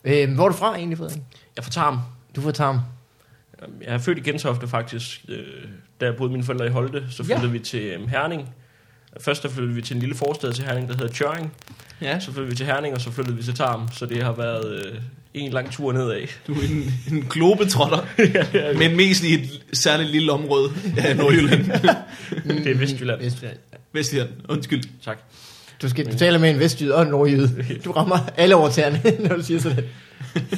Øh, 0.04 0.34
hvor 0.34 0.46
er 0.46 0.50
du 0.50 0.56
fra 0.56 0.76
egentlig, 0.76 0.98
Frederik? 0.98 1.22
Jeg 1.56 1.64
får 1.64 1.72
tarm. 1.72 2.00
Du 2.36 2.42
er 2.42 2.46
fra 2.46 2.52
Tarm. 2.52 2.80
Jeg 3.82 3.94
er 3.94 3.98
født 3.98 4.18
i 4.18 4.22
Gentofte 4.22 4.68
faktisk. 4.68 5.26
Øh, 5.30 5.38
Da 6.02 6.06
jeg 6.06 6.16
boede 6.16 6.32
mine 6.32 6.44
forældre 6.44 6.66
i 6.66 6.70
Holte, 6.70 7.04
så 7.10 7.24
Ja. 7.24 7.36
flyttede 7.36 7.52
vi 7.52 7.60
til 7.60 7.82
øhm, 7.82 8.08
Herning. 8.08 8.50
Først 9.20 9.44
der 9.44 9.50
flyttede 9.50 9.76
vi 9.76 9.82
til 9.82 9.94
en 9.96 10.00
lille 10.00 10.16
forstad 10.16 10.54
til 10.54 10.64
Herning, 10.66 10.88
der 10.88 10.94
hedder 10.98 11.14
Tjøring. 11.14 11.54
Ja, 12.02 12.20
Så 12.20 12.26
flyttede 12.26 12.48
vi 12.50 12.56
til 12.56 12.66
Herning, 12.66 12.96
og 12.96 13.02
så 13.02 13.12
flyttede 13.12 13.38
vi 13.38 13.44
til 13.44 13.56
Tarm. 13.56 13.88
Så 13.94 14.06
det 14.06 14.24
har 14.24 14.32
været 14.34 14.86
øh, 14.86 14.96
en 15.34 15.52
lang 15.52 15.72
tur 15.72 15.92
nedad. 15.92 16.22
du 16.48 16.54
er 16.54 16.58
en, 16.72 16.94
en 17.18 17.22
globetrotter, 17.30 18.06
men 18.80 18.98
mest 18.98 19.24
i 19.24 19.34
et 19.34 19.64
særligt 19.74 20.10
lille 20.10 20.32
område 20.32 20.70
af 20.98 21.18
Nordjylland. 21.18 21.66
Det 22.64 22.68
er 22.72 22.78
Vestjylland. 22.78 23.22
Vestjylland. 23.22 23.58
Vestjylland, 23.94 24.30
undskyld. 24.50 24.84
Tak. 25.04 25.18
Du, 25.82 25.90
skal, 25.90 26.12
du 26.12 26.18
taler 26.18 26.40
med 26.40 26.50
en 26.50 26.60
vestjyd 26.60 26.92
og 26.92 27.02
en 27.02 27.08
nordjyde. 27.08 27.80
Du 27.86 27.92
rammer 27.92 28.18
alle 28.38 28.56
over 28.56 28.70
tæerne, 28.70 29.02
når 29.28 29.36
du 29.36 29.44
siger 29.44 29.60
sådan. 29.60 29.84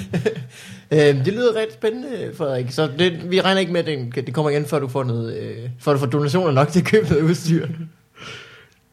øhm, 0.91 1.23
det 1.23 1.33
lyder 1.33 1.55
rigtig 1.55 1.73
spændende, 1.73 2.31
Frederik. 2.35 2.71
Så 2.71 2.91
det, 2.99 3.31
vi 3.31 3.41
regner 3.41 3.61
ikke 3.61 3.73
med, 3.73 3.79
at 3.79 3.85
det, 4.15 4.25
det 4.25 4.33
kommer 4.33 4.51
igen, 4.51 4.65
før 4.65 4.79
du 4.79 4.87
får 4.87 5.03
noget, 5.03 5.37
øh, 5.37 5.69
før 5.79 5.93
du 5.93 5.99
får 5.99 6.05
donationer 6.05 6.51
nok 6.51 6.67
til 6.67 6.79
at 6.79 6.85
købe 6.85 7.09
noget 7.09 7.23
udstyr. 7.23 7.67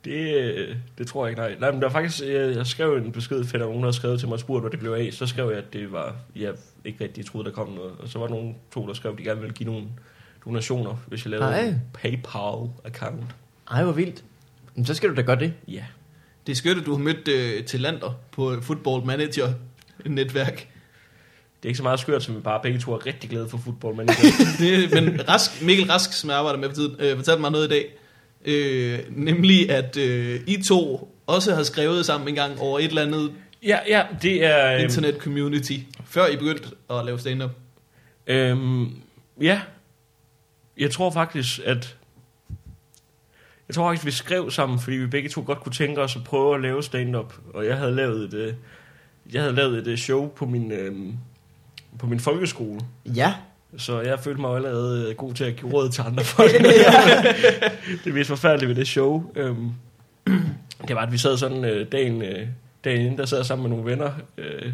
Det, 0.05 0.35
øh, 0.35 0.77
det 0.99 1.07
tror 1.07 1.27
jeg 1.27 1.31
ikke, 1.31 1.41
nej. 1.41 1.55
Nej, 1.61 1.71
men 1.71 1.81
der 1.81 1.87
var 1.87 1.93
faktisk, 1.93 2.23
jeg, 2.23 2.57
jeg 2.57 2.67
skrev 2.67 2.97
en 2.97 3.13
besked, 3.13 3.45
fedt, 3.45 3.63
at 3.63 3.69
nogen 3.69 3.83
havde 3.83 3.93
skrevet 3.93 4.19
til 4.19 4.29
mig 4.29 4.35
og 4.35 4.41
spurgt, 4.41 4.63
hvad 4.63 4.71
det 4.71 4.79
blev 4.79 4.93
af. 4.93 5.09
Så 5.13 5.27
skrev 5.27 5.49
jeg, 5.49 5.59
at 5.59 5.73
det 5.73 5.93
var, 5.93 6.17
jeg 6.37 6.53
ikke 6.85 7.05
rigtig 7.05 7.27
troede, 7.27 7.49
der 7.49 7.55
kom 7.55 7.69
noget. 7.69 7.93
Og 7.99 8.09
så 8.09 8.19
var 8.19 8.27
der 8.27 8.35
nogen 8.35 8.57
to, 8.75 8.87
der 8.87 8.95
skrev, 8.95 9.13
at 9.13 9.19
de 9.19 9.25
gerne 9.25 9.41
ville 9.41 9.55
give 9.55 9.71
nogle 9.71 9.87
donationer, 10.45 10.97
hvis 11.07 11.25
jeg 11.25 11.31
lavede 11.31 11.51
Nej. 11.51 11.61
en 11.61 11.83
PayPal-account. 11.99 13.25
Ej, 13.71 13.85
hvor 13.85 13.93
vildt. 13.93 14.25
Men 14.75 14.87
så 14.87 14.95
skal 14.95 15.11
du 15.11 15.15
da 15.15 15.23
gøre 15.23 15.39
det. 15.39 15.53
Ja. 15.69 15.85
Det 16.47 16.53
er 16.53 16.57
skørt, 16.57 16.77
at 16.77 16.87
du 16.87 16.91
har 16.91 16.99
mødt 16.99 17.29
øh, 17.29 17.65
til 17.65 17.81
Lander 17.81 18.19
på 18.33 18.61
Football 18.63 19.07
Manager 19.07 19.53
netværk. 20.05 20.69
Det 21.63 21.67
er 21.67 21.69
ikke 21.69 21.77
så 21.77 21.83
meget 21.83 22.01
skørt, 22.01 22.23
som 22.23 22.37
vi 22.37 22.41
bare 22.41 22.61
begge 22.63 22.79
to 22.79 22.93
er 22.93 23.07
rigtig 23.07 23.31
glade 23.31 23.49
for 23.49 23.59
fodbold, 23.59 23.97
men 23.97 24.09
det, 24.59 24.93
men 24.93 25.29
Rask, 25.29 25.63
Mikkel 25.63 25.87
Rask, 25.87 26.13
som 26.13 26.31
jeg 26.31 26.39
arbejder 26.39 26.59
med 26.59 26.69
for 26.69 26.75
tiden, 26.75 26.97
øh, 26.99 27.17
fortalte 27.17 27.41
mig 27.41 27.51
noget 27.51 27.67
i 27.67 27.69
dag. 27.69 27.97
Øh, 28.45 28.99
nemlig, 29.11 29.71
at 29.71 29.97
øh, 29.97 30.41
I 30.47 30.63
to 30.63 31.09
også 31.27 31.55
har 31.55 31.63
skrevet 31.63 32.07
sammen 32.07 32.29
en 32.29 32.35
gang 32.35 32.61
over 32.61 32.79
et 32.79 32.85
eller 32.85 33.03
andet 33.03 33.33
ja, 33.63 33.79
ja, 33.89 34.07
det 34.23 34.45
er... 34.45 34.75
øhm, 34.75 34.83
internet 34.83 35.17
community, 35.19 35.73
før 36.05 36.27
I 36.27 36.37
begyndte 36.37 36.69
at 36.91 37.05
lave 37.05 37.19
stand-up. 37.19 37.51
Øhm, 38.27 38.97
ja, 39.41 39.61
jeg 40.79 40.91
tror 40.91 41.11
faktisk, 41.11 41.61
at... 41.65 41.97
Jeg 43.71 43.75
tror 43.75 43.89
faktisk, 43.89 44.07
vi 44.07 44.11
skrev 44.11 44.51
sammen, 44.51 44.79
fordi 44.79 44.97
vi 44.97 45.07
begge 45.07 45.29
to 45.29 45.43
godt 45.47 45.61
kunne 45.61 45.73
tænke 45.73 46.01
os 46.01 46.17
at 46.17 46.25
prøve 46.25 46.55
at 46.55 46.61
lave 46.61 46.83
stand-up. 46.83 47.35
Og 47.55 47.67
jeg 47.67 47.77
havde 47.77 47.95
lavet 47.95 48.25
et, 48.25 48.35
øh, 48.35 48.55
jeg 49.33 49.43
havde 49.43 49.55
lavet 49.55 49.79
et 49.79 49.87
øh, 49.87 49.99
show 49.99 50.29
på 50.29 50.47
min, 50.47 50.73
øh, 50.73 50.93
på 51.99 52.07
min 52.07 52.21
folkeskole. 52.21 52.81
Ja. 53.07 53.35
Så 53.77 54.01
jeg 54.01 54.21
følte 54.21 54.41
mig 54.41 54.57
allerede 54.57 55.09
øh, 55.11 55.17
god 55.17 55.35
til 55.35 55.45
at 55.45 55.57
give 55.57 55.73
råd 55.73 55.89
til 55.89 56.03
andre 56.03 56.25
folk. 56.25 56.51
det 58.05 58.15
mest 58.15 58.29
forfærdelige 58.29 58.69
ved 58.69 58.77
det 58.77 58.89
show, 58.89 59.33
øhm, 59.37 59.71
det 60.89 60.97
var, 60.97 61.03
at 61.03 61.13
vi 61.13 61.19
sad 61.19 61.37
sådan 61.37 61.65
øh, 61.65 61.93
dagen, 61.93 62.23
øh, 62.23 62.49
dagen 62.85 63.01
inden, 63.01 63.19
der 63.19 63.27
sad 63.27 63.39
jeg 63.39 63.47
sammen 63.47 63.69
med 63.69 63.77
nogle 63.77 63.91
venner, 63.91 64.13
øh, 64.39 64.73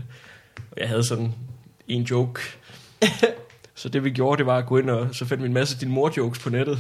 og 0.71 0.81
jeg 0.81 0.89
havde 0.89 1.05
sådan 1.05 1.35
en 1.89 2.03
joke. 2.03 2.41
så 3.77 3.89
det 3.89 4.05
vi 4.05 4.11
gjorde, 4.11 4.39
det 4.39 4.47
var 4.47 4.59
at 4.59 4.67
gå 4.67 4.79
ind 4.79 4.91
og 4.91 5.09
så 5.13 5.25
fandt 5.25 5.43
vi 5.43 5.49
en 5.49 5.55
masse 5.55 5.81
din 5.81 5.89
mor 5.89 6.13
jokes 6.17 6.39
på 6.39 6.51
nettet. 6.51 6.79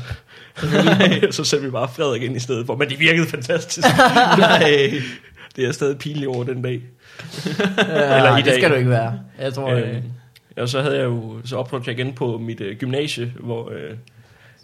så 1.36 1.44
sendte 1.44 1.66
vi 1.66 1.70
bare 1.70 1.88
Frederik 1.88 2.22
ind 2.22 2.36
i 2.36 2.40
stedet 2.40 2.66
for, 2.66 2.76
men 2.76 2.88
det 2.88 3.00
virkede 3.00 3.26
fantastisk. 3.26 3.88
Nej. 4.38 4.92
det 5.56 5.64
er 5.64 5.72
stadig 5.72 5.98
pinlig 5.98 6.28
over 6.28 6.44
den 6.44 6.62
dag. 6.62 6.82
Eller 7.78 8.36
i 8.36 8.36
det 8.36 8.44
dag. 8.44 8.54
skal 8.54 8.70
du 8.70 8.74
ikke 8.74 8.90
være. 8.90 9.20
Jeg 9.40 9.54
tror, 9.54 9.70
øh, 9.70 9.96
Øh, 9.96 10.02
og 10.56 10.68
så 10.68 10.82
havde 10.82 10.96
jeg 10.96 11.04
jo, 11.04 11.36
så 11.44 11.56
optrådte 11.56 11.90
jeg 11.90 11.98
igen 11.98 12.12
på 12.12 12.38
mit 12.38 12.60
øh, 12.60 12.76
gymnasie, 12.76 13.32
hvor 13.40 13.70
øh, 13.70 13.96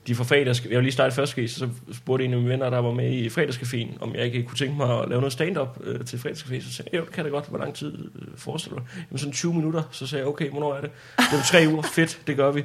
de 0.07 0.15
for 0.15 0.25
fredags, 0.25 0.65
jeg 0.65 0.77
var 0.77 0.81
lige 0.81 0.93
startet 0.93 1.15
første 1.15 1.49
så 1.49 1.69
spurgte 1.93 2.25
en 2.25 2.33
af 2.33 2.39
mine 2.39 2.51
venner, 2.51 2.71
der 2.71 2.79
var 2.79 2.93
med 2.93 3.13
i 3.13 3.29
fredagscaféen, 3.29 3.89
om 4.01 4.15
jeg 4.15 4.25
ikke 4.25 4.43
kunne 4.43 4.59
tænke 4.59 4.77
mig 4.77 5.03
at 5.03 5.09
lave 5.09 5.21
noget 5.21 5.33
stand-up 5.33 5.79
øh, 5.85 6.05
til 6.05 6.17
fredagscafé. 6.17 6.65
Så 6.65 6.73
sagde 6.73 6.89
jeg, 6.93 7.01
jo, 7.01 7.05
det 7.05 7.13
kan 7.13 7.25
det 7.25 7.33
godt. 7.33 7.47
Hvor 7.49 7.59
lang 7.59 7.75
tid 7.75 7.93
øh, 7.95 8.29
forestiller 8.37 8.79
du 8.79 8.85
dig? 8.85 9.05
Jamen 9.11 9.19
sådan 9.19 9.33
20 9.33 9.55
minutter. 9.55 9.83
Så 9.91 10.07
sagde 10.07 10.23
jeg, 10.23 10.29
okay, 10.29 10.51
hvornår 10.51 10.75
er 10.75 10.81
det? 10.81 10.91
Det 11.19 11.39
er 11.39 11.43
tre 11.45 11.65
uger. 11.73 11.83
Fedt, 11.83 12.19
det 12.27 12.37
gør 12.37 12.51
vi. 12.53 12.63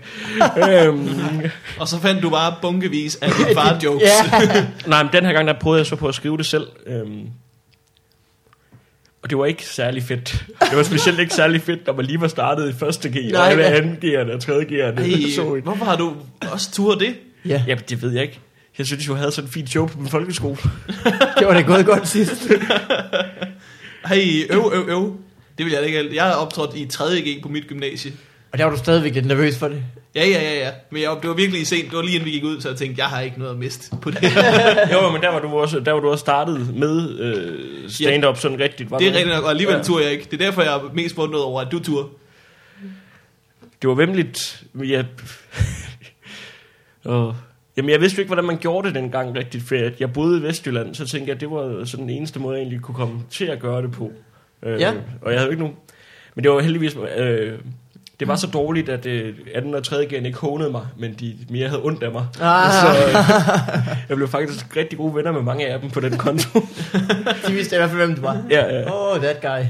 øhm, 0.69 1.09
Og 1.79 1.87
så 1.87 1.99
fandt 1.99 2.23
du 2.23 2.29
bare 2.29 2.55
bunkevis 2.61 3.15
af 3.15 3.29
dit 3.39 3.53
far 3.53 3.79
jokes. 3.83 4.03
ja. 4.03 4.67
nej, 4.87 5.03
men 5.03 5.13
den 5.13 5.25
her 5.25 5.33
gang, 5.33 5.47
der 5.47 5.59
prøvede 5.59 5.79
jeg 5.79 5.85
så 5.85 5.95
på 5.95 6.07
at 6.07 6.15
skrive 6.15 6.37
det 6.37 6.45
selv. 6.45 6.67
Øhm, 6.85 7.29
og 9.21 9.29
det 9.29 9.37
var 9.37 9.45
ikke 9.45 9.65
særlig 9.65 10.03
fedt. 10.03 10.45
Det 10.61 10.77
var 10.77 10.83
specielt 10.83 11.19
ikke 11.19 11.33
særlig 11.33 11.61
fedt, 11.61 11.87
når 11.87 11.93
man 11.93 12.05
lige 12.05 12.21
var 12.21 12.27
startet 12.27 12.69
i 12.69 12.73
første 12.73 13.09
G, 13.09 13.31
Nej, 13.31 13.41
og 13.41 13.51
alle 13.51 13.65
anden 13.65 13.97
G'erne 14.03 14.33
og 14.33 14.41
tredje 14.41 14.65
G'erne. 14.65 15.01
Ej, 15.01 15.31
så 15.35 15.59
hvorfor 15.63 15.85
har 15.85 15.95
du 15.95 16.13
også 16.51 16.71
tur 16.71 16.95
det? 16.95 17.15
Ja, 17.47 17.63
Jamen, 17.67 17.83
det 17.89 18.01
ved 18.01 18.11
jeg 18.13 18.23
ikke. 18.23 18.39
Jeg 18.77 18.85
synes 18.85 19.07
jeg 19.07 19.15
havde 19.15 19.31
sådan 19.31 19.47
en 19.47 19.51
fin 19.51 19.67
show 19.67 19.87
på 19.87 19.99
min 19.99 20.09
folkeskole. 20.09 20.57
det 21.39 21.47
var 21.47 21.53
det 21.53 21.65
gået 21.65 21.85
godt 21.85 22.07
sidst. 22.07 22.47
Hey, 24.05 24.51
øv, 24.53 24.71
øv, 24.73 24.85
øv. 24.89 25.17
Det 25.57 25.65
vil 25.65 25.73
jeg 25.73 25.85
ikke. 25.85 26.15
Jeg 26.15 26.23
har 26.23 26.33
optrådt 26.33 26.75
i 26.75 26.87
3.G 26.93 27.41
på 27.43 27.49
mit 27.49 27.67
gymnasie. 27.67 28.11
Og 28.51 28.57
der 28.57 28.63
var 28.63 28.71
du 28.71 28.77
stadigvæk 28.77 29.13
lidt 29.13 29.25
nervøs 29.25 29.57
for 29.57 29.67
det. 29.67 29.83
Ja, 30.15 30.27
ja, 30.27 30.41
ja, 30.41 30.59
ja. 30.65 30.69
Men 30.91 31.01
jeg, 31.01 31.17
det 31.21 31.29
var 31.29 31.35
virkelig 31.35 31.67
sent. 31.67 31.89
Det 31.89 31.95
var 31.97 32.01
lige 32.03 32.13
inden 32.13 32.25
vi 32.25 32.31
gik 32.31 32.43
ud, 32.43 32.61
så 32.61 32.69
jeg 32.69 32.77
tænkte, 32.77 33.01
jeg 33.01 33.09
har 33.09 33.21
ikke 33.21 33.39
noget 33.39 33.51
at 33.51 33.57
miste 33.57 33.95
på 34.01 34.11
det. 34.11 34.23
jo, 34.93 35.09
men 35.11 35.21
der 35.21 35.29
var 35.29 35.39
du 35.39 35.47
også, 35.47 35.79
der 35.79 35.91
var 35.91 35.99
du 35.99 36.09
også 36.11 36.21
startet 36.21 36.75
med 36.75 37.19
øh, 37.19 37.89
stand-up 37.89 38.37
sådan 38.37 38.59
rigtigt. 38.59 38.91
Var 38.91 38.97
det 38.97 39.07
er 39.07 39.11
rigtigt 39.11 39.35
nok, 39.35 39.43
og 39.43 39.49
alligevel 39.49 39.75
Ja. 39.75 39.83
tur 39.83 40.01
jeg 40.01 40.11
ikke. 40.11 40.27
Det 40.31 40.41
er 40.41 40.45
derfor, 40.45 40.61
jeg 40.61 40.73
er 40.73 40.91
mest 40.93 41.15
forundret 41.15 41.41
over, 41.43 41.61
at 41.61 41.71
du 41.71 41.79
tur. 41.79 42.09
Det 43.81 43.87
var 43.89 43.93
vemmeligt. 43.95 44.63
Men 44.73 44.89
jeg... 44.89 45.05
og, 47.07 47.35
jamen, 47.77 47.89
jeg 47.91 48.01
vidste 48.01 48.17
jo 48.17 48.21
ikke, 48.21 48.29
hvordan 48.29 48.45
man 48.45 48.57
gjorde 48.57 48.87
det 48.87 48.95
dengang 48.95 49.35
rigtigt, 49.37 49.63
for 49.67 49.75
jeg, 49.75 49.91
jeg 49.99 50.13
boede 50.13 50.39
i 50.39 50.43
Vestjylland, 50.43 50.95
så 50.95 51.05
tænkte 51.07 51.29
jeg, 51.29 51.35
at 51.35 51.41
det 51.41 51.51
var 51.51 51.85
sådan 51.85 52.07
den 52.07 52.15
eneste 52.15 52.39
måde, 52.39 52.55
jeg 52.55 52.61
egentlig 52.61 52.81
kunne 52.81 52.95
komme 52.95 53.19
til 53.29 53.45
at 53.45 53.59
gøre 53.59 53.81
det 53.81 53.91
på. 53.91 54.11
Øh, 54.63 54.79
Ja. 54.81 54.91
Og 55.21 55.31
jeg 55.31 55.39
havde 55.39 55.45
jo 55.45 55.49
ikke 55.51 55.63
nogen... 55.63 55.75
Men 56.35 56.43
det 56.43 56.51
var 56.51 56.59
heldigvis... 56.59 56.95
Øh, 57.17 57.59
det 58.19 58.27
var 58.27 58.35
så 58.35 58.47
dårligt, 58.47 58.89
at 58.89 59.05
øh, 59.05 59.35
anden 59.55 59.75
og 59.75 59.83
tredje 59.83 60.05
gen 60.05 60.25
ikke 60.25 60.37
hånede 60.37 60.69
mig, 60.71 60.87
men 60.99 61.13
de 61.19 61.37
mere 61.49 61.67
havde 61.67 61.83
ondt 61.83 62.03
af 62.03 62.11
mig. 62.11 62.25
Ah. 62.41 62.71
Så 62.71 62.87
øh, 63.07 63.13
jeg 64.09 64.17
blev 64.17 64.27
faktisk 64.27 64.75
rigtig 64.77 64.97
gode 64.97 65.15
venner 65.15 65.31
med 65.31 65.41
mange 65.41 65.67
af 65.67 65.79
dem 65.79 65.89
på 65.89 65.99
den 65.99 66.17
konto. 66.17 66.59
De 67.47 67.51
vidste 67.53 67.75
i 67.75 67.79
hvert 67.79 67.89
fald, 67.89 68.05
hvem 68.05 68.15
du 68.15 68.21
var. 68.21 68.43
ja, 68.49 68.79
ja. 68.79 68.83
Oh, 69.13 69.21
that 69.21 69.41
guy. 69.41 69.65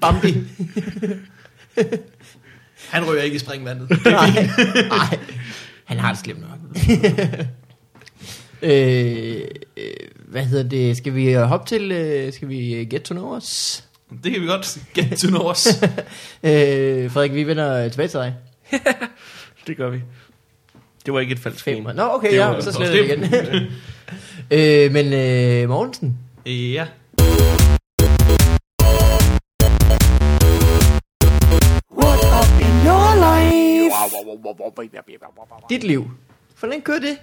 Bambi. 0.00 0.34
Han 2.88 3.08
rører 3.08 3.22
ikke 3.22 3.36
i 3.36 3.38
springvandet. 3.38 3.90
Nej, 4.04 4.30
nej. 4.88 5.18
Han 5.90 5.98
har 5.98 6.12
det 6.12 6.20
slemt 6.20 6.40
nok. 6.40 6.58
øh, 8.62 9.40
øh, 9.76 9.84
hvad 10.28 10.44
hedder 10.44 10.68
det? 10.68 10.96
Skal 10.96 11.14
vi 11.14 11.30
øh, 11.34 11.40
hoppe 11.42 11.66
til, 11.68 11.92
øh, 11.92 12.32
skal 12.32 12.48
vi 12.48 12.74
øh, 12.74 12.86
get 12.90 13.02
to 13.02 13.14
know 13.14 13.36
us? 13.36 13.84
Det 14.24 14.32
kan 14.32 14.42
vi 14.42 14.46
godt 14.46 14.78
get 14.94 15.18
to 15.18 15.28
know 15.28 15.50
us. 15.50 15.66
Øh, 16.42 17.10
Frederik, 17.10 17.34
vi 17.34 17.44
vender 17.46 17.88
tilbage 17.88 18.08
til 18.08 18.18
dig. 18.20 18.34
Det 19.66 19.76
gør 19.76 19.90
vi. 19.90 20.00
Det 21.06 21.14
var 21.14 21.20
ikke 21.20 21.32
et 21.32 21.38
falsk 21.38 21.64
Fem. 21.64 21.82
Nå, 21.82 22.02
okay, 22.02 22.30
Det 22.30 22.36
ja, 22.36 22.46
var- 22.46 22.60
så 22.60 22.78
det 22.92 23.04
igen. 23.04 23.24
øh, 24.50 24.92
men 24.92 25.12
øh, 25.12 25.68
Mogensen, 25.68 26.18
ja. 26.46 26.86
Dit 35.70 35.84
liv. 35.84 36.10
Hvordan 36.58 36.80
kører 36.80 37.00
det? 37.00 37.18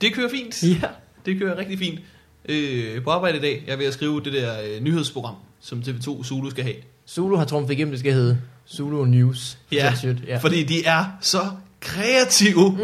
Det 0.00 0.14
kører 0.14 0.30
fint. 0.30 0.62
Ja. 0.62 0.88
Det 1.26 1.38
kører 1.38 1.58
rigtig 1.58 1.78
fint. 1.78 2.00
Øh, 2.48 3.04
på 3.04 3.10
arbejde 3.10 3.38
i 3.38 3.40
dag, 3.40 3.64
jeg 3.66 3.72
er 3.72 3.76
ved 3.76 3.86
at 3.86 3.94
skrive 3.94 4.20
det 4.20 4.32
der 4.32 4.62
øh, 4.62 4.80
nyhedsprogram, 4.82 5.34
som 5.60 5.78
TV2 5.78 6.24
Zulu 6.24 6.50
skal 6.50 6.64
have. 6.64 6.76
Zulu 7.08 7.36
har 7.36 7.44
trumfet 7.44 7.74
igennem, 7.74 7.92
det 7.92 8.00
skal 8.00 8.12
hedde 8.12 8.40
Zulu 8.68 9.04
News. 9.04 9.58
Ja, 9.72 9.94
Shit, 9.94 10.16
ja. 10.26 10.38
fordi 10.38 10.62
de 10.62 10.84
er 10.84 11.04
så 11.20 11.50
kreative 11.80 12.78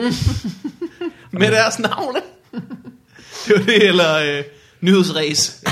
med 1.30 1.50
deres 1.50 1.78
navne. 1.78 2.18
Det 3.46 3.58
var 3.58 3.64
det, 3.64 3.88
eller 3.88 4.16
øh, 4.38 4.44
nyhedsræs. 4.80 5.64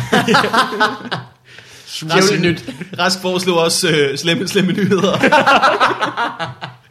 Djævligt 2.02 2.42
nyt. 2.42 2.74
Rask 2.98 3.20
foreslog 3.20 3.58
også 3.58 3.88
øh, 3.88 4.18
slemme, 4.18 4.48
slemme 4.48 4.72
nyheder. 4.72 5.18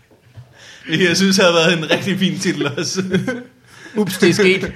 Det 0.88 1.04
jeg 1.10 1.17
synes 1.17 1.38
havde 1.38 1.54
været 1.54 1.78
en 1.78 1.91
rigtig 1.91 2.19
fin 2.19 2.39
titel 2.39 2.67
også. 2.78 3.04
Ups, 3.98 4.17
det 4.17 4.30
er 4.30 4.34
sket. 4.34 4.72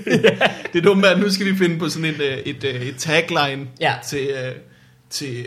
Det 0.72 0.84
dumme 0.84 1.06
er, 1.06 1.10
at 1.10 1.20
nu 1.20 1.30
skal 1.30 1.46
vi 1.46 1.56
finde 1.56 1.78
på 1.78 1.88
sådan 1.88 2.14
en, 2.14 2.20
øh, 2.20 2.38
et, 2.38 2.64
øh, 2.64 2.82
et 2.82 2.96
tagline 2.96 3.66
Ja. 3.80 3.94
til, 4.08 4.18
øh, 4.28 4.52
til, 5.10 5.46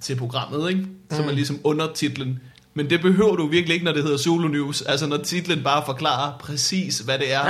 til 0.00 0.16
programmet, 0.16 0.70
ikke? 0.70 0.84
som 1.10 1.28
er 1.28 1.32
ligesom 1.32 1.60
undertitlen. 1.64 2.38
Men 2.74 2.90
det 2.90 3.00
behøver 3.00 3.36
du 3.36 3.46
virkelig 3.46 3.74
ikke, 3.74 3.84
når 3.84 3.92
det 3.92 4.02
hedder 4.02 4.18
Zulu 4.18 4.48
News. 4.48 4.82
Altså 4.82 5.06
når 5.06 5.16
titlen 5.16 5.62
bare 5.62 5.82
forklarer 5.86 6.38
præcis, 6.40 6.98
hvad 6.98 7.18
det 7.18 7.32
er, 7.34 7.44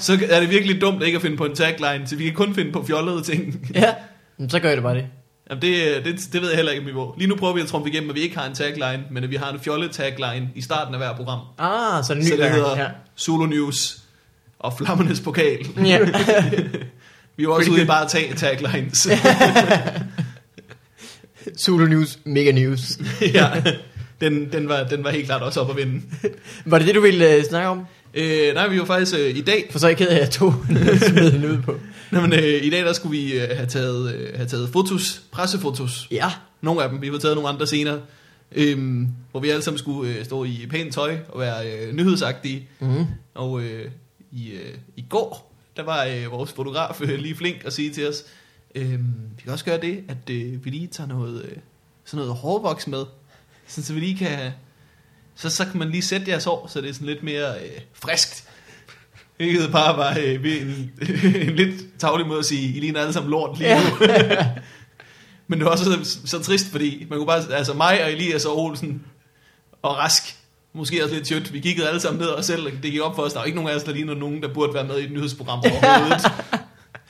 så 0.00 0.18
er 0.30 0.40
det 0.40 0.50
virkelig 0.50 0.80
dumt 0.80 1.02
ikke 1.02 1.16
at 1.16 1.22
finde 1.22 1.36
på 1.36 1.44
en 1.44 1.54
tagline, 1.54 2.06
så 2.08 2.16
vi 2.16 2.24
kan 2.24 2.32
kun 2.34 2.54
finde 2.54 2.72
på 2.72 2.84
fjollede 2.86 3.22
ting. 3.22 3.70
ja, 3.74 3.94
så 4.48 4.58
gør 4.60 4.68
jeg 4.68 4.76
det 4.76 4.82
bare 4.82 4.94
det. 4.94 5.06
Jamen 5.50 5.62
det, 5.62 6.04
det, 6.04 6.32
det 6.32 6.42
ved 6.42 6.48
jeg 6.48 6.56
heller 6.56 6.72
ikke, 6.72 6.82
om 6.82 6.86
vi 6.86 6.92
må. 6.92 7.14
Lige 7.18 7.28
nu 7.28 7.36
prøver 7.36 7.54
vi 7.54 7.60
at 7.60 7.66
trumfe 7.66 7.90
igennem, 7.90 8.10
at 8.10 8.16
vi 8.16 8.20
ikke 8.20 8.38
har 8.38 8.46
en 8.46 8.54
tagline, 8.54 9.04
men 9.10 9.24
at 9.24 9.30
vi 9.30 9.36
har 9.36 9.52
en 9.52 9.60
fjollet 9.60 9.90
tagline 9.90 10.48
i 10.54 10.62
starten 10.62 10.94
af 10.94 11.00
hver 11.00 11.16
program. 11.16 11.40
Ah, 11.58 12.04
så 12.04 12.14
det 12.14 12.26
Så 12.26 12.36
det 12.36 12.50
hedder 12.50 12.76
gang. 12.76 12.94
Zulu 13.18 13.46
News 13.46 13.98
og 14.58 14.74
Flammernes 14.78 15.20
Pokal. 15.20 15.66
Ja. 15.76 15.82
ja. 15.82 15.98
Vi 17.36 17.42
er 17.44 17.48
jo 17.48 17.54
også 17.54 17.70
ude 17.70 17.82
i 17.82 17.84
bare 17.84 18.04
at 18.04 18.10
tage 18.10 18.34
taglines. 18.34 19.08
Zulu 21.62 21.86
News, 21.86 22.18
Mega 22.24 22.52
News. 22.52 22.98
ja, 23.34 23.50
den, 24.20 24.52
den, 24.52 24.68
var, 24.68 24.84
den 24.84 25.04
var 25.04 25.10
helt 25.10 25.26
klart 25.26 25.42
også 25.42 25.60
op 25.60 25.70
at 25.70 25.76
vinde. 25.76 26.02
Var 26.64 26.78
det 26.78 26.86
det, 26.86 26.94
du 26.94 27.00
ville 27.00 27.38
uh, 27.38 27.44
snakke 27.44 27.68
om? 27.68 27.86
Øh, 28.14 28.54
nej, 28.54 28.68
vi 28.68 28.78
var 28.78 28.84
faktisk 28.84 29.16
øh, 29.18 29.36
i 29.36 29.40
dag, 29.40 29.68
For 29.70 29.78
så 29.78 29.86
er 29.86 29.90
jeg 29.90 29.98
ked 29.98 30.08
af, 30.08 30.14
at 30.14 30.20
jeg 30.20 30.30
tog 30.30 30.54
den 31.32 31.44
ud 31.44 31.62
på. 31.62 31.76
Nej, 32.10 32.20
men, 32.20 32.32
øh, 32.32 32.64
i 32.64 32.70
dag 32.70 32.84
der 32.84 32.92
skulle 32.92 33.18
vi 33.18 33.32
øh, 33.32 33.56
have, 33.56 33.66
taget, 33.66 34.14
øh, 34.14 34.36
have 34.36 34.48
taget 34.48 34.68
fotos, 34.68 35.22
pressefotos. 35.30 36.08
Ja. 36.10 36.32
Nogle 36.60 36.82
af 36.82 36.88
dem, 36.88 37.02
vi 37.02 37.08
har 37.08 37.18
taget 37.18 37.34
nogle 37.34 37.48
andre 37.48 37.66
senere. 37.66 38.00
Øhm, 38.52 39.08
hvor 39.30 39.40
vi 39.40 39.48
alle 39.48 39.62
sammen 39.62 39.78
skulle 39.78 40.14
øh, 40.14 40.24
stå 40.24 40.44
i 40.44 40.66
pænt 40.70 40.94
tøj 40.94 41.18
og 41.28 41.40
være 41.40 41.72
øh, 41.72 41.94
nyhedsagtige. 41.94 42.68
Mm. 42.80 43.06
Og 43.34 43.62
øh, 43.62 43.90
i, 44.32 44.50
øh, 44.50 44.74
i 44.96 45.04
går, 45.08 45.52
der 45.76 45.82
var 45.82 46.04
øh, 46.04 46.30
vores 46.30 46.52
fotograf 46.52 47.00
øh, 47.00 47.18
lige 47.18 47.36
flink 47.36 47.64
at 47.64 47.72
sige 47.72 47.90
til 47.90 48.08
os, 48.08 48.24
øh, 48.74 48.98
vi 49.36 49.42
kan 49.42 49.52
også 49.52 49.64
gøre 49.64 49.80
det, 49.80 50.04
at 50.08 50.30
øh, 50.30 50.64
vi 50.64 50.70
lige 50.70 50.86
tager 50.86 51.08
noget, 51.08 51.44
øh, 51.44 51.56
sådan 52.04 52.26
noget 52.26 52.40
hårvoks 52.40 52.86
med, 52.86 53.04
sådan, 53.66 53.84
så 53.84 53.92
vi 53.92 54.00
lige 54.00 54.16
kan, 54.16 54.52
så, 55.34 55.50
så 55.50 55.64
kan 55.64 55.78
man 55.78 55.90
lige 55.90 56.02
sætte 56.02 56.30
jeres 56.30 56.44
hår, 56.44 56.66
så 56.66 56.80
det 56.80 56.88
er 56.88 56.94
sådan 56.94 57.06
lidt 57.06 57.22
mere 57.22 57.60
øh, 57.64 57.80
friskt. 57.92 58.44
Hvilket 59.40 59.72
bare 59.72 59.96
var 59.96 60.18
øh, 60.18 60.34
en, 60.34 60.92
en 61.48 61.56
lidt 61.56 61.98
tavlig 61.98 62.26
måde 62.26 62.38
at 62.38 62.44
sige, 62.44 62.76
I 62.76 62.80
ligner 62.80 63.00
alle 63.00 63.12
sammen 63.12 63.30
lort 63.30 63.58
lige 63.58 63.74
nu. 63.74 64.06
Men 65.48 65.58
det 65.58 65.64
var 65.64 65.70
også 65.70 65.84
så, 65.84 66.18
så 66.24 66.42
trist, 66.42 66.70
fordi 66.70 67.06
man 67.10 67.18
kunne 67.18 67.26
bare, 67.26 67.54
altså 67.54 67.74
mig 67.74 68.04
og 68.04 68.12
Elias 68.12 68.44
og 68.44 68.58
Olsen 68.58 69.02
og 69.82 69.96
Rask, 69.96 70.36
måske 70.72 71.04
også 71.04 71.14
lidt 71.14 71.26
tjødt, 71.26 71.52
vi 71.52 71.60
kiggede 71.60 71.88
alle 71.88 72.00
sammen 72.00 72.20
ned 72.20 72.28
og 72.28 72.44
selv, 72.44 72.64
det 72.82 72.90
gik 72.92 73.00
op 73.00 73.16
for 73.16 73.22
os, 73.22 73.32
der 73.32 73.38
var 73.38 73.46
ikke 73.46 73.56
nogen 73.56 73.70
af 73.70 73.76
os, 73.76 73.82
der 73.82 73.92
ligner 73.92 74.14
nogen, 74.14 74.42
der 74.42 74.54
burde 74.54 74.74
være 74.74 74.86
med 74.86 74.98
i 74.98 75.04
et 75.04 75.12
nyhedsprogram 75.12 75.58
overhovedet. 75.58 76.32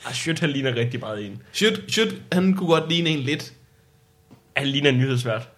Ah, 0.05 0.13
shit, 0.13 0.39
han 0.39 0.49
ligner 0.49 0.75
rigtig 0.75 0.99
meget 0.99 1.25
en. 1.25 1.41
Shit, 1.53 1.83
shit, 1.87 2.21
han 2.31 2.53
kunne 2.53 2.69
godt 2.69 2.89
ligne 2.89 3.09
en 3.09 3.19
lidt. 3.19 3.53
Han 4.57 4.67
ligner 4.67 4.89
en 4.89 4.97
nyhedsvært. 4.97 5.49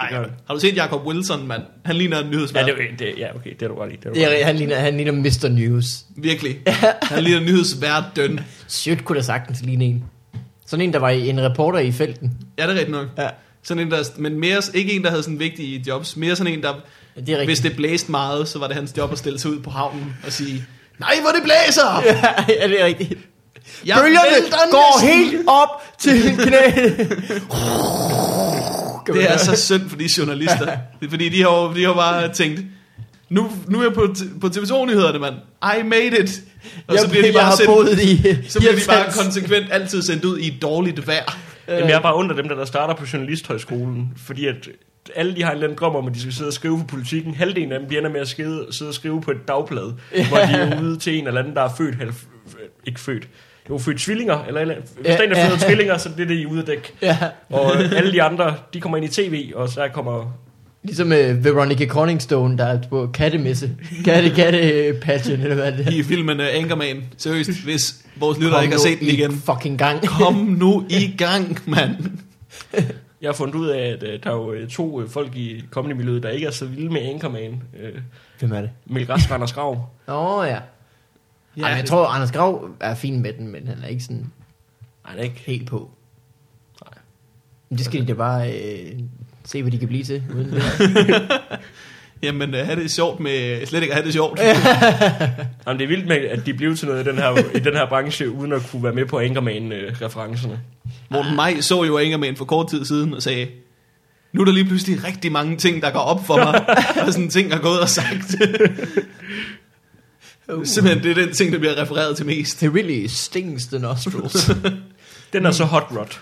Ej, 0.00 0.12
har 0.46 0.54
du 0.54 0.60
set 0.60 0.76
Jacob 0.76 1.06
Wilson, 1.06 1.46
mand? 1.46 1.62
Han 1.84 1.96
ligner 1.96 2.18
en 2.18 2.24
Ja, 2.24 2.30
nyhedsvært. 2.30 2.66
det, 2.66 2.74
er- 2.74 2.96
det, 2.98 3.14
ja, 3.18 3.34
okay, 3.34 3.50
det 3.50 3.62
er 3.62 3.68
du 3.68 3.74
ret 3.74 3.92
i. 3.92 3.96
Det 3.96 4.04
er 4.06 4.10
du 4.10 4.14
Det 4.14 4.40
er, 4.40 4.44
han, 4.46 4.56
ligner, 4.56 4.76
han 4.78 4.96
ligner 4.96 5.12
Mr. 5.12 5.48
News. 5.48 5.84
Virkelig. 6.16 6.58
Han 7.02 7.22
ligner 7.24 7.40
nyhedsvært 7.40 8.04
døn. 8.16 8.40
Shit, 8.68 9.04
kunne 9.04 9.16
da 9.18 9.22
sagtens 9.22 9.62
ligne 9.62 9.84
en. 9.84 10.04
Sådan 10.66 10.84
en, 10.84 10.92
der 10.92 10.98
var 10.98 11.08
en 11.10 11.40
reporter 11.40 11.78
i 11.78 11.92
felten. 11.92 12.30
Ja, 12.58 12.62
det 12.62 12.70
er 12.70 12.74
rigtigt 12.74 12.90
nok. 12.90 13.06
Ja. 13.18 13.28
Sådan 13.62 13.82
en, 13.86 13.90
der, 13.90 14.04
men 14.16 14.40
mere, 14.40 14.62
ikke 14.74 14.92
en, 14.92 15.02
der 15.04 15.10
havde 15.10 15.22
sådan 15.22 15.38
vigtige 15.38 15.84
jobs. 15.86 16.16
Mere 16.16 16.36
sådan 16.36 16.52
en, 16.52 16.62
der, 16.62 16.68
Det 17.16 17.28
er 17.28 17.32
rigtigt. 17.32 17.46
hvis 17.48 17.60
det 17.60 17.76
blæste 17.76 18.10
meget, 18.10 18.48
så 18.48 18.58
var 18.58 18.66
det 18.66 18.76
hans 18.76 18.94
job 18.96 19.12
at 19.12 19.18
stille 19.18 19.38
sig 19.38 19.50
ud 19.50 19.60
på 19.60 19.70
havnen 19.70 20.16
og 20.26 20.32
sige, 20.32 20.64
nej, 21.00 21.12
hvor 21.20 21.30
det 21.30 21.42
blæser! 21.42 22.02
ja, 22.62 22.68
det 22.68 22.80
er 22.80 22.86
rigtigt. 22.86 23.14
Jeg 23.86 23.96
Bølgerne 24.02 24.50
går 24.70 25.02
næsten." 25.04 25.32
helt 25.34 25.48
op 25.48 25.82
til 25.98 26.36
knæet. 26.36 27.12
Det 29.06 29.30
er 29.30 29.36
så 29.36 29.56
synd 29.56 29.88
for 29.88 29.96
de 29.96 30.08
journalister. 30.18 30.64
Det 31.00 31.06
er 31.06 31.10
fordi, 31.10 31.28
de 31.28 31.42
har, 31.42 31.72
de 31.76 31.84
har 31.84 31.94
bare 31.94 32.32
tænkt, 32.32 32.60
nu, 33.28 33.50
nu 33.68 33.78
er 33.78 33.82
jeg 33.82 33.92
på, 33.92 34.00
t- 34.00 34.40
på 34.40 34.46
TV2-nyhederne, 34.46 35.18
mand. 35.18 35.34
I 35.62 35.82
made 35.82 36.06
it. 36.06 36.42
Og 36.86 36.94
jeg, 36.94 37.02
så 37.02 37.10
bliver 37.10 37.26
de 37.26 37.32
bare, 37.32 37.44
har 37.44 37.56
sendt, 37.56 37.66
boet 37.66 38.02
i 38.02 38.38
så 38.48 38.58
bliver 38.58 38.74
de 38.74 38.80
bare 38.88 39.12
konsekvent 39.12 39.66
altid 39.70 40.02
sendt 40.02 40.24
ud 40.24 40.38
i 40.38 40.46
et 40.46 40.62
dårligt 40.62 41.06
vejr. 41.06 41.38
Jamen, 41.68 41.88
jeg 41.88 41.96
er 41.96 42.00
bare 42.00 42.14
under 42.14 42.36
dem, 42.36 42.48
der, 42.48 42.54
der 42.54 42.64
starter 42.64 42.94
på 42.94 43.06
Journalisthøjskolen, 43.12 44.12
fordi 44.16 44.46
at 44.46 44.68
alle 45.16 45.36
de 45.36 45.42
har 45.42 45.50
en 45.50 45.56
eller 45.56 45.66
anden 45.66 45.78
drøm 45.78 45.96
om, 45.96 46.06
at 46.06 46.14
de 46.14 46.20
skal 46.20 46.32
sidde 46.32 46.48
og 46.48 46.52
skrive 46.52 46.78
for 46.78 46.86
politikken. 46.86 47.34
Halvdelen 47.34 47.72
af 47.72 47.80
dem 47.80 47.88
de 47.88 47.98
ender 47.98 48.10
med 48.10 48.20
at 48.20 48.28
skide, 48.28 48.66
sidde 48.70 48.88
og 48.88 48.94
skrive 48.94 49.20
på 49.20 49.30
et 49.30 49.48
dagblad, 49.48 49.92
ja. 50.14 50.28
hvor 50.28 50.36
de 50.36 50.42
er 50.42 50.82
ude 50.82 50.96
til 50.96 51.18
en 51.18 51.26
eller 51.26 51.40
anden, 51.40 51.54
der 51.54 51.62
er 51.62 51.70
født, 51.78 51.94
halv, 51.94 52.12
ikke 52.86 53.00
født, 53.00 53.28
jo 53.70 53.78
født 53.78 53.98
tvillinger, 53.98 54.44
eller, 54.44 54.60
eller 54.60 54.74
hvis 54.74 55.06
Ja, 55.06 55.12
der 55.12 55.18
er 55.18 55.22
en, 55.22 55.30
der 55.30 55.38
ja. 55.38 55.46
føder 55.48 55.58
tvillinger, 55.58 55.98
så 55.98 56.08
det 56.16 56.22
er 56.22 56.26
det 56.26 56.34
i 56.38 56.46
ude 56.46 56.60
at 56.60 56.66
dække. 56.66 56.92
Ja, 57.02 57.16
Og 57.50 57.72
øh, 57.82 57.92
alle 57.96 58.12
de 58.12 58.22
andre, 58.22 58.54
de 58.74 58.80
kommer 58.80 58.98
ind 58.98 59.06
i 59.06 59.08
tv, 59.08 59.52
og 59.54 59.68
så 59.68 59.88
kommer... 59.92 60.38
ligesom 60.82 61.06
uh, 61.12 61.44
Veronica 61.44 61.86
Corningstone, 61.86 62.58
der 62.58 62.64
er 62.64 62.78
på 62.90 63.10
kattemesse. 63.14 63.70
Katte, 64.04 64.30
katte 64.30 64.92
pageant, 65.02 65.42
eller 65.42 65.54
hvad 65.54 65.72
det 65.72 65.86
er. 65.86 65.90
I 65.90 66.02
filmen 66.02 66.40
uh, 66.40 66.46
Anchorman. 66.52 67.02
Seriøst, 67.16 67.64
hvis 67.64 67.94
vores 68.16 68.38
lyttere 68.38 68.62
ikke 68.62 68.74
har 68.74 68.80
set 68.80 69.00
den 69.00 69.08
igen. 69.08 69.32
fucking 69.32 69.78
gang. 69.78 70.06
Kom 70.06 70.34
nu 70.34 70.84
i 70.90 71.14
gang, 71.18 71.58
mand. 71.66 71.96
Jeg 73.22 73.28
har 73.28 73.32
fundet 73.34 73.54
ud 73.54 73.68
af, 73.68 73.78
at 73.88 74.02
øh, 74.02 74.18
der 74.24 74.30
er 74.30 74.34
jo 74.34 74.52
øh, 74.52 74.68
to 74.68 75.00
øh, 75.02 75.08
folk 75.08 75.36
i 75.36 75.64
comedy-miljøet, 75.70 76.22
der 76.22 76.28
ikke 76.28 76.46
er 76.46 76.50
så 76.50 76.64
vilde 76.66 76.92
med 76.92 77.00
Anchorman. 77.00 77.62
Øh, 77.82 77.92
Hvem 78.38 78.52
er 78.52 78.60
det? 78.60 78.70
Mikkel 78.86 79.12
Rask 79.12 79.28
og 79.30 79.34
Anders 79.34 79.52
Grav. 79.52 79.88
Åh 80.08 80.38
oh, 80.38 80.46
ja. 80.48 80.56
Ja 81.56 81.62
Ej, 81.62 81.70
men 81.70 81.78
jeg 81.78 81.86
tror, 81.86 82.06
Anders 82.06 82.32
Grav 82.32 82.70
er 82.80 82.94
fin 82.94 83.22
med 83.22 83.32
den, 83.32 83.48
men 83.48 83.68
han 83.68 83.78
er 83.82 83.86
ikke 83.86 84.02
sådan 84.02 84.32
Nej, 85.04 85.14
det 85.14 85.20
er 85.20 85.24
ikke. 85.24 85.42
helt 85.46 85.68
på. 85.68 85.90
Nej. 86.84 86.98
Men 87.68 87.78
det 87.78 87.86
skal 87.86 88.00
de 88.00 88.06
da 88.06 88.12
bare 88.12 88.52
øh, 88.52 88.92
se, 89.44 89.62
hvad 89.62 89.72
de 89.72 89.78
kan 89.78 89.88
blive 89.88 90.04
til. 90.04 90.22
Uden 90.34 90.52
det. 90.52 90.62
Jamen, 92.22 92.54
uh, 92.54 92.60
have 92.60 92.82
det 92.82 92.90
sjovt 92.90 93.20
med... 93.20 93.66
Slet 93.66 93.82
ikke 93.82 93.92
at 93.92 93.96
have 93.96 94.06
det 94.06 94.12
sjovt. 94.12 94.40
Jamen, 95.66 95.78
det 95.78 95.82
er 95.82 95.86
vildt 95.88 96.06
med, 96.06 96.16
at 96.16 96.46
de 96.46 96.54
blev 96.54 96.76
til 96.76 96.88
noget 96.88 97.06
i 97.06 97.10
den 97.10 97.18
her, 97.18 97.56
i 97.56 97.58
den 97.58 97.74
her 97.74 97.88
branche, 97.88 98.30
uden 98.30 98.52
at 98.52 98.62
kunne 98.70 98.82
være 98.82 98.92
med 98.92 99.06
på 99.06 99.20
Anchorman-referencerne. 99.20 100.60
Morten 101.10 101.36
Maj 101.36 101.60
så 101.60 101.84
jo 101.84 101.98
Anchorman 101.98 102.36
for 102.36 102.44
kort 102.44 102.68
tid 102.70 102.84
siden 102.84 103.14
og 103.14 103.22
sagde, 103.22 103.48
nu 104.32 104.40
er 104.40 104.44
der 104.44 104.52
lige 104.52 104.64
pludselig 104.64 105.04
rigtig 105.04 105.32
mange 105.32 105.56
ting, 105.56 105.82
der 105.82 105.90
går 105.90 106.00
op 106.00 106.26
for 106.26 106.36
mig. 106.36 106.64
og 107.06 107.12
sådan 107.12 107.30
ting, 107.30 107.50
der 107.50 107.56
er 107.56 107.60
gået 107.60 107.80
og 107.80 107.88
sagt. 107.88 108.34
Simpelthen, 110.64 111.02
det 111.04 111.10
er 111.18 111.24
den 111.24 111.34
ting, 111.34 111.52
der 111.52 111.58
bliver 111.58 111.82
refereret 111.82 112.16
til 112.16 112.26
mest. 112.26 112.62
It 112.62 112.70
really 112.74 113.06
stings 113.06 113.66
the 113.66 113.78
nostrils. 113.78 114.50
Den 115.32 115.46
er 115.46 115.50
så 115.50 115.64
hot 115.64 115.86
rod. 115.90 116.18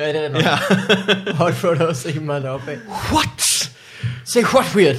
ja, 0.00 0.08
det 0.08 0.24
er 0.24 0.28
nok. 0.32 0.42
Ja. 0.42 0.56
Hot 1.44 1.64
rod 1.64 1.76
også 1.76 2.08
ikke 2.08 2.20
meget 2.20 2.44
op 2.44 2.68
af. 2.68 2.76
What? 3.12 3.70
Say 4.24 4.42
what 4.42 4.74
weird. 4.76 4.96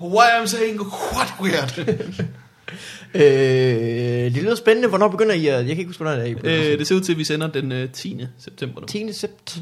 Why 0.00 0.42
I'm 0.42 0.46
saying 0.46 0.80
what 1.12 1.34
weird? 1.40 1.78
øh, 3.14 4.34
det 4.34 4.42
lyder 4.42 4.54
spændende. 4.54 4.88
Hvornår 4.88 5.08
begynder 5.08 5.34
I? 5.34 5.46
at- 5.46 5.54
Jeg 5.54 5.64
kan 5.66 5.78
ikke 5.78 5.86
huske, 5.86 6.02
hvornår 6.02 6.16
det 6.18 6.26
er. 6.26 6.30
I 6.30 6.34
begynder. 6.34 6.72
øh, 6.72 6.78
det 6.78 6.86
ser 6.86 6.94
ud 6.94 7.00
til, 7.00 7.12
at 7.12 7.18
vi 7.18 7.24
sender 7.24 7.46
den 7.46 7.72
øh, 7.72 7.88
10. 7.90 8.26
september 8.38 8.80
nu. 8.80 8.86
10. 8.86 9.12
sept. 9.12 9.58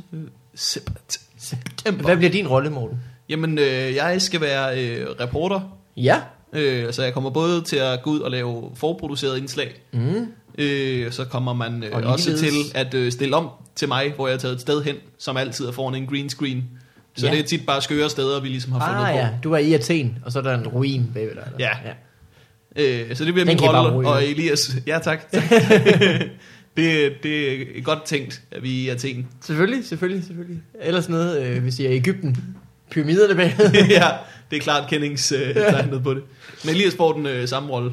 Sept. 0.54 1.88
Hvad 2.00 2.16
bliver 2.16 2.30
din 2.32 2.48
rolle, 2.48 2.70
Morten? 2.70 2.98
Jamen, 3.28 3.58
øh, 3.58 3.94
jeg 3.94 4.22
skal 4.22 4.40
være 4.40 4.84
øh, 4.84 5.06
reporter. 5.20 5.78
Ja. 5.96 6.16
Øh, 6.52 6.92
så 6.92 7.02
jeg 7.02 7.14
kommer 7.14 7.30
både 7.30 7.62
til 7.62 7.76
at 7.76 8.02
gå 8.02 8.10
ud 8.10 8.20
og 8.20 8.30
lave 8.30 8.70
forproduceret 8.74 9.38
indslag. 9.38 9.82
Mm. 9.92 10.26
Øh, 10.58 11.12
så 11.12 11.24
kommer 11.24 11.52
man 11.52 11.84
øh, 11.84 11.90
Og 11.92 12.02
også 12.02 12.36
til 12.38 12.52
at 12.74 12.94
øh, 12.94 13.12
stille 13.12 13.36
om 13.36 13.48
til 13.76 13.88
mig, 13.88 14.12
hvor 14.16 14.28
jeg 14.28 14.34
er 14.34 14.38
taget 14.38 14.54
et 14.54 14.60
sted 14.60 14.82
hen, 14.82 14.96
som 15.18 15.36
altid 15.36 15.66
er 15.66 15.72
foran 15.72 15.94
en 15.94 16.06
green 16.06 16.28
screen. 16.30 16.64
Så 17.16 17.26
Ja. 17.26 17.32
det 17.32 17.38
er 17.40 17.44
tit 17.44 17.66
bare 17.66 17.82
skøre 17.82 18.10
steder, 18.10 18.40
vi 18.40 18.48
ligesom 18.48 18.72
har 18.72 18.88
fundet 18.88 19.04
Ah 19.04 19.12
på. 19.12 19.18
ja, 19.18 19.28
du 19.44 19.52
er 19.52 19.58
i 19.58 19.74
Athen, 19.74 20.18
og 20.24 20.32
så 20.32 20.38
er 20.38 20.42
der 20.42 20.54
en 20.58 20.66
ruin 20.68 21.10
bagved 21.14 21.34
dig. 21.34 21.42
eller? 21.54 21.66
Ja. 21.66 21.88
ja. 21.88 21.92
Øh, 23.10 23.16
så 23.16 23.24
det 23.24 23.34
bliver 23.34 23.46
Den 23.46 23.56
min 23.60 23.70
rolle, 23.70 24.08
og 24.08 24.24
Elias, 24.24 24.76
ja 24.86 24.98
tak. 25.02 25.20
tak. 25.32 25.42
det, 26.76 27.12
det 27.22 27.60
er 27.78 27.82
godt 27.82 28.04
tænkt, 28.04 28.42
at 28.50 28.62
vi 28.62 28.80
er 28.80 28.84
i 28.84 28.88
Athen. 28.88 29.26
Selvfølgelig, 29.40 29.84
selvfølgelig, 29.86 30.24
selvfølgelig. 30.26 30.60
Ellers 30.80 31.08
noget, 31.08 31.42
øh, 31.42 31.62
hvis 31.62 31.78
I 31.78 31.86
er 31.86 31.90
i 31.90 31.94
Ægypten. 31.96 32.36
Pyramiderne 32.90 33.34
bagved. 33.34 33.72
ja, 33.88 34.08
det 34.50 34.56
er 34.56 34.60
klart 34.60 34.88
kendingstegnet 34.90 35.48
øh, 35.48 35.54
tegnet 35.54 36.02
på 36.02 36.14
det. 36.14 36.22
Men 36.64 36.74
Elias 36.74 36.94
får 36.96 37.12
den 37.12 37.26
øh, 37.26 37.48
samme 37.48 37.68
rolle. 37.70 37.92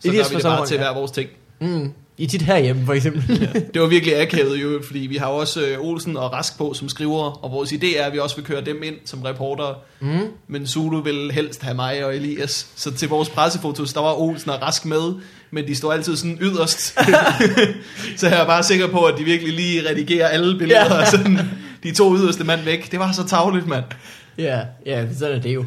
Så 0.00 0.08
Elias 0.08 0.28
gør 0.30 0.36
vi 0.36 0.42
fra 0.42 0.50
det 0.50 0.58
bare 0.58 0.66
til 0.66 0.74
ja. 0.74 0.80
hver 0.82 0.94
vores 0.94 1.10
ting. 1.10 1.30
Mm. 1.60 1.92
I 2.20 2.26
tit 2.26 2.42
herhjemme, 2.42 2.86
for 2.86 2.92
eksempel. 2.92 3.40
Det 3.74 3.82
var 3.82 3.88
virkelig 3.88 4.20
akavet 4.20 4.62
jo, 4.62 4.80
fordi 4.86 4.98
vi 4.98 5.16
har 5.16 5.30
jo 5.30 5.36
også 5.36 5.60
øh, 5.66 5.80
Olsen 5.80 6.16
og 6.16 6.32
Rask 6.32 6.58
på 6.58 6.74
som 6.74 6.88
skriver, 6.88 7.44
og 7.44 7.52
vores 7.52 7.72
idé 7.72 7.98
er, 7.98 8.04
at 8.04 8.12
vi 8.12 8.18
også 8.18 8.36
vil 8.36 8.44
køre 8.44 8.60
dem 8.64 8.82
ind 8.82 8.94
som 9.04 9.22
reportere. 9.22 9.74
Mm. 10.00 10.18
Men 10.48 10.66
Zulu 10.66 11.00
vil 11.02 11.30
helst 11.32 11.62
have 11.62 11.74
mig 11.74 12.04
og 12.04 12.16
Elias. 12.16 12.66
Så 12.76 12.94
til 12.94 13.08
vores 13.08 13.28
pressefotos, 13.28 13.92
der 13.92 14.00
var 14.00 14.20
Olsen 14.20 14.50
og 14.50 14.62
Rask 14.62 14.84
med, 14.84 15.14
men 15.50 15.66
de 15.66 15.74
står 15.74 15.92
altid 15.92 16.16
sådan 16.16 16.38
yderst. 16.40 16.80
så 18.20 18.28
jeg 18.28 18.40
er 18.40 18.46
bare 18.46 18.62
sikker 18.62 18.86
på, 18.86 19.04
at 19.04 19.14
de 19.18 19.24
virkelig 19.24 19.52
lige 19.54 19.88
redigerer 19.90 20.28
alle 20.28 20.58
billeder, 20.58 20.94
Ja. 20.94 20.98
ja. 20.98 21.10
sådan 21.10 21.38
de 21.82 21.94
to 21.94 22.16
yderste 22.16 22.44
mand 22.44 22.60
væk. 22.64 22.90
Det 22.92 22.98
var 22.98 23.12
så 23.12 23.26
tavligt, 23.26 23.66
mand. 23.66 23.84
ja, 24.38 24.60
ja, 24.86 25.06
sådan 25.18 25.36
er 25.36 25.40
det 25.40 25.54
jo. 25.54 25.64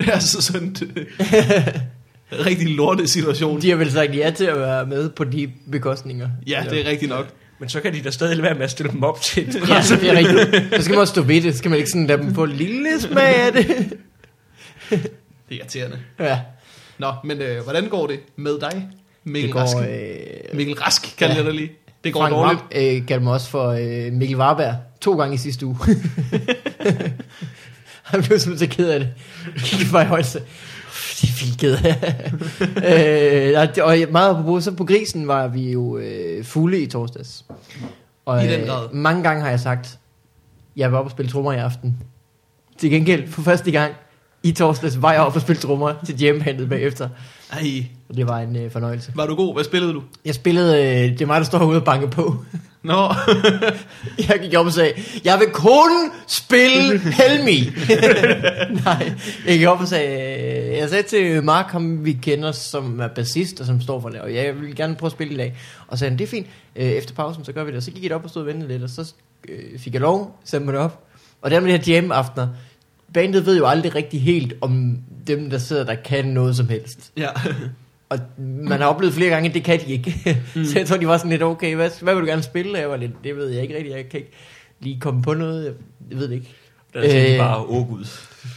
Det 0.00 0.08
er 0.08 0.18
så 0.18 0.42
sådan 0.42 0.62
en 0.62 0.76
rigtig 2.46 2.68
lorte 2.68 3.08
situation. 3.08 3.62
De 3.62 3.70
har 3.70 3.76
vel 3.76 3.92
sagt 3.92 4.16
ja 4.16 4.30
til 4.36 4.44
at 4.44 4.58
være 4.58 4.86
med 4.86 5.10
på 5.10 5.24
de 5.24 5.50
bekostninger. 5.72 6.28
Ja, 6.46 6.64
det 6.70 6.86
er 6.86 6.90
rigtigt 6.90 7.08
nok. 7.10 7.26
Men 7.60 7.68
så 7.68 7.80
kan 7.80 7.94
de 7.94 8.02
da 8.02 8.10
stadig 8.10 8.42
være 8.42 8.54
med 8.54 8.62
at 8.62 8.70
stille 8.70 8.92
dem 8.92 9.02
op 9.02 9.20
til 9.20 9.48
et 9.48 9.54
Ja, 9.68 9.82
det 9.96 10.10
er 10.10 10.16
rigtigt. 10.16 10.74
Så 10.76 10.82
skal 10.82 10.92
man 10.94 11.00
også 11.00 11.10
stå 11.12 11.22
ved 11.22 11.42
det. 11.42 11.52
Så 11.52 11.58
skal 11.58 11.70
man 11.70 11.78
ikke 11.78 11.90
sådan 11.90 12.06
lade 12.06 12.22
dem 12.22 12.34
få 12.34 12.44
en 12.44 12.52
lille 12.52 13.00
smag 13.00 13.34
af 13.36 13.52
det. 13.52 13.66
Det 14.90 15.00
er 15.50 15.54
irriterende. 15.54 15.98
Ja, 16.20 16.40
Nå, 16.98 17.12
men 17.24 17.42
øh, 17.42 17.62
hvordan 17.62 17.88
går 17.88 18.06
det 18.06 18.20
med 18.36 18.60
dig, 18.60 18.88
Mikkel 19.24 19.42
det 19.42 19.52
går... 19.52 19.60
Rask? 19.60 19.76
Øh, 19.76 20.56
Mikkel 20.56 20.74
Rask, 20.74 21.14
kalder 21.18 21.34
Ja. 21.34 21.38
jeg 21.38 21.46
dig 21.46 21.54
lige. 21.54 21.72
Det 22.04 22.12
går 22.12 22.20
Frank 22.20 22.32
dårligt. 22.34 22.60
Vam 22.60 22.96
øh, 23.00 23.06
kaldte 23.06 23.24
mig 23.24 23.32
også 23.32 23.50
for 23.50 23.68
øh, 23.68 24.12
Mikkel 24.12 24.36
Warberg 24.36 24.74
to 25.00 25.18
gange 25.18 25.34
i 25.34 25.38
sidste 25.38 25.66
uge. 25.66 25.76
Han 28.10 28.22
blev 28.22 28.38
simpelthen 28.38 28.70
så 28.70 28.76
ked 28.76 28.90
af 28.90 29.00
det. 29.00 29.08
Det 29.54 29.92
var 29.92 30.02
i 30.02 30.06
højse. 30.06 30.38
Det 31.20 31.28
er 31.28 31.44
vildt 31.44 31.58
ked 31.60 31.76
af. 31.84 32.32
øh, 33.76 33.84
og 33.84 34.12
meget 34.12 34.44
på 34.44 34.60
så 34.60 34.72
på 34.72 34.84
grisen 34.84 35.28
var 35.28 35.48
vi 35.48 35.72
jo 35.72 35.98
øh, 35.98 36.44
fulde 36.44 36.80
i 36.80 36.86
torsdags. 36.86 37.44
Og, 38.26 38.44
I 38.44 38.48
den 38.48 38.66
grad. 38.66 38.92
mange 38.92 39.22
gange 39.22 39.42
har 39.42 39.50
jeg 39.50 39.60
sagt, 39.60 39.98
jeg 40.76 40.92
var 40.92 40.98
oppe 40.98 41.06
og 41.06 41.10
spille 41.10 41.32
trommer 41.32 41.52
i 41.52 41.56
aften. 41.56 41.96
Til 42.78 42.90
gengæld, 42.90 43.28
for 43.28 43.42
første 43.42 43.70
gang 43.70 43.92
i 44.42 44.52
torsdags, 44.52 45.02
var 45.02 45.12
jeg 45.12 45.20
oppe 45.20 45.36
og 45.36 45.42
spille 45.42 45.60
trommer 45.60 45.94
til 46.06 46.16
hjemmehandlet 46.16 46.68
bagefter. 46.68 47.08
Ej, 47.52 47.84
Og 48.08 48.16
det 48.16 48.26
var 48.26 48.38
en 48.38 48.56
øh, 48.56 48.70
fornøjelse. 48.70 49.12
var 49.14 49.26
du 49.26 49.34
god? 49.34 49.54
Hvad 49.54 49.64
spillede 49.64 49.92
du? 49.92 50.02
Jeg 50.24 50.34
spillede, 50.34 50.76
øh, 50.76 51.12
det 51.12 51.20
er 51.22 51.26
mig, 51.26 51.40
der 51.40 51.46
står 51.46 51.58
herude 51.58 51.76
og 51.76 51.84
banker 51.84 52.10
på. 52.10 52.44
Nå, 52.82 53.14
Jeg 54.28 54.38
gik 54.42 54.54
op 54.54 54.66
og 54.66 54.72
sagde, 54.72 54.92
jeg 55.24 55.38
vil 55.38 55.48
kun 55.52 55.90
spille 56.26 56.98
Helmi. 56.98 57.60
Nej, 58.84 59.12
jeg 59.46 59.58
gik 59.58 59.66
op 59.66 59.80
og 59.80 59.88
sagde, 59.88 60.78
jeg 60.78 60.88
sagde 60.88 61.02
til 61.02 61.44
Mark, 61.44 61.70
ham 61.70 62.04
vi 62.04 62.12
kender, 62.12 62.52
som 62.52 63.00
er 63.00 63.08
bassist 63.08 63.60
og 63.60 63.66
som 63.66 63.80
står 63.80 64.00
for 64.00 64.08
det, 64.08 64.20
og 64.20 64.34
jeg 64.34 64.60
vil 64.60 64.76
gerne 64.76 64.94
prøve 64.94 65.08
at 65.08 65.12
spille 65.12 65.34
i 65.34 65.36
dag. 65.36 65.56
Og 65.88 65.98
så 65.98 66.00
sagde 66.00 66.10
han, 66.10 66.18
det 66.18 66.24
er 66.24 66.28
fint, 66.28 66.46
øh, 66.76 66.86
efter 66.86 67.14
pausen, 67.14 67.44
så 67.44 67.52
gør 67.52 67.64
vi 67.64 67.70
det. 67.70 67.76
Og 67.76 67.82
så 67.82 67.90
gik 67.90 68.04
jeg 68.04 68.12
op 68.12 68.24
og 68.24 68.30
stod 68.30 68.42
og 68.42 68.46
ventede 68.46 68.68
lidt, 68.72 68.82
og 68.82 68.90
så 68.90 69.12
øh, 69.48 69.78
fik 69.78 69.92
jeg 69.92 70.00
lov, 70.00 70.40
sendte 70.44 70.64
mig 70.64 70.72
det 70.74 70.80
op. 70.80 71.04
Og 71.42 71.50
der 71.50 71.60
med 71.60 71.78
de 71.78 71.92
her 71.92 71.94
jam-aftener, 71.94 72.48
bandet 73.14 73.46
ved 73.46 73.58
jo 73.58 73.66
aldrig 73.66 73.94
rigtig 73.94 74.22
helt, 74.22 74.54
om 74.60 74.98
dem, 75.26 75.50
der 75.50 75.58
sidder 75.58 75.84
der, 75.84 75.94
kan 75.94 76.24
noget 76.24 76.56
som 76.56 76.68
helst. 76.68 77.12
ja. 77.16 77.28
Og 78.10 78.18
man 78.38 78.80
har 78.80 78.86
oplevet 78.86 79.14
flere 79.14 79.30
gange, 79.30 79.48
at 79.48 79.54
det 79.54 79.64
kan 79.64 79.80
de 79.80 79.92
ikke. 79.92 80.38
Mm. 80.54 80.64
så 80.68 80.78
jeg 80.78 80.86
tror, 80.88 80.96
de 80.96 81.06
var 81.06 81.16
sådan 81.16 81.30
lidt, 81.30 81.42
okay, 81.42 81.74
hvad, 81.74 81.90
hvad 82.02 82.14
vil 82.14 82.22
du 82.22 82.26
gerne 82.28 82.42
spille? 82.42 82.78
Jeg 82.78 82.90
var 82.90 82.96
lidt, 82.96 83.12
det 83.24 83.36
ved 83.36 83.48
jeg 83.48 83.62
ikke 83.62 83.76
rigtigt, 83.76 83.96
jeg 83.96 84.08
kan 84.08 84.20
ikke 84.20 84.32
lige 84.80 85.00
komme 85.00 85.22
på 85.22 85.34
noget, 85.34 85.64
jeg, 86.10 86.18
ved 86.18 86.28
det 86.28 86.34
ikke. 86.34 86.54
Der 86.94 87.00
er 87.00 87.08
sådan 87.08 87.32
Øh. 87.32 87.38
bare, 87.38 87.56
åh 87.58 87.76
oh, 87.76 87.88
gud. 87.88 88.06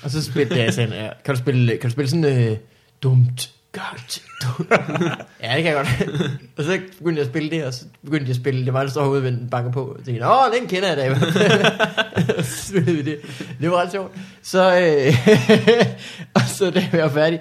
Og 0.04 0.12
så 0.12 0.24
spillede 0.24 0.64
jeg 0.64 0.74
sådan, 0.74 0.94
ja, 0.94 1.10
kan 1.26 1.36
du 1.36 1.40
spille, 1.40 1.78
kan 1.78 1.90
du 1.90 1.90
spille 1.90 2.10
sådan, 2.10 2.50
øh, 2.50 2.58
dumt, 3.04 3.52
godt, 3.72 4.22
dumt. 4.44 4.72
ja, 5.44 5.56
det 5.56 5.64
kan 5.64 5.66
jeg 5.66 5.74
godt. 5.74 6.12
og 6.58 6.64
så 6.64 6.80
begyndte 6.98 7.20
jeg 7.20 7.26
at 7.26 7.32
spille 7.32 7.50
det, 7.52 7.66
og 7.66 7.74
så 7.74 7.86
begyndte 8.04 8.24
jeg 8.24 8.30
at 8.30 8.36
spille, 8.36 8.66
det 8.66 8.74
var 8.74 8.84
der 8.84 8.90
står 8.90 9.04
herude, 9.04 9.28
og 9.44 9.50
banker 9.52 9.72
på, 9.72 9.84
og 9.86 10.06
tænkte, 10.06 10.28
åh, 10.28 10.54
den 10.60 10.68
kender 10.68 10.88
jeg 10.88 10.98
da 10.98 11.16
så 12.44 12.68
spillede 12.68 12.96
vi 12.96 13.02
det. 13.02 13.20
Det 13.62 13.72
var 13.72 13.82
ret 13.82 13.92
sjovt. 13.92 14.12
Så, 14.44 14.80
øh, 14.80 15.14
og 16.34 16.42
så 16.48 16.70
da 16.70 16.90
jeg 16.94 17.02
var 17.02 17.10
færdig, 17.10 17.40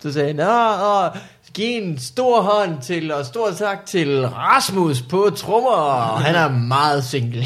så 0.00 0.12
sagde 0.12 0.26
jeg, 0.26 0.34
nå, 0.34 0.52
åh, 0.84 1.16
giv 1.54 1.82
en 1.82 1.98
stor 1.98 2.40
hånd 2.42 2.82
til, 2.82 3.12
og 3.12 3.26
stor 3.26 3.50
tak 3.50 3.86
til 3.86 4.26
Rasmus 4.28 5.02
på 5.02 5.30
trommer. 5.36 6.16
Han 6.16 6.34
er 6.34 6.48
meget 6.48 7.04
single. 7.04 7.44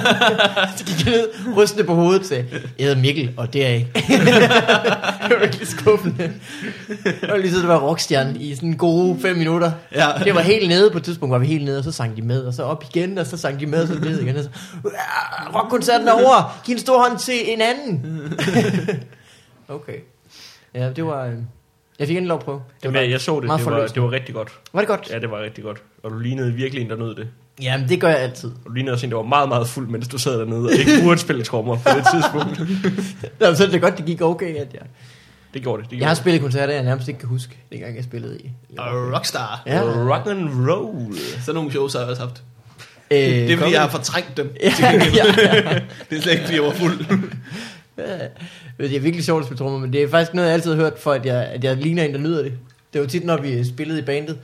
så 0.76 0.84
gik 0.86 1.06
jeg 1.06 1.14
ned, 1.14 1.28
rystende 1.56 1.84
på 1.84 1.94
hovedet, 1.94 2.20
og 2.20 2.26
sagde, 2.26 2.46
jeg 2.78 2.86
hedder 2.86 3.00
Mikkel, 3.00 3.34
og 3.36 3.52
det 3.52 3.64
er 3.64 3.68
jeg 3.68 3.76
ikke. 3.76 3.90
det 5.28 5.30
var 5.30 5.40
virkelig 5.40 5.68
skuffende. 5.68 6.32
Det 7.04 7.28
var 7.30 7.36
lige 7.36 7.52
så, 7.52 7.58
det 7.58 7.68
var 7.68 7.78
rockstjerne 7.78 8.38
i 8.38 8.54
sådan 8.54 8.72
gode 8.76 9.18
fem 9.20 9.36
minutter. 9.36 9.72
Ja. 9.94 10.08
Det 10.24 10.34
var 10.34 10.40
helt 10.40 10.68
nede, 10.68 10.90
på 10.90 10.98
et 10.98 11.04
tidspunkt 11.04 11.32
var 11.32 11.38
vi 11.38 11.46
helt 11.46 11.64
nede, 11.64 11.78
og 11.78 11.84
så 11.84 11.92
sang 11.92 12.16
de 12.16 12.22
med, 12.22 12.40
og 12.42 12.54
så 12.54 12.62
op 12.62 12.84
igen, 12.94 13.18
og 13.18 13.26
så 13.26 13.36
sang 13.36 13.60
de 13.60 13.66
med, 13.66 13.82
og 13.82 13.88
så 13.88 13.94
ned 13.94 14.20
igen. 14.22 14.36
Og 14.36 14.44
så, 14.44 14.50
"Ah, 14.84 15.54
rockkoncerten 15.54 16.08
er 16.08 16.12
over, 16.12 16.60
giv 16.64 16.72
en 16.72 16.80
stor 16.80 16.98
hånd 17.08 17.18
til 17.18 17.34
en 17.46 17.60
anden. 17.60 18.32
okay. 19.68 19.98
Ja, 20.74 20.90
det 20.90 21.06
var... 21.06 21.26
øh, 21.26 21.32
Jeg 21.98 22.06
fik 22.06 22.16
en 22.16 22.26
lov 22.26 22.38
at 22.38 22.44
prøve. 22.44 22.60
Det 22.82 22.92
var, 22.94 22.98
Jamen, 23.00 23.10
jeg 23.12 23.20
så 23.20 23.36
det, 23.40 23.44
meget 23.46 23.60
det 23.60 23.72
var, 23.72 23.86
det 23.86 24.02
var 24.02 24.10
rigtig 24.12 24.34
godt. 24.34 24.48
var 24.72 24.80
det 24.80 24.88
godt? 24.88 25.10
Ja, 25.10 25.18
det 25.18 25.30
var 25.30 25.42
rigtig 25.42 25.64
godt. 25.64 25.82
Og 26.02 26.10
du 26.10 26.18
lignede 26.18 26.52
virkelig 26.52 26.82
en, 26.84 26.90
der 26.90 26.96
nød 26.96 27.14
det. 27.14 27.28
Jamen, 27.62 27.88
det 27.88 28.00
gør 28.00 28.08
jeg 28.08 28.18
altid. 28.18 28.48
Og 28.48 28.66
du 28.66 28.72
lignede 28.72 28.94
også 28.94 29.06
en, 29.06 29.10
der 29.10 29.16
var 29.16 29.24
meget, 29.24 29.48
meget 29.48 29.68
fuld, 29.68 29.88
mens 29.88 30.08
du 30.08 30.18
sad 30.18 30.38
dernede 30.38 30.64
og 30.66 30.72
ikke 30.72 30.90
burde 31.04 31.20
spille 31.20 31.44
trommer 31.44 31.76
på 31.76 31.88
det 31.96 32.06
tidspunkt. 32.14 32.58
Nå, 33.40 33.54
så 33.54 33.64
er 33.64 33.68
det 33.70 33.80
godt, 33.80 33.96
det 33.98 34.04
gik 34.06 34.20
okay, 34.22 34.54
at 34.54 34.74
jeg... 34.74 34.82
Det 35.54 35.62
gjorde 35.62 35.82
det. 35.82 35.90
det 35.90 35.96
Jeg 35.98 36.06
har 36.06 36.14
gjorde 36.14 36.20
spillet 36.20 36.42
koncerter, 36.42 36.74
jeg 36.74 36.82
nærmest 36.82 37.08
ikke 37.08 37.20
kan 37.20 37.28
huske, 37.28 37.56
dengang 37.72 37.96
jeg 37.96 38.04
spillede 38.04 38.38
i. 38.40 38.44
i 38.70 38.78
rockstar. 38.78 39.62
Ja. 39.66 39.76
det. 39.86 40.10
Rock 40.10 40.26
and 40.26 40.70
roll. 40.70 41.14
Sådan 41.40 41.54
nogle 41.54 41.70
shows 41.70 41.92
har 41.92 42.00
jeg 42.00 42.08
også 42.10 42.22
haft. 42.22 42.42
Øh, 43.10 43.18
Det 43.18 43.52
er 43.52 43.56
fordi, 43.56 43.72
jeg 43.72 43.80
har 43.80 43.88
fortrængt 43.88 44.36
dem. 44.36 44.54
ja, 44.62 44.72
ja. 44.92 44.92
Det 46.10 46.18
er 46.18 46.22
slet 46.22 46.32
ikke, 46.32 46.44
fordi 46.44 46.54
jeg 46.56 46.64
var 46.64 46.72
fuld. 46.72 47.06
Det 48.78 48.96
er 48.96 49.00
virkelig 49.00 49.24
sjovt 49.24 49.40
at 49.40 49.46
spille 49.46 49.58
trommer, 49.58 49.78
men 49.78 49.92
det 49.92 50.02
er 50.02 50.08
faktisk 50.08 50.34
noget, 50.34 50.48
jeg 50.48 50.54
altid 50.54 50.70
har 50.70 50.82
hørt, 50.82 50.98
for 50.98 51.12
at 51.12 51.26
jeg, 51.26 51.44
at 51.44 51.64
jeg 51.64 51.76
ligner 51.76 52.02
en, 52.02 52.12
der 52.12 52.20
nyder 52.20 52.42
det. 52.42 52.52
Det 52.92 53.00
var 53.00 53.06
tit, 53.06 53.24
når 53.24 53.36
vi 53.36 53.64
spillede 53.64 53.98
i 53.98 54.02
bandet, 54.02 54.38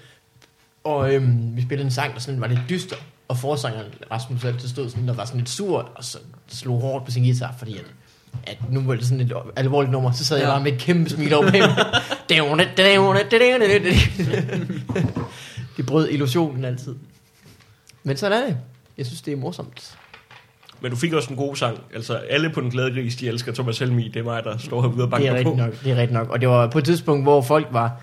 og 0.85 1.14
øhm, 1.14 1.57
vi 1.57 1.62
spillede 1.62 1.85
en 1.85 1.91
sang, 1.91 2.14
der 2.14 2.20
sådan 2.20 2.41
var 2.41 2.47
lidt 2.47 2.61
dyster, 2.68 2.97
og 3.28 3.39
forsangeren 3.39 3.87
Rasmus 4.11 4.45
altid 4.45 4.68
stod 4.68 4.91
sådan, 4.91 5.09
der 5.09 5.14
var 5.14 5.24
sådan 5.24 5.39
lidt 5.41 5.51
sur, 5.51 5.91
og 5.95 6.05
så 6.05 6.18
slog 6.49 6.80
hårdt 6.80 7.05
på 7.05 7.11
sin 7.11 7.22
guitar, 7.22 7.55
fordi 7.59 7.76
at, 7.76 7.85
at 8.47 8.59
nu 8.70 8.80
var 8.80 8.95
det 8.95 9.05
sådan 9.05 9.20
et 9.20 9.32
alvorligt 9.57 9.93
nummer, 9.93 10.12
så 10.12 10.24
sad 10.24 10.39
jeg 10.39 10.47
bare 10.47 10.62
med 10.62 10.72
et 10.72 10.78
kæmpe 10.78 11.11
smil 11.11 11.35
over 11.35 11.51
bag 11.51 11.61
mig. 11.61 11.85
det 15.76 15.87
brød 15.87 16.09
illusionen 16.09 16.64
altid. 16.64 16.95
Men 18.03 18.16
sådan 18.16 18.43
er 18.43 18.47
det. 18.47 18.57
Jeg 18.99 19.07
synes, 19.07 19.22
det 19.22 19.32
er 19.32 19.37
morsomt. 19.37 19.99
Men 20.85 20.91
du 20.93 20.97
fik 20.99 21.12
også 21.12 21.30
en 21.30 21.37
god 21.37 21.57
sang. 21.57 21.78
Altså, 21.95 22.14
alle 22.30 22.51
på 22.51 22.61
den 22.61 22.70
glade 22.70 22.91
gris, 22.91 23.16
de 23.16 23.28
elsker 23.28 23.53
Thomas 23.53 23.78
Helmi. 23.78 24.09
Det 24.14 24.20
er 24.20 24.24
mig, 24.24 24.45
der 24.45 24.59
står 24.59 24.80
herude 24.82 25.05
og 25.05 25.20
Det 25.20 25.26
er 25.26 25.32
banker 25.35 25.51
på. 25.51 25.57
nok, 25.57 25.85
det 25.85 25.93
er 25.93 25.97
rigtigt 25.97 26.12
nok. 26.12 26.30
Og 26.30 26.41
det 26.41 26.49
var 26.49 26.66
på 26.66 26.78
et 26.78 26.85
tidspunkt, 26.85 27.24
hvor 27.24 27.43
folk 27.43 27.66
var, 27.70 28.01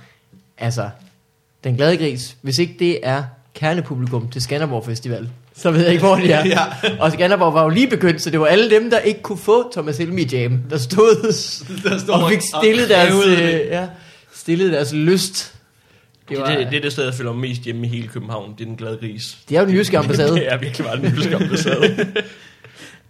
altså, 0.58 0.90
den 1.64 1.76
glade 1.76 1.98
gris, 1.98 2.36
hvis 2.42 2.60
ikke 2.60 2.76
det 2.80 3.00
er 3.04 3.24
kernepublikum 3.56 4.30
til 4.30 4.42
Skanderborg 4.42 4.86
Festival, 4.86 5.30
så 5.56 5.72
ved 5.72 5.82
jeg 5.84 5.92
ikke, 5.92 6.06
hvor 6.06 6.16
de 6.16 6.32
er. 6.32 6.46
Ja. 6.58 6.60
Og 7.00 7.12
Skanderborg 7.12 7.54
var 7.54 7.64
jo 7.64 7.70
lige 7.70 7.88
begyndt, 7.90 8.22
så 8.22 8.30
det 8.30 8.40
var 8.40 8.46
alle 8.46 8.70
dem, 8.70 8.90
der 8.90 9.00
ikke 9.00 9.22
kunne 9.22 9.38
få 9.38 9.72
Thomas 9.72 9.98
Helmi 9.98 10.24
Jam, 10.32 10.60
der 10.70 10.78
stod 10.78 11.34
Der 11.90 11.98
står 11.98 12.14
og 12.14 12.30
fik 12.30 12.42
stillet 12.62 12.90
deres, 12.90 13.10
krævede 13.10 13.54
øh, 13.54 13.68
ja, 13.68 13.88
stillet 14.34 14.72
deres 14.72 14.94
lyst. 14.94 15.54
Det, 16.30 16.38
Det, 16.38 16.38
var, 16.38 16.50
var, 16.52 16.58
det, 16.58 16.68
det 16.72 16.78
er 16.78 16.82
det 16.82 16.92
sted, 16.92 17.04
jeg 17.04 17.14
føler 17.14 17.32
mig 17.32 17.42
mest 17.42 17.62
hjemme 17.62 17.86
i 17.86 17.90
hele 17.90 18.08
København. 18.08 18.54
Det 18.58 18.62
er 18.62 18.66
den 18.66 18.76
glade 18.76 18.98
gris. 19.02 19.38
det 19.50 19.58
er 19.58 19.62
jo 19.62 19.68
den 19.68 19.76
jyske 19.76 19.98
ambassade. 19.98 20.36
det 20.36 20.52
er 20.54 20.58
virkelig 20.66 20.88
bare 20.88 20.98
den 20.98 21.06
jyske 21.06 21.36
ambassade. 21.36 22.08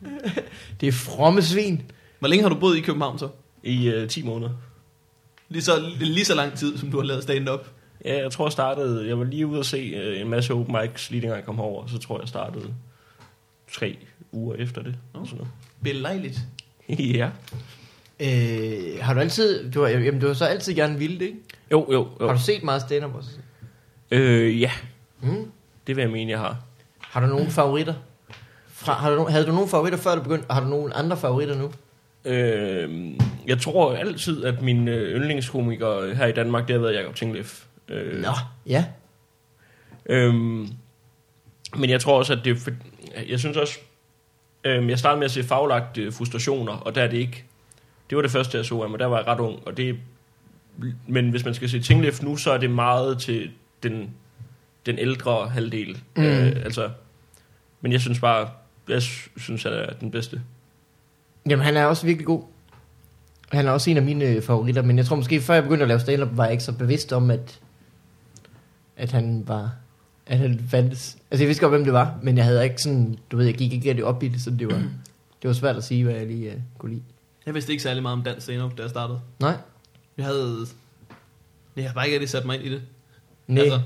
Det 0.82 0.88
er 0.88 0.92
fromme 0.92 1.42
svin. 1.42 1.82
Hvor 2.20 2.28
længe 2.28 2.42
har 2.44 2.50
du 2.50 2.56
boet 2.60 2.78
i 2.78 2.82
København 2.82 3.20
så? 3.20 3.30
I 3.64 3.94
uh, 4.02 4.08
10 4.08 4.24
måneder. 4.24 4.52
Lige 5.50 5.62
så, 5.64 5.92
lige 6.00 6.26
så 6.26 6.36
lang 6.36 6.54
tid, 6.58 6.78
som 6.78 6.92
du 6.92 6.98
har 6.98 7.04
lavet 7.06 7.24
stand-up. 7.24 7.68
Ja, 8.06 8.22
jeg 8.22 8.32
tror, 8.32 8.46
jeg 8.46 8.52
startede... 8.52 9.08
Jeg 9.08 9.18
var 9.20 9.24
lige 9.24 9.48
ude 9.48 9.60
at 9.60 9.66
se 9.66 10.12
uh, 10.14 10.22
en 10.22 10.30
masse 10.30 10.54
open 10.54 10.76
mics, 10.82 11.12
lige 11.12 11.22
dengang 11.22 11.38
jeg 11.38 11.46
kom 11.46 11.56
herover. 11.56 11.88
Så 11.88 11.98
tror 11.98 12.16
jeg, 12.16 12.22
jeg 12.22 12.30
startede 12.30 12.74
tre 13.72 13.98
uger 14.32 14.56
efter 14.56 14.82
det. 14.84 14.96
Nå. 15.14 15.20
Oh. 15.20 15.28
Sådan 15.28 15.46
Belejligt. 15.84 16.40
noget. 16.90 17.14
ja. 17.18 17.30
Øh, 18.20 19.00
har 19.02 19.14
du 19.14 19.20
altid, 19.20 19.72
du 19.72 19.82
har, 19.82 19.88
jamen, 19.90 20.22
du 20.22 20.28
har 20.28 20.34
så 20.34 20.46
altid 20.46 20.74
gerne 20.74 20.98
ville 21.00 21.20
det, 21.20 21.26
ikke? 21.26 21.38
Jo, 21.72 21.88
jo, 21.92 22.08
jo. 22.22 22.28
Har 22.28 22.34
du 22.36 22.42
set 22.42 22.64
meget 22.64 22.82
stand-up 22.82 23.16
også? 23.16 23.30
Øh, 24.12 24.62
ja, 24.62 24.72
Mm. 25.22 25.52
det 25.88 25.96
vil 25.96 26.02
jeg 26.02 26.12
mene, 26.12 26.32
jeg 26.32 26.40
har. 26.40 26.58
Har 27.00 27.20
du 27.22 27.28
nogle 27.28 27.52
favoritter? 27.52 27.94
Fra, 28.82 28.94
har 28.94 29.10
du, 29.10 29.24
no- 29.24 29.30
havde 29.30 29.46
du 29.46 29.52
nogle 29.52 29.70
favoritter 29.70 30.00
før 30.00 30.16
du 30.16 30.22
begyndte, 30.22 30.46
og 30.50 30.56
har 30.56 30.64
du 30.64 30.70
nogle 30.70 30.94
andre 30.94 31.18
favoritter 31.18 31.56
nu? 31.56 31.72
Øh, 32.26 33.14
jeg 33.48 33.60
tror 33.60 33.96
altid, 33.96 34.46
at 34.46 34.62
min 34.62 34.88
øh, 34.88 35.16
yndlingskomiker 35.16 36.14
her 36.16 36.26
i 36.26 36.32
Danmark, 36.32 36.68
det 36.68 36.74
har 36.74 36.82
været 36.82 36.96
Jacob 36.96 37.16
Tingleff. 37.16 37.64
Øh, 37.88 38.22
Nå, 38.22 38.32
ja. 38.66 38.86
Øhm, 40.06 40.68
men 41.76 41.90
jeg 41.90 42.02
tror 42.02 42.18
også, 42.18 42.34
at 42.34 42.40
det 42.46 42.58
for, 42.58 42.72
Jeg 43.30 43.40
synes 43.40 43.58
også... 43.58 43.80
Øhm, 44.64 44.90
jeg 44.90 45.00
startede 45.00 45.20
med 45.20 45.26
at 45.26 45.32
se 45.32 45.44
faglagt 45.44 45.98
øh, 45.98 46.14
frustrationer, 46.14 46.74
og 46.74 46.96
der 46.96 47.04
er 47.04 47.08
det 47.08 47.18
ikke... 47.18 47.44
Det 48.10 48.16
var 48.16 48.22
det 48.22 48.32
første, 48.32 48.58
jeg 48.58 48.66
så 48.66 48.82
af 48.82 48.90
mig. 48.90 49.00
Der 49.00 49.06
var 49.06 49.18
jeg 49.18 49.28
ret 49.28 49.40
ung, 49.40 49.60
og 49.68 49.78
det 49.78 50.00
men 51.08 51.30
hvis 51.30 51.46
man 51.46 51.54
skal 51.54 51.70
se 51.70 51.80
Tinglef 51.80 52.22
nu, 52.22 52.36
så 52.36 52.52
er 52.52 52.58
det 52.58 52.70
meget 52.72 53.20
til 53.20 53.52
den, 53.84 54.10
den 54.86 55.00
ældre 55.00 55.50
halvdel. 55.50 56.02
Mm. 56.16 56.24
Øh, 56.24 56.48
altså, 56.48 56.90
men 57.82 57.92
jeg 57.92 58.02
synes 58.02 58.20
bare, 58.20 58.50
jeg 58.94 59.02
sy- 59.02 59.28
synes, 59.38 59.64
han 59.64 59.74
er 59.74 59.94
den 59.94 60.12
bedste. 60.12 60.42
Jamen, 61.50 61.66
han 61.66 61.78
er 61.78 61.86
også 61.86 62.06
virkelig 62.06 62.26
god. 62.26 62.44
Han 63.52 63.68
er 63.68 63.72
også 63.72 63.90
en 63.90 63.98
af 63.98 64.04
mine 64.04 64.26
øh, 64.26 64.42
favoritter, 64.42 64.82
men 64.82 64.98
jeg 64.98 65.06
tror 65.06 65.16
måske, 65.16 65.42
før 65.42 65.54
jeg 65.54 65.64
begyndte 65.64 65.82
at 65.84 65.88
lave 65.88 66.00
stand-up, 66.00 66.38
var 66.38 66.44
jeg 66.44 66.52
ikke 66.52 66.64
så 66.64 66.72
bevidst 66.72 67.14
om, 67.14 67.32
at, 67.32 67.60
at 68.98 69.12
han 69.12 69.44
var 69.48 69.72
at 70.26 70.38
han 70.38 70.60
fandtes. 70.70 71.18
Altså, 71.32 71.44
jeg 71.44 71.48
vidste 71.48 71.62
godt, 71.62 71.72
hvem 71.72 71.84
det 71.84 71.94
var, 71.94 72.20
men 72.24 72.38
jeg 72.38 72.46
havde 72.46 72.64
ikke 72.64 72.82
sådan, 72.82 73.18
du 73.32 73.38
ved, 73.38 73.46
jeg 73.46 73.56
gik 73.56 73.74
ikke 73.74 73.90
rigtig 73.90 74.06
op 74.06 74.24
i 74.24 74.28
det, 74.28 74.42
så 74.42 74.50
det 74.50 74.68
var, 74.68 74.78
det 75.42 75.48
var 75.48 75.54
svært 75.54 75.76
at 75.76 75.84
sige, 75.84 76.04
hvad 76.04 76.14
jeg 76.14 76.28
lige 76.28 76.52
uh, 76.52 76.62
kunne 76.78 76.94
lide. 76.94 77.04
Jeg 77.46 77.54
vidste 77.54 77.72
ikke 77.72 77.84
særlig 77.84 78.04
meget 78.04 78.18
om 78.18 78.24
dansk 78.24 78.44
stand 78.44 78.72
da 78.78 78.82
jeg 78.82 78.90
startede. 78.90 79.20
Nej? 79.40 79.58
Jeg 80.18 80.26
havde... 80.26 80.66
Jeg 81.76 81.86
har 81.86 81.94
bare 81.94 82.06
ikke 82.06 82.16
rigtig 82.16 82.30
sat 82.30 82.46
mig 82.46 82.56
ind 82.56 82.66
i 82.66 82.72
det. 82.72 82.82
Nej. 83.48 83.64
Altså, 83.64 83.82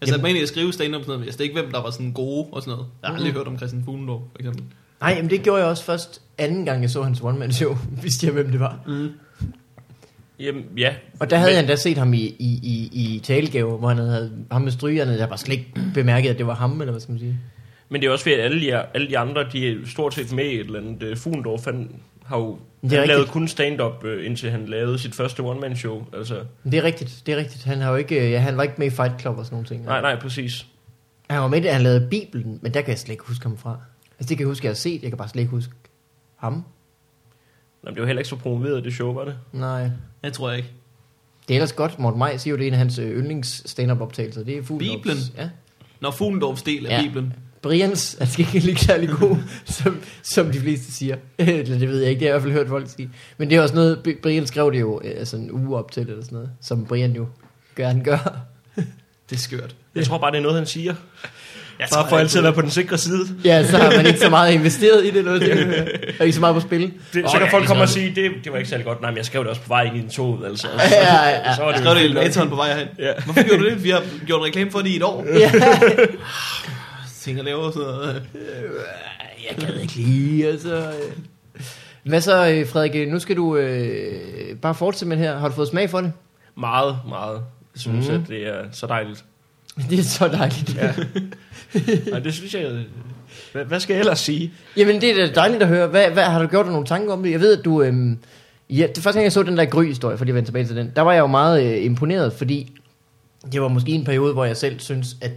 jeg 0.00 0.08
satte 0.08 0.12
Jamen- 0.12 0.22
mig 0.22 0.28
ind 0.30 0.38
i 0.38 0.42
at 0.42 0.48
skrive 0.48 0.72
stand-up 0.72 0.98
og 0.98 1.04
sådan 1.04 1.08
noget, 1.08 1.18
men 1.20 1.24
jeg 1.24 1.26
vidste 1.26 1.44
ikke, 1.44 1.60
hvem 1.60 1.72
der 1.72 1.82
var 1.82 1.90
sådan 1.90 2.12
gode 2.12 2.46
og 2.52 2.62
sådan 2.62 2.72
noget. 2.76 2.86
Jeg 3.02 3.08
har 3.10 3.14
aldrig 3.16 3.30
Mhm. 3.32 3.38
hørt 3.38 3.46
om 3.46 3.56
Christian 3.56 3.82
Fuglendorf, 3.84 4.20
for 4.32 4.38
eksempel. 4.38 4.64
Nej, 5.00 5.20
men 5.22 5.30
det 5.30 5.42
gjorde 5.42 5.60
jeg 5.62 5.68
også 5.70 5.84
først 5.84 6.22
anden 6.38 6.64
gang, 6.64 6.82
jeg 6.82 6.90
så 6.90 7.02
hans 7.02 7.20
one-man-show, 7.22 7.78
vidste 8.02 8.26
jeg, 8.26 8.32
hvem 8.34 8.50
det 8.50 8.60
var. 8.60 8.78
Mm. 8.86 9.08
Jamen, 10.40 10.64
ja. 10.76 10.94
Og 11.20 11.30
der 11.30 11.36
havde 11.36 11.50
men, 11.50 11.54
jeg 11.54 11.60
endda 11.60 11.76
set 11.76 11.98
ham 11.98 12.14
i, 12.14 12.18
i, 12.38 12.60
i, 12.62 12.90
i 12.92 13.18
talegave, 13.24 13.78
hvor 13.78 13.88
han 13.88 13.96
havde 13.98 14.32
ham 14.50 14.62
med 14.62 14.72
strygerne, 14.72 15.12
jeg 15.12 15.28
bare 15.28 15.38
slet 15.38 15.52
ikke 15.58 15.72
bemærket, 15.94 16.30
at 16.30 16.38
det 16.38 16.46
var 16.46 16.54
ham, 16.54 16.80
eller 16.80 16.92
hvad 16.92 17.00
skal 17.00 17.12
man 17.12 17.18
sige. 17.18 17.38
men 17.88 18.00
det 18.00 18.06
er 18.06 18.10
også 18.12 18.22
fordi, 18.22 18.34
at 18.34 18.40
alle 18.40 18.60
de, 18.60 18.74
alle 18.94 19.08
de 19.08 19.18
andre, 19.18 19.44
de 19.52 19.68
er 19.68 19.76
stort 19.86 20.14
set 20.14 20.32
med 20.32 20.44
i 20.44 20.54
et 20.54 20.66
eller 20.66 20.80
andet. 20.80 21.10
Uh, 21.10 21.16
Fuglendorf, 21.16 21.64
han 21.64 21.90
har 22.30 22.38
jo 22.38 22.58
Det 22.82 22.90
han 22.90 23.06
lavede 23.06 23.12
rigtigt. 23.22 23.32
kun 23.32 23.48
stand-up, 23.48 24.04
uh, 24.04 24.26
indtil 24.26 24.50
han 24.50 24.66
lavede 24.66 24.98
sit 24.98 25.14
første 25.14 25.40
one-man-show. 25.40 26.06
Altså, 26.16 26.40
Det 26.64 26.74
er 26.74 26.82
rigtigt, 26.82 27.22
det 27.26 27.34
er 27.34 27.36
rigtigt. 27.38 27.64
Han, 27.64 27.80
har 27.80 27.90
jo 27.90 27.96
ikke, 27.96 28.30
ja, 28.30 28.38
han 28.38 28.56
var 28.56 28.62
ikke 28.62 28.74
med 28.78 28.86
i 28.86 28.90
Fight 28.90 29.20
Club 29.20 29.38
og 29.38 29.44
sådan 29.44 29.54
nogle 29.54 29.68
ting. 29.68 29.84
nej, 29.84 30.00
nej, 30.00 30.20
præcis. 30.20 30.66
Han 31.30 31.40
var 31.40 31.48
med, 31.48 31.62
da 31.62 31.72
han 31.72 31.82
lavede 31.82 32.06
Bibelen, 32.10 32.58
men 32.62 32.74
der 32.74 32.80
kan 32.80 32.90
jeg 32.90 32.98
slet 32.98 33.12
ikke 33.12 33.24
huske 33.26 33.42
ham 33.42 33.58
fra. 33.58 33.78
Altså 34.18 34.28
det 34.28 34.36
kan 34.36 34.38
jeg 34.40 34.48
huske, 34.48 34.64
jeg 34.66 34.70
har 34.70 34.74
set, 34.74 35.02
jeg 35.02 35.10
kan 35.10 35.18
bare 35.18 35.28
slet 35.28 35.40
ikke 35.42 35.50
huske 35.50 35.72
ham. 36.36 36.64
Jamen, 37.84 37.94
det 37.94 38.00
var 38.00 38.06
heller 38.06 38.20
ikke 38.20 38.28
så 38.28 38.36
promoveret, 38.36 38.84
det 38.84 38.92
show, 38.92 39.12
var 39.12 39.24
det? 39.24 39.36
Nej. 39.52 39.90
Jeg 40.22 40.32
tror 40.32 40.48
jeg 40.48 40.58
ikke. 40.58 40.70
Det 41.48 41.54
er 41.54 41.58
ellers 41.58 41.72
godt, 41.72 41.98
Morten 41.98 42.18
Maj 42.18 42.36
siger 42.36 42.52
jo, 42.52 42.56
det 42.58 42.62
er 42.64 42.66
en 42.66 42.72
af 42.72 42.78
hans 42.78 42.98
øh, 42.98 43.18
yndlings 43.18 43.70
stand-up 43.70 44.00
optagelser. 44.00 44.44
Det 44.44 44.58
er 44.58 44.62
Fuglendorfs. 44.62 45.02
Bibelen? 45.02 45.18
Ja. 45.36 45.48
Når 46.00 46.10
Fuglendorfs 46.10 46.62
del 46.62 46.86
af 46.86 46.90
Ja. 46.90 46.96
ja. 46.96 47.02
Bibelen. 47.02 47.34
Brians 47.62 48.16
er 48.20 48.24
skal 48.24 48.40
ikke 48.54 48.66
lige 48.66 48.78
særlig 48.78 49.08
god, 49.08 49.36
som, 49.82 50.00
som 50.22 50.52
de 50.52 50.60
fleste 50.60 50.92
siger. 50.92 51.16
Eller 51.38 51.78
det 51.78 51.88
ved 51.88 52.00
jeg 52.00 52.10
ikke, 52.10 52.20
det 52.20 52.28
har 52.28 52.34
jeg 52.34 52.40
i 52.40 52.40
hvert 52.40 52.42
fald 52.42 52.52
hørt 52.52 52.68
folk 52.68 52.86
sige. 52.96 53.10
Men 53.38 53.50
det 53.50 53.56
er 53.56 53.62
også 53.62 53.74
noget, 53.74 53.98
Bri- 54.08 54.20
Brian 54.22 54.46
skrev 54.46 54.72
det 54.72 54.80
jo 54.80 55.00
øh, 55.04 55.10
altså 55.18 55.36
en 55.36 55.50
uge 55.50 55.76
op 55.78 55.92
til, 55.92 56.00
eller 56.02 56.24
sådan 56.24 56.36
noget, 56.36 56.50
som 56.62 56.86
Brian 56.86 57.12
jo 57.12 57.26
gerne 57.76 58.04
gør. 58.04 58.18
Det 59.30 59.36
er 59.36 59.40
skørt. 59.40 59.74
Jeg 59.94 60.04
tror 60.06 60.18
bare, 60.18 60.30
det 60.30 60.38
er 60.38 60.42
noget, 60.42 60.56
han 60.56 60.66
siger. 60.66 60.94
Jeg 61.78 61.88
Bare 61.94 62.08
for 62.08 62.16
altid 62.18 62.38
at 62.38 62.44
være 62.44 62.52
på 62.52 62.60
den 62.62 62.70
sikre 62.70 62.98
side. 62.98 63.26
Ja, 63.44 63.66
så 63.66 63.76
har 63.78 63.90
man 63.96 64.06
ikke 64.06 64.18
så 64.18 64.30
meget 64.30 64.52
investeret 64.52 65.04
i 65.06 65.10
det, 65.10 65.24
noget, 65.24 65.40
det 65.40 65.50
er 66.18 66.22
ikke 66.24 66.32
så 66.34 66.40
meget 66.40 66.54
på 66.54 66.60
spil. 66.60 66.80
Det, 66.82 66.92
så 67.12 67.32
kan 67.38 67.46
ja, 67.46 67.52
folk 67.52 67.66
komme 67.66 67.82
og 67.82 67.88
sige, 67.88 68.12
det, 68.14 68.30
det 68.44 68.52
var 68.52 68.58
ikke 68.58 68.70
særlig 68.70 68.86
godt. 68.86 69.00
Nej, 69.00 69.10
men 69.10 69.16
jeg 69.16 69.24
skrev 69.24 69.40
det 69.40 69.50
også 69.50 69.62
på 69.62 69.68
vej 69.68 69.82
ind 69.82 69.96
i 69.96 70.00
en 70.00 70.08
tog, 70.08 70.46
altså. 70.46 70.68
Ja, 70.78 70.88
ja, 70.90 71.28
ja. 71.48 71.54
Så 71.56 71.62
var 71.62 71.68
Jeg 71.68 71.74
det 71.78 71.84
skrev 71.84 71.94
det 71.94 72.00
i 72.02 72.04
elevatoren 72.04 72.48
på 72.48 72.54
vej 72.56 72.68
herhen. 72.68 72.88
Ja. 72.98 73.12
Hvorfor 73.24 73.42
gjorde 73.48 73.62
du 73.64 73.70
det? 73.70 73.84
Vi 73.84 73.90
har 73.90 74.02
gjort 74.26 74.42
reklame 74.46 74.70
for 74.70 74.78
det 74.78 74.88
i 74.88 74.96
et 74.96 75.02
år. 75.02 75.26
ja. 75.38 75.50
Tænk 77.20 77.38
at 77.38 77.44
lave 77.44 77.72
sådan 77.72 77.88
noget. 77.88 78.22
Jeg 79.50 79.56
kan 79.58 79.80
ikke 79.80 79.94
lige, 79.94 80.48
altså. 80.48 80.76
øh. 80.76 81.12
Hvad 82.04 82.20
så, 82.20 82.50
øh, 82.50 82.66
Frederik? 82.66 83.08
Nu 83.08 83.18
skal 83.18 83.36
du 83.36 83.56
øh, 83.56 84.56
bare 84.56 84.74
fortsætte 84.74 85.08
med 85.08 85.16
det 85.16 85.24
her. 85.24 85.38
Har 85.38 85.48
du 85.48 85.54
fået 85.54 85.68
smag 85.68 85.90
for 85.90 86.00
det? 86.00 86.12
Meget, 86.56 86.98
meget. 87.08 87.34
Jeg 87.74 87.80
synes, 87.80 88.08
mm. 88.08 88.14
at 88.14 88.20
det 88.28 88.48
er 88.48 88.64
så 88.72 88.86
dejligt. 88.86 89.24
Det 89.90 89.98
er 89.98 90.02
så 90.02 90.28
dejligt. 90.28 90.76
Ja. 90.76 90.94
Og 92.16 92.24
det 92.24 92.34
synes 92.34 92.54
jeg... 92.54 92.84
Hvad, 93.52 93.64
hvad 93.64 93.80
skal 93.80 93.94
jeg 93.94 94.00
ellers 94.00 94.18
sige? 94.18 94.52
Jamen, 94.76 95.00
det 95.00 95.10
er 95.10 95.26
da 95.26 95.32
dejligt 95.32 95.62
at 95.62 95.68
høre. 95.68 95.86
Hvad, 95.86 96.10
hvad, 96.10 96.24
har 96.24 96.42
du 96.42 96.48
gjort 96.48 96.64
dig 96.64 96.72
nogle 96.72 96.86
tanker 96.86 97.12
om 97.12 97.22
det? 97.22 97.30
Jeg 97.30 97.40
ved, 97.40 97.58
at 97.58 97.64
du... 97.64 97.82
Øhm, 97.82 98.18
ja, 98.70 98.86
det 98.94 99.02
første 99.02 99.18
gang, 99.18 99.24
jeg 99.24 99.32
så 99.32 99.42
den 99.42 99.56
der 99.56 99.64
gry-historie, 99.64 100.18
fordi 100.18 100.28
jeg 100.28 100.34
vendte 100.34 100.48
tilbage 100.48 100.66
til 100.66 100.76
den, 100.76 100.92
der 100.96 101.02
var 101.02 101.12
jeg 101.12 101.20
jo 101.20 101.26
meget 101.26 101.64
øh, 101.64 101.84
imponeret, 101.84 102.32
fordi 102.32 102.72
det 103.52 103.62
var 103.62 103.68
måske 103.68 103.92
en 103.92 104.04
periode, 104.04 104.32
hvor 104.32 104.44
jeg 104.44 104.56
selv 104.56 104.80
synes, 104.80 105.16
at, 105.20 105.30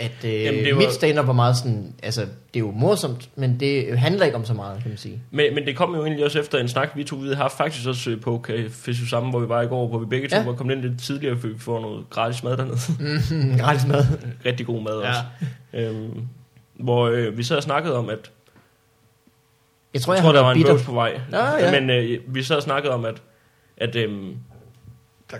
at 0.00 0.24
øh, 0.24 0.42
Jamen, 0.44 0.64
det 0.64 0.74
var- 0.74 0.80
mit 0.80 0.92
stand-up 0.92 1.26
var 1.26 1.32
meget 1.32 1.56
sådan... 1.56 1.94
Altså, 2.02 2.20
det 2.20 2.28
er 2.54 2.60
jo 2.60 2.70
morsomt, 2.70 3.28
men 3.36 3.60
det 3.60 3.98
handler 3.98 4.24
ikke 4.24 4.36
om 4.36 4.44
så 4.44 4.54
meget, 4.54 4.80
kan 4.82 4.88
man 4.88 4.98
sige. 4.98 5.22
Men, 5.30 5.54
men 5.54 5.66
det 5.66 5.76
kom 5.76 5.94
jo 5.94 6.02
egentlig 6.04 6.24
også 6.24 6.40
efter 6.40 6.58
en 6.58 6.68
snak, 6.68 6.88
vi 6.96 7.04
to 7.04 7.16
vi 7.16 7.22
havde 7.22 7.36
haft 7.36 7.56
faktisk 7.56 7.88
også 7.88 8.10
øh, 8.10 8.20
på 8.20 8.44
Café 8.48 9.08
sammen, 9.10 9.30
hvor 9.30 9.40
vi 9.40 9.48
var 9.48 9.62
i 9.62 9.66
går, 9.66 9.88
hvor 9.88 9.98
vi 9.98 10.06
begge 10.06 10.28
to 10.28 10.36
Ja. 10.36 10.44
var 10.44 10.52
kommet 10.54 10.74
ind 10.74 10.82
lidt 10.82 11.00
tidligere, 11.02 11.38
for 11.38 11.48
vi 11.48 11.58
får 11.58 11.80
noget 11.80 12.10
gratis 12.10 12.42
mad 12.42 12.56
dernede. 12.56 12.76
Mm, 13.30 13.58
gratis 13.64 13.86
mad. 13.86 14.04
Rigtig 14.46 14.66
god 14.66 14.82
mad 14.82 15.00
Ja. 15.02 15.08
også. 15.08 15.20
Øhm, 15.72 16.26
hvor 16.74 17.08
øh, 17.08 17.38
vi 17.38 17.42
sad 17.42 17.56
og 17.56 17.62
snakkede 17.62 17.96
om, 17.96 18.08
at 18.08 18.30
Jeg 19.94 20.02
tror, 20.02 20.12
jeg 20.14 20.18
jeg, 20.18 20.24
tror, 20.24 20.32
der 20.32 20.40
var 20.40 20.50
en 20.52 20.58
bitter. 20.58 20.78
på 20.84 20.92
vej. 20.92 21.20
Ah, 21.32 21.62
ja. 21.62 21.80
Men 21.80 21.90
øh, 21.90 22.18
vi 22.34 22.42
sad 22.42 22.56
og 22.56 22.62
snakkede 22.62 22.94
om, 22.94 23.04
at, 23.04 23.22
at 23.76 23.96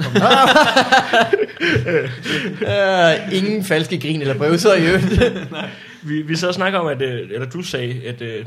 øhm, 1.87 2.09
Uh, 2.61 3.35
ingen 3.37 3.65
falske 3.65 4.01
grin 4.01 4.21
eller 4.21 4.39
bøvser 4.39 4.75
i 4.75 4.87
øvrigt. 4.87 5.23
vi, 6.09 6.23
vi 6.23 6.37
sad 6.37 6.49
og 6.49 6.55
snakkede 6.55 6.81
om, 6.81 6.87
at, 6.87 7.03
øh, 7.03 7.29
eller 7.31 7.47
du 7.47 7.63
sagde, 7.63 8.03
at 8.07 8.23
øh, 8.23 8.45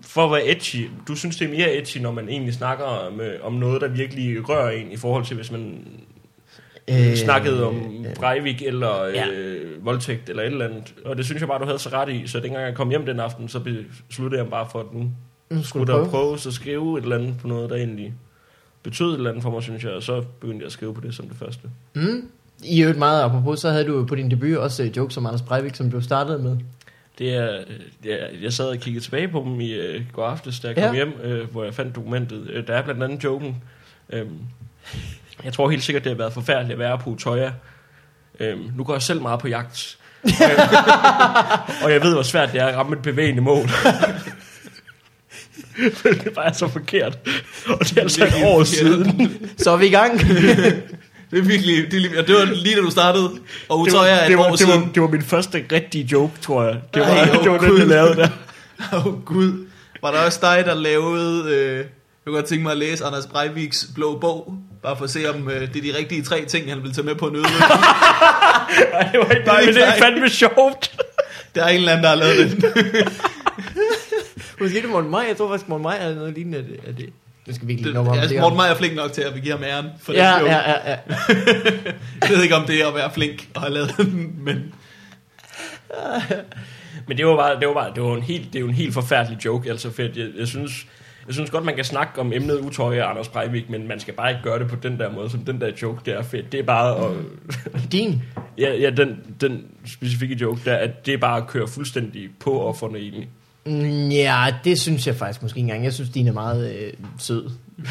for 0.00 0.24
at 0.24 0.30
være 0.32 0.50
edgy, 0.50 0.88
du 1.08 1.16
synes 1.16 1.36
det 1.36 1.44
er 1.46 1.50
mere 1.50 1.76
edgy, 1.76 1.98
når 1.98 2.12
man 2.12 2.28
egentlig 2.28 2.54
snakker 2.54 2.84
om, 2.84 3.20
øh, 3.20 3.34
om 3.42 3.52
noget, 3.52 3.80
der 3.80 3.88
virkelig 3.88 4.48
rører 4.48 4.70
en, 4.70 4.92
i 4.92 4.96
forhold 4.96 5.24
til 5.24 5.36
hvis 5.36 5.50
man 5.50 5.86
øh, 6.90 7.16
snakkede 7.16 7.66
om 7.66 8.04
øh, 8.06 8.14
Breivik 8.14 8.62
eller 8.62 9.02
øh, 9.02 9.14
ja. 9.14 9.24
voldtægt 9.80 10.28
eller 10.30 10.42
et 10.42 10.46
eller 10.52 10.68
andet. 10.68 10.94
Og 11.04 11.16
det 11.16 11.24
synes 11.24 11.40
jeg 11.40 11.48
bare, 11.48 11.58
du 11.58 11.64
havde 11.64 11.78
så 11.78 11.88
ret 11.92 12.08
i. 12.08 12.26
Så 12.26 12.40
dengang 12.40 12.66
jeg 12.66 12.74
kom 12.74 12.88
hjem 12.90 13.06
den 13.06 13.20
aften, 13.20 13.48
så 13.48 13.60
besluttede 14.08 14.42
jeg 14.42 14.50
bare 14.50 14.66
for, 14.72 14.80
at 14.80 14.86
nu 14.94 15.10
Nu 15.50 15.62
skulle 15.62 15.86
der 15.86 15.92
prøve. 15.98 16.10
prøve 16.10 16.34
at 16.34 16.40
skrive 16.52 16.98
et 16.98 17.02
eller 17.02 17.16
andet 17.16 17.34
på 17.40 17.48
noget, 17.48 17.70
der 17.70 17.76
egentlig 17.76 18.12
betød 18.82 19.10
et 19.10 19.16
eller 19.16 19.30
andet 19.30 19.42
for 19.42 19.50
mig, 19.50 19.62
synes 19.62 19.84
jeg. 19.84 19.92
Og 19.92 20.02
så 20.02 20.20
begyndte 20.40 20.62
jeg 20.62 20.66
at 20.66 20.72
skrive 20.72 20.94
på 20.94 21.00
det 21.00 21.14
som 21.14 21.28
det 21.28 21.36
første. 21.38 21.68
Mm. 21.94 22.28
I 22.64 22.80
øvrigt 22.80 22.98
meget 22.98 23.22
apropos, 23.22 23.60
så 23.60 23.70
havde 23.70 23.84
du 23.86 24.04
på 24.06 24.14
din 24.14 24.30
debut 24.30 24.56
også 24.56 24.82
øh, 24.82 24.96
jokes 24.96 25.16
om 25.16 25.26
Anders 25.26 25.42
Breivik, 25.42 25.74
som 25.74 25.90
du 25.90 26.00
startede 26.00 26.38
med. 26.38 26.56
Det 27.18 27.34
er, 27.34 27.56
øh, 27.56 28.08
jeg, 28.10 28.18
jeg 28.42 28.52
sad 28.52 28.66
og 28.68 28.76
kiggede 28.78 29.04
tilbage 29.04 29.28
på 29.28 29.42
dem 29.46 29.60
i 29.60 29.70
øh, 29.72 30.02
går 30.12 30.26
aftes, 30.26 30.60
da 30.60 30.68
jeg 30.68 30.76
kom 30.76 30.84
Ja. 30.84 30.92
hjem, 30.94 31.12
øh, 31.22 31.50
hvor 31.50 31.64
jeg 31.64 31.74
fandt 31.74 31.94
dokumentet. 31.96 32.50
Øh, 32.50 32.66
der 32.66 32.74
er 32.74 32.82
blandt 32.82 33.02
andet 33.02 33.24
joken. 33.24 33.62
Øh, 34.12 34.26
jeg 35.44 35.52
tror 35.52 35.70
helt 35.70 35.82
sikkert, 35.82 36.04
det 36.04 36.10
har 36.12 36.16
været 36.16 36.32
forfærdeligt 36.32 36.72
at 36.72 36.78
være 36.78 36.98
på 36.98 37.10
Utøya. 37.10 37.52
Øh, 38.40 38.76
nu 38.76 38.84
går 38.84 38.94
jeg 38.94 39.02
selv 39.02 39.22
meget 39.22 39.40
på 39.40 39.48
jagt. 39.48 39.96
Og 41.84 41.92
jeg 41.92 42.02
ved, 42.02 42.12
hvor 42.14 42.22
svært 42.22 42.52
det 42.52 42.60
er 42.60 42.66
at 42.66 42.76
ramme 42.76 42.96
et 42.96 43.02
bevægende 43.02 43.42
mål. 43.42 43.66
det 46.02 46.26
er 46.26 46.30
bare 46.30 46.54
så 46.54 46.68
forkert. 46.68 47.18
Og 47.66 47.78
det 47.80 47.96
er 47.98 48.02
altså 48.02 48.24
et 48.24 48.32
år 48.44 48.64
siden. 48.64 49.38
Så 49.58 49.70
er 49.70 49.76
vi 49.76 49.86
i 49.86 49.90
gang. 49.90 50.20
Det 51.30 51.38
er 51.38 51.42
virkelig, 51.42 51.76
det, 51.90 51.94
er, 51.96 52.00
lige- 52.00 52.22
det 52.26 52.34
var 52.34 52.44
lige 52.44 52.76
da 52.76 52.80
du 52.80 52.90
startede, 52.90 53.24
og 53.68 53.86
Det 53.86 53.94
var, 53.94 54.00
et 54.04 54.28
det, 54.28 54.38
var, 54.38 54.44
år 54.44 54.50
det, 54.50 54.58
siden. 54.58 54.80
var, 54.80 54.88
det 54.94 55.02
var 55.02 55.08
min 55.08 55.22
første 55.22 55.64
rigtige 55.72 56.08
joke, 56.12 56.32
tror 56.42 56.64
jeg. 56.64 56.76
Det 56.94 57.02
var, 57.02 57.08
Ej, 57.08 57.18
Ej, 57.18 57.24
det, 57.42 57.50
var 57.50 57.56
åh, 57.58 57.60
den, 57.64 57.70
Gud. 57.70 57.78
jeg 57.78 57.86
lavede 57.86 58.16
der. 58.16 58.28
Åh 58.92 59.06
oh, 59.06 59.24
gud. 59.24 59.66
Var 60.02 60.10
der 60.10 60.18
også 60.18 60.38
dig, 60.42 60.62
der 60.66 60.74
lavede... 60.74 61.44
Øh, 61.54 61.76
jeg 61.76 61.84
kunne 62.26 62.34
godt 62.34 62.44
tænke 62.46 62.62
mig 62.62 62.72
at 62.72 62.78
læse 62.78 63.04
Anders 63.04 63.26
Breiviks 63.26 63.86
blå 63.94 64.18
bog. 64.18 64.54
Bare 64.82 64.96
for 64.96 65.04
at 65.04 65.10
se, 65.10 65.30
om 65.30 65.50
øh, 65.50 65.60
det 65.60 65.88
er 65.88 65.92
de 65.92 65.98
rigtige 65.98 66.22
tre 66.22 66.44
ting, 66.44 66.68
han 66.68 66.82
vil 66.82 66.94
tage 66.94 67.04
med 67.06 67.14
på 67.14 67.26
en 67.26 67.36
øde. 67.36 67.44
Ej, 68.92 69.08
det 69.12 69.20
var 69.20 69.30
ikke 69.30 69.34
Det 69.34 69.40
er 69.40 69.44
bare, 69.46 69.64
men 69.66 69.74
det 69.74 69.86
er 69.86 69.90
dig. 69.92 70.02
fandme 70.02 70.28
sjovt. 70.28 70.92
der 71.54 71.64
er 71.64 71.68
en 71.68 71.76
eller 71.76 71.92
anden, 71.92 72.02
der 72.04 72.08
har 72.08 72.16
lavet 72.16 72.50
den. 72.50 72.64
Måske 74.60 74.82
det 74.82 74.90
Morten 74.90 75.10
Maj. 75.10 75.24
Jeg 75.28 75.36
tror 75.36 75.48
faktisk, 75.48 75.68
Morten 75.68 75.82
Maj 75.82 75.98
er 76.00 76.14
noget 76.14 76.34
lignende 76.34 76.58
af 76.58 76.64
det. 76.64 76.80
Af 76.86 76.96
det. 76.96 77.12
Nu 77.46 77.54
skal 77.54 77.68
vi 77.68 77.72
ikke 77.72 77.84
det 77.84 77.94
nå 77.94 78.00
om 78.00 78.08
altså, 78.08 78.34
det. 78.34 78.40
Morten 78.40 78.56
Meier 78.56 78.70
er 78.70 78.76
flink 78.76 78.94
nok 78.94 79.12
til, 79.12 79.22
at 79.22 79.34
vi 79.34 79.40
giver 79.40 79.56
ham 79.56 79.64
æren 79.64 79.86
for 80.00 80.12
Ja, 80.12 80.38
den 80.38 80.46
ja, 80.46 80.70
ja, 80.70 80.90
ja. 80.90 80.96
Jeg 82.22 82.30
ved 82.30 82.42
ikke, 82.42 82.54
om 82.54 82.66
det 82.66 82.82
er 82.82 82.86
at 82.88 82.94
være 82.94 83.10
flink 83.14 83.48
og 83.54 83.60
have 83.60 83.72
lavet 83.74 83.94
den, 83.96 84.34
men 84.44 84.74
Men 87.06 87.16
det 87.16 87.26
var 87.26 87.36
bare, 87.36 87.60
det 87.60 87.68
var 87.68 87.74
bare, 87.74 87.92
det 87.94 88.02
var 88.02 88.16
en 88.16 88.22
helt, 88.22 88.46
det 88.52 88.56
er 88.56 88.60
jo 88.60 88.68
en 88.68 88.74
helt 88.74 88.94
forfærdelig 88.94 89.44
joke, 89.44 89.70
altså 89.70 89.90
for 89.90 90.02
jeg, 90.02 90.10
jeg 90.38 90.48
synes, 90.48 90.86
jeg 91.26 91.34
synes 91.34 91.50
godt, 91.50 91.64
man 91.64 91.76
kan 91.76 91.84
snakke 91.84 92.20
om 92.20 92.32
emnet 92.32 92.58
utøje 92.58 93.04
og 93.04 93.10
Anders 93.10 93.28
Breivik, 93.28 93.70
men 93.70 93.88
man 93.88 94.00
skal 94.00 94.14
bare 94.14 94.30
ikke 94.30 94.42
gøre 94.42 94.58
det 94.58 94.68
på 94.68 94.76
den 94.76 94.98
der 94.98 95.12
måde, 95.12 95.30
som 95.30 95.40
den 95.40 95.60
der 95.60 95.70
joke 95.82 96.00
der 96.06 96.18
er 96.18 96.22
fedt. 96.22 96.52
Det 96.52 96.60
er 96.60 96.64
bare 96.64 96.96
at, 97.06 97.12
Din. 97.92 98.22
ja, 98.58 98.74
ja, 98.74 98.90
den, 98.90 99.34
den 99.40 99.66
specifikke 99.86 100.34
joke 100.40 100.60
der, 100.64 100.76
at 100.76 101.06
det 101.06 101.14
er 101.14 101.18
bare 101.18 101.36
at 101.36 101.46
køre 101.46 101.68
fuldstændig 101.68 102.28
på 102.40 102.62
offerne 102.62 102.98
egentlig. 102.98 103.28
Ja, 104.10 104.46
det 104.64 104.80
synes 104.80 105.06
jeg 105.06 105.16
faktisk 105.16 105.42
måske 105.42 105.58
ikke 105.58 105.66
engang. 105.66 105.84
Jeg 105.84 105.92
synes, 105.92 106.10
din 106.10 106.28
er 106.28 106.32
meget 106.32 106.74
øh, 106.74 106.92
sød. 107.18 107.50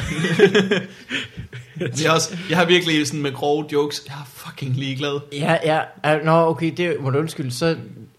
jeg, 1.79 2.05
er 2.05 2.11
også, 2.11 2.37
jeg 2.49 2.57
har 2.57 2.65
virkelig 2.65 3.07
sådan 3.07 3.21
med 3.21 3.33
grove 3.33 3.65
jokes. 3.71 4.01
Jeg 4.07 4.13
er 4.13 4.27
fucking 4.33 4.75
ligeglad. 4.75 5.19
Ja, 5.33 5.57
ja. 6.03 6.15
Uh, 6.19 6.25
Nå, 6.25 6.31
okay, 6.31 6.73
det 6.77 6.95
må 7.01 7.09
du 7.09 7.19
undskylde. 7.19 7.51
Så 7.51 7.75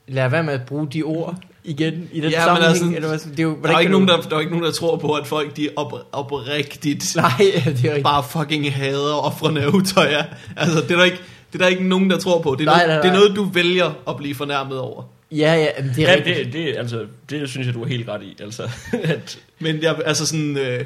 lad 0.08 0.28
være 0.28 0.42
med 0.42 0.52
at 0.54 0.62
bruge 0.66 0.88
de 0.92 1.02
ord. 1.02 1.34
igen 1.64 2.08
i 2.12 2.20
den 2.20 2.30
Ja, 2.30 2.36
men 2.38 2.62
sammenhæng. 2.62 2.64
altså, 2.70 2.84
eller 2.96 3.08
hvad, 3.08 3.18
det 3.18 3.38
er 3.38 3.42
jo, 3.42 3.56
Der 3.62 3.74
er, 3.74 3.78
ikke 3.78 3.92
nogen, 3.92 4.08
du- 4.08 4.14
der, 4.14 4.20
der 4.22 4.36
er 4.36 4.40
ikke 4.40 4.52
nogen, 4.52 4.64
der 4.66 4.72
tror 4.72 4.96
på, 4.96 5.12
at 5.12 5.26
folk 5.26 5.56
de 5.56 5.68
op, 5.76 5.92
oprigtigt 6.12 7.12
Nej, 7.16 7.30
det 7.38 7.56
er 7.66 7.66
rigtigt. 7.66 8.02
bare 8.02 8.22
fucking 8.22 8.74
hader 8.74 9.14
offrene 9.14 9.60
af 9.62 9.66
Utøya. 9.68 10.24
Altså, 10.56 10.80
det 10.80 10.90
er 10.90 10.96
der 10.96 11.04
ikke, 11.04 11.18
det 11.52 11.60
er 11.60 11.64
der 11.64 11.66
ikke 11.70 11.84
nogen, 11.88 12.10
der 12.10 12.18
tror 12.18 12.40
på. 12.42 12.54
Det 12.54 12.60
er, 12.60 12.64
Nej, 12.64 12.74
noget, 12.74 12.88
nej, 12.88 12.96
det 12.96 13.08
er 13.08 13.12
nej. 13.12 13.20
noget, 13.20 13.36
du 13.36 13.44
vælger 13.44 13.90
at 14.08 14.16
blive 14.16 14.34
fornærmet 14.34 14.78
over. 14.78 15.02
Ja, 15.32 15.54
ja, 15.54 15.66
det 15.96 15.98
er 15.98 16.10
Ja, 16.10 16.16
rigtigt. 16.16 16.36
det, 16.36 16.52
det, 16.52 16.76
altså, 16.76 17.06
det 17.30 17.48
synes 17.48 17.66
jeg, 17.66 17.74
du 17.74 17.82
er 17.82 17.88
helt 17.88 18.08
ret 18.08 18.22
i. 18.22 18.36
Altså, 18.42 18.62
at, 19.02 19.38
Men 19.58 19.82
jeg, 19.82 19.96
altså 20.04 20.26
sådan, 20.26 20.56
øh, 20.56 20.84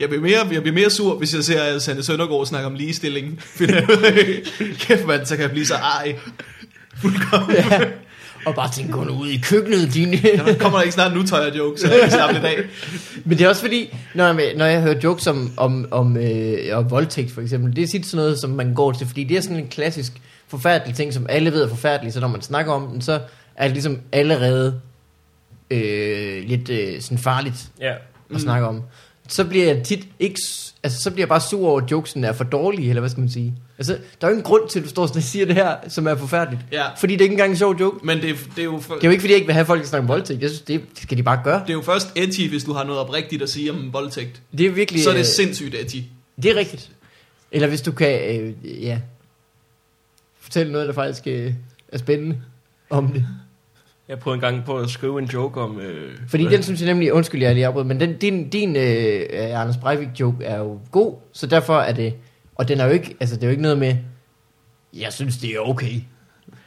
jeg, 0.00 0.08
bliver 0.08 0.22
mere, 0.22 0.38
jeg 0.52 0.62
bliver 0.62 0.74
mere 0.74 0.90
sur, 0.90 1.14
hvis 1.14 1.34
jeg 1.34 1.44
ser 1.44 1.62
at 1.62 1.82
Sanne 1.82 2.02
Søndergaard 2.02 2.46
snakke 2.46 2.66
om 2.66 2.74
ligestilling. 2.74 3.40
Af, 3.60 4.42
Kæft 4.78 5.06
mand, 5.06 5.26
så 5.26 5.34
kan 5.36 5.42
jeg 5.42 5.50
blive 5.50 5.66
så 5.66 5.74
ej. 5.74 6.16
Fuldkommen. 6.96 7.56
Ja. 7.56 7.80
Og 8.46 8.54
bare 8.54 8.70
tænke, 8.72 8.92
gå 8.92 9.04
nu 9.04 9.12
ud 9.12 9.28
i 9.28 9.40
køkkenet, 9.42 9.94
din... 9.94 10.12
Der 10.46 10.58
kommer 10.58 10.78
der 10.78 10.82
ikke 10.82 10.94
snart 10.94 11.12
en 11.12 11.18
utøjer 11.18 11.56
joke, 11.56 11.80
så 11.80 11.90
jeg 11.92 12.00
kan 12.00 12.10
slappe 12.10 12.38
i 12.38 12.42
dag. 12.42 12.58
Men 13.24 13.38
det 13.38 13.44
er 13.44 13.48
også 13.48 13.62
fordi, 13.62 13.96
når 14.14 14.24
jeg, 14.26 14.52
når 14.56 14.64
jeg 14.64 14.82
hører 14.82 15.00
jokes 15.04 15.26
om, 15.26 15.52
om, 15.56 15.88
om, 15.90 16.16
øh, 16.16 16.58
om 16.72 16.90
voldtægt 16.90 17.32
for 17.32 17.40
eksempel, 17.40 17.76
det 17.76 17.82
er 17.84 17.86
tit 17.86 18.06
sådan 18.06 18.24
noget, 18.24 18.40
som 18.40 18.50
man 18.50 18.74
går 18.74 18.92
til, 18.92 19.06
fordi 19.06 19.24
det 19.24 19.36
er 19.36 19.40
sådan 19.40 19.56
en 19.56 19.68
klassisk 19.68 20.12
forfærdelig 20.48 20.96
ting, 20.96 21.14
som 21.14 21.26
alle 21.28 21.52
ved 21.52 21.62
er 21.62 21.68
forfærdelig, 21.68 22.12
så 22.12 22.20
når 22.20 22.28
man 22.28 22.42
snakker 22.42 22.72
om 22.72 22.88
den, 22.92 23.00
så 23.02 23.20
er 23.60 23.64
det 23.64 23.72
ligesom 23.72 24.00
allerede 24.12 24.80
øh, 25.70 26.44
lidt 26.48 26.68
øh, 26.68 27.00
sådan 27.00 27.18
farligt 27.18 27.70
ja. 27.80 27.92
at 27.92 27.98
mm. 28.30 28.38
snakke 28.38 28.66
om. 28.66 28.82
Så 29.28 29.44
bliver 29.44 29.64
jeg 29.74 29.82
tit 29.84 30.08
ikke, 30.18 30.40
altså 30.82 31.02
så 31.02 31.10
bliver 31.10 31.22
jeg 31.22 31.28
bare 31.28 31.40
sur 31.40 31.68
over, 31.68 31.80
at 31.80 31.90
jokesen 31.90 32.24
er 32.24 32.32
for 32.32 32.44
dårlige, 32.44 32.88
eller 32.88 33.00
hvad 33.00 33.10
skal 33.10 33.20
man 33.20 33.30
sige. 33.30 33.54
Altså, 33.78 33.92
der 33.92 34.26
er 34.26 34.30
jo 34.30 34.32
ingen 34.32 34.44
grund 34.44 34.68
til, 34.68 34.78
at 34.78 34.84
du 34.84 34.88
står 34.88 35.02
og 35.02 35.22
siger 35.22 35.46
det 35.46 35.54
her, 35.54 35.76
som 35.88 36.06
er 36.06 36.14
forfærdeligt. 36.14 36.62
Ja. 36.72 36.94
Fordi 36.94 37.12
det 37.12 37.20
er 37.20 37.24
ikke 37.24 37.32
engang 37.32 37.50
en 37.50 37.56
sjov 37.56 37.76
joke. 37.80 38.06
Men 38.06 38.20
det, 38.20 38.30
er- 38.30 38.34
det, 38.56 38.58
er 38.58 38.64
jo 38.64 38.78
for, 38.80 38.94
Det 38.94 39.04
er 39.04 39.08
jo 39.08 39.10
ikke, 39.10 39.20
fordi 39.20 39.32
jeg 39.32 39.36
ikke 39.36 39.46
vil 39.46 39.54
have 39.54 39.66
folk, 39.66 39.80
der 39.80 39.86
snakker 39.86 40.04
om 40.04 40.08
voldtægt. 40.08 40.42
Jeg 40.42 40.50
synes, 40.50 40.62
det, 40.62 40.80
det 40.94 41.02
skal 41.02 41.16
de 41.16 41.22
bare 41.22 41.40
gøre. 41.44 41.60
det 41.60 41.70
er 41.70 41.74
jo 41.74 41.82
først 41.82 42.12
edgy, 42.16 42.48
hvis 42.48 42.64
du 42.64 42.72
har 42.72 42.84
noget 42.84 43.00
oprigtigt 43.00 43.42
at 43.42 43.50
sige 43.50 43.70
om 43.70 43.76
en 43.78 43.92
voldtægt. 43.92 44.42
Det 44.58 44.66
er 44.66 44.70
virkelig... 44.70 45.02
Så 45.02 45.10
er 45.10 45.14
det 45.14 45.20
øh, 45.20 45.26
sindssygt 45.26 45.74
edgy. 45.74 46.04
Det 46.42 46.50
er 46.50 46.56
rigtigt. 46.56 46.90
Eller 47.52 47.68
hvis 47.68 47.82
du 47.82 47.92
kan, 47.92 48.40
øh, 48.40 48.82
ja, 48.84 49.00
fortælle 50.40 50.72
noget, 50.72 50.88
der 50.88 50.94
faktisk 50.94 51.26
øh, 51.26 51.54
er 51.88 51.98
spændende 51.98 52.40
om 52.90 53.08
det. 53.08 53.26
Jeg 54.10 54.18
prøvede 54.18 54.34
en 54.36 54.40
gang 54.40 54.64
på 54.64 54.78
at 54.78 54.90
skrive 54.90 55.18
en 55.18 55.24
joke 55.24 55.60
om... 55.60 55.80
Øh, 55.80 56.18
Fordi 56.28 56.44
hvad- 56.44 56.52
den 56.56 56.62
synes 56.62 56.80
jeg 56.80 56.86
nemlig, 56.88 57.12
undskyld 57.12 57.42
jeg 57.42 57.54
lige 57.54 57.66
afbryder, 57.66 57.86
men 57.86 58.00
den, 58.00 58.16
din, 58.18 58.48
din 58.50 58.76
øh, 58.76 59.20
øh, 59.30 59.60
Anders 59.60 59.76
Breivik 59.76 60.08
joke 60.20 60.44
er 60.44 60.58
jo 60.58 60.78
god, 60.90 61.14
så 61.32 61.46
derfor 61.46 61.78
er 61.78 61.92
det, 61.92 62.14
og 62.54 62.68
den 62.68 62.80
er 62.80 62.84
jo 62.84 62.90
ikke, 62.90 63.16
altså 63.20 63.36
det 63.36 63.42
er 63.42 63.46
jo 63.46 63.50
ikke 63.50 63.62
noget 63.62 63.78
med, 63.78 63.96
jeg 64.94 65.12
synes 65.12 65.38
det 65.38 65.50
er 65.50 65.58
okay. 65.60 66.00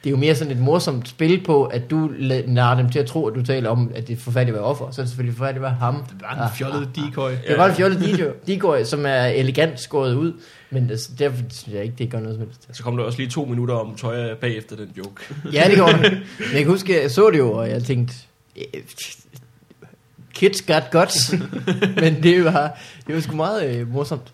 Det 0.04 0.10
er 0.10 0.10
jo 0.10 0.16
mere 0.16 0.34
sådan 0.34 0.52
et 0.52 0.58
morsomt 0.58 1.08
spil 1.08 1.44
på, 1.44 1.64
at 1.64 1.90
du 1.90 2.10
narrer 2.46 2.76
dem 2.76 2.90
til 2.90 2.98
at 2.98 3.06
tro, 3.06 3.26
at 3.26 3.34
du 3.34 3.42
taler 3.42 3.70
om, 3.70 3.92
at 3.94 4.08
det 4.08 4.12
er 4.12 4.20
forfærdeligt 4.20 4.56
at 4.56 4.60
være 4.60 4.70
offer, 4.70 4.90
så 4.90 5.00
er 5.00 5.04
det 5.04 5.10
selvfølgelig 5.10 5.36
forfærdeligt 5.36 5.64
at 5.64 5.70
være 5.70 5.78
ham. 5.80 5.94
Det 5.94 6.20
var 6.20 6.46
en 6.46 6.56
fjollet 6.56 6.88
decoy. 6.96 7.30
Det 7.48 7.58
var 7.58 7.66
en 7.68 7.74
fjollet 7.74 8.32
decoy, 8.46 8.82
som 8.84 9.06
er 9.06 9.24
elegant 9.24 9.80
skåret 9.80 10.14
ud, 10.14 10.32
men 10.70 10.90
altså, 10.90 11.10
derfor 11.18 11.42
synes 11.50 11.74
jeg 11.74 11.82
ikke, 11.82 11.94
det 11.98 12.10
gør 12.10 12.20
noget 12.20 12.36
som 12.36 12.46
helst. 12.46 12.68
Så 12.72 12.82
kom 12.82 12.96
der 12.96 13.04
også 13.04 13.18
lige 13.18 13.30
to 13.30 13.44
minutter 13.44 13.74
om 13.74 13.94
tøj 13.96 14.34
bagefter 14.34 14.76
den 14.76 14.90
joke. 14.98 15.34
Ja, 15.52 15.64
det 15.70 15.78
går. 15.78 15.92
Men 16.02 16.52
jeg 16.52 16.62
kan 16.62 16.66
huske, 16.66 17.02
jeg 17.02 17.10
så 17.10 17.30
det 17.30 17.38
jo, 17.38 17.52
og 17.52 17.70
jeg 17.70 17.82
tænkte, 17.82 18.14
eh, 18.56 18.80
kids 20.34 20.62
got 20.62 20.90
guts. 20.92 21.34
Men 22.02 22.22
det 22.22 22.44
var, 22.44 22.78
det 23.06 23.14
var 23.14 23.20
sgu 23.20 23.36
meget 23.36 23.76
øh, 23.76 23.92
morsomt. 23.92 24.32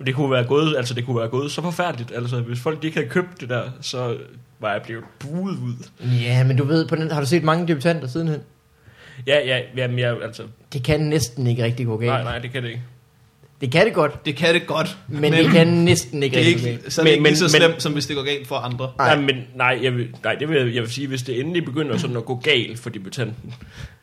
Men 0.00 0.06
det 0.06 0.14
kunne 0.14 0.30
være 0.30 0.44
gået, 0.44 0.76
altså 0.76 0.94
det 0.94 1.06
kunne 1.06 1.16
være 1.18 1.28
gået 1.28 1.50
så 1.52 1.62
forfærdeligt. 1.62 2.12
Altså 2.14 2.40
hvis 2.40 2.60
folk 2.60 2.84
ikke 2.84 2.96
havde 2.96 3.08
købt 3.10 3.40
det 3.40 3.48
der, 3.48 3.62
så 3.80 4.16
var 4.60 4.72
jeg 4.72 4.82
blevet 4.82 5.04
buet 5.18 5.52
ud. 5.58 5.74
Ja, 6.22 6.44
men 6.44 6.56
du 6.56 6.64
ved, 6.64 6.88
på 6.88 6.96
den, 6.96 7.10
har 7.10 7.20
du 7.20 7.26
set 7.26 7.42
mange 7.44 7.68
debutanter 7.68 8.08
sidenhen? 8.08 8.40
Ja, 9.26 9.38
ja, 9.46 9.60
jamen 9.76 9.98
jeg, 9.98 10.16
altså, 10.22 10.42
Det 10.72 10.82
kan 10.84 11.00
næsten 11.00 11.46
ikke 11.46 11.64
rigtig 11.64 11.86
gå 11.86 11.96
galt. 11.96 12.10
nej, 12.12 12.22
nej, 12.22 12.38
det 12.38 12.52
kan 12.52 12.62
det 12.62 12.68
ikke. 12.68 12.82
Det 13.60 13.72
kan 13.72 13.86
det 13.86 13.94
godt, 13.94 14.26
Det 14.26 14.36
kan 14.36 14.54
det 14.54 14.66
godt. 14.66 14.98
men, 15.08 15.20
men 15.20 15.32
det 15.32 15.46
kan 15.50 15.66
næsten 15.68 16.22
ikke 16.22 16.34
det 16.36 16.42
er 16.42 16.46
ikke, 16.48 16.62
galt. 16.62 16.92
så 16.92 17.00
er 17.00 17.04
det 17.04 17.10
Men- 17.10 17.12
ikke 17.12 17.22
men- 17.22 17.36
så 17.36 17.44
men- 17.44 17.50
slemt, 17.50 17.82
som 17.82 17.92
hvis 17.92 18.06
det 18.06 18.16
går 18.16 18.22
galt 18.24 18.46
for 18.48 18.56
andre. 18.56 18.90
Nej. 18.98 19.14
Nej, 19.14 19.24
men 19.24 19.36
nej, 19.54 19.78
jeg 19.82 19.94
vil, 19.96 20.08
nej 20.24 20.34
det 20.34 20.48
vil 20.48 20.56
jeg, 20.66 20.74
jeg 20.74 20.82
vil 20.82 20.90
sige, 20.90 21.06
hvis 21.08 21.22
det 21.22 21.40
endelig 21.40 21.64
begynder 21.64 21.96
sådan 21.98 22.16
at 22.16 22.24
gå 22.24 22.34
galt 22.36 22.78
for 22.78 22.90
debutanten, 22.90 23.54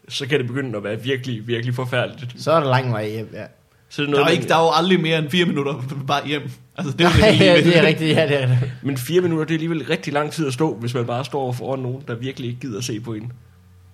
så 0.10 0.28
kan 0.28 0.40
det 0.40 0.48
begynde 0.48 0.78
at 0.78 0.84
være 0.84 1.04
virkelig, 1.04 1.48
virkelig 1.48 1.76
forfærdeligt. 1.76 2.36
Så 2.44 2.52
er 2.52 2.60
der 2.60 2.70
lang 2.70 2.92
vej 2.92 3.10
hjem, 3.10 3.30
ja. 3.34 3.44
Så 3.90 4.02
er 4.02 4.06
det 4.06 4.14
Der 4.16 4.20
er, 4.20 4.24
noget, 4.26 4.36
ikke, 4.38 4.48
der 4.48 4.56
er 4.56 4.64
jo 4.64 4.72
aldrig 4.74 5.00
mere 5.00 5.20
end 5.20 5.30
fire 5.30 5.46
minutter 5.46 5.74
bare 6.08 6.28
hjem. 6.28 6.42
Altså, 6.78 6.98
det 6.98 7.06
er 7.06 7.20
Nej, 7.20 7.32
det, 7.32 7.40
ja, 7.46 7.56
det 7.64 7.78
er 7.78 7.84
rigtigt, 7.88 8.16
ja, 8.16 8.28
det 8.28 8.44
er 8.44 8.48
det. 8.48 8.72
Men 8.84 8.98
fire 8.98 9.22
minutter, 9.22 9.46
det 9.46 9.52
er 9.54 9.56
alligevel 9.56 9.86
rigtig 9.86 10.14
lang 10.14 10.32
tid 10.32 10.48
at 10.48 10.54
stå, 10.54 10.76
hvis 10.76 10.94
man 10.94 11.06
bare 11.06 11.26
står 11.26 11.52
foran 11.52 11.80
nogen, 11.80 12.04
der 12.08 12.16
virkelig 12.16 12.48
ikke 12.50 12.60
gider 12.62 12.78
at 12.78 12.84
se 12.84 13.00
på 13.00 13.14
en. 13.14 13.32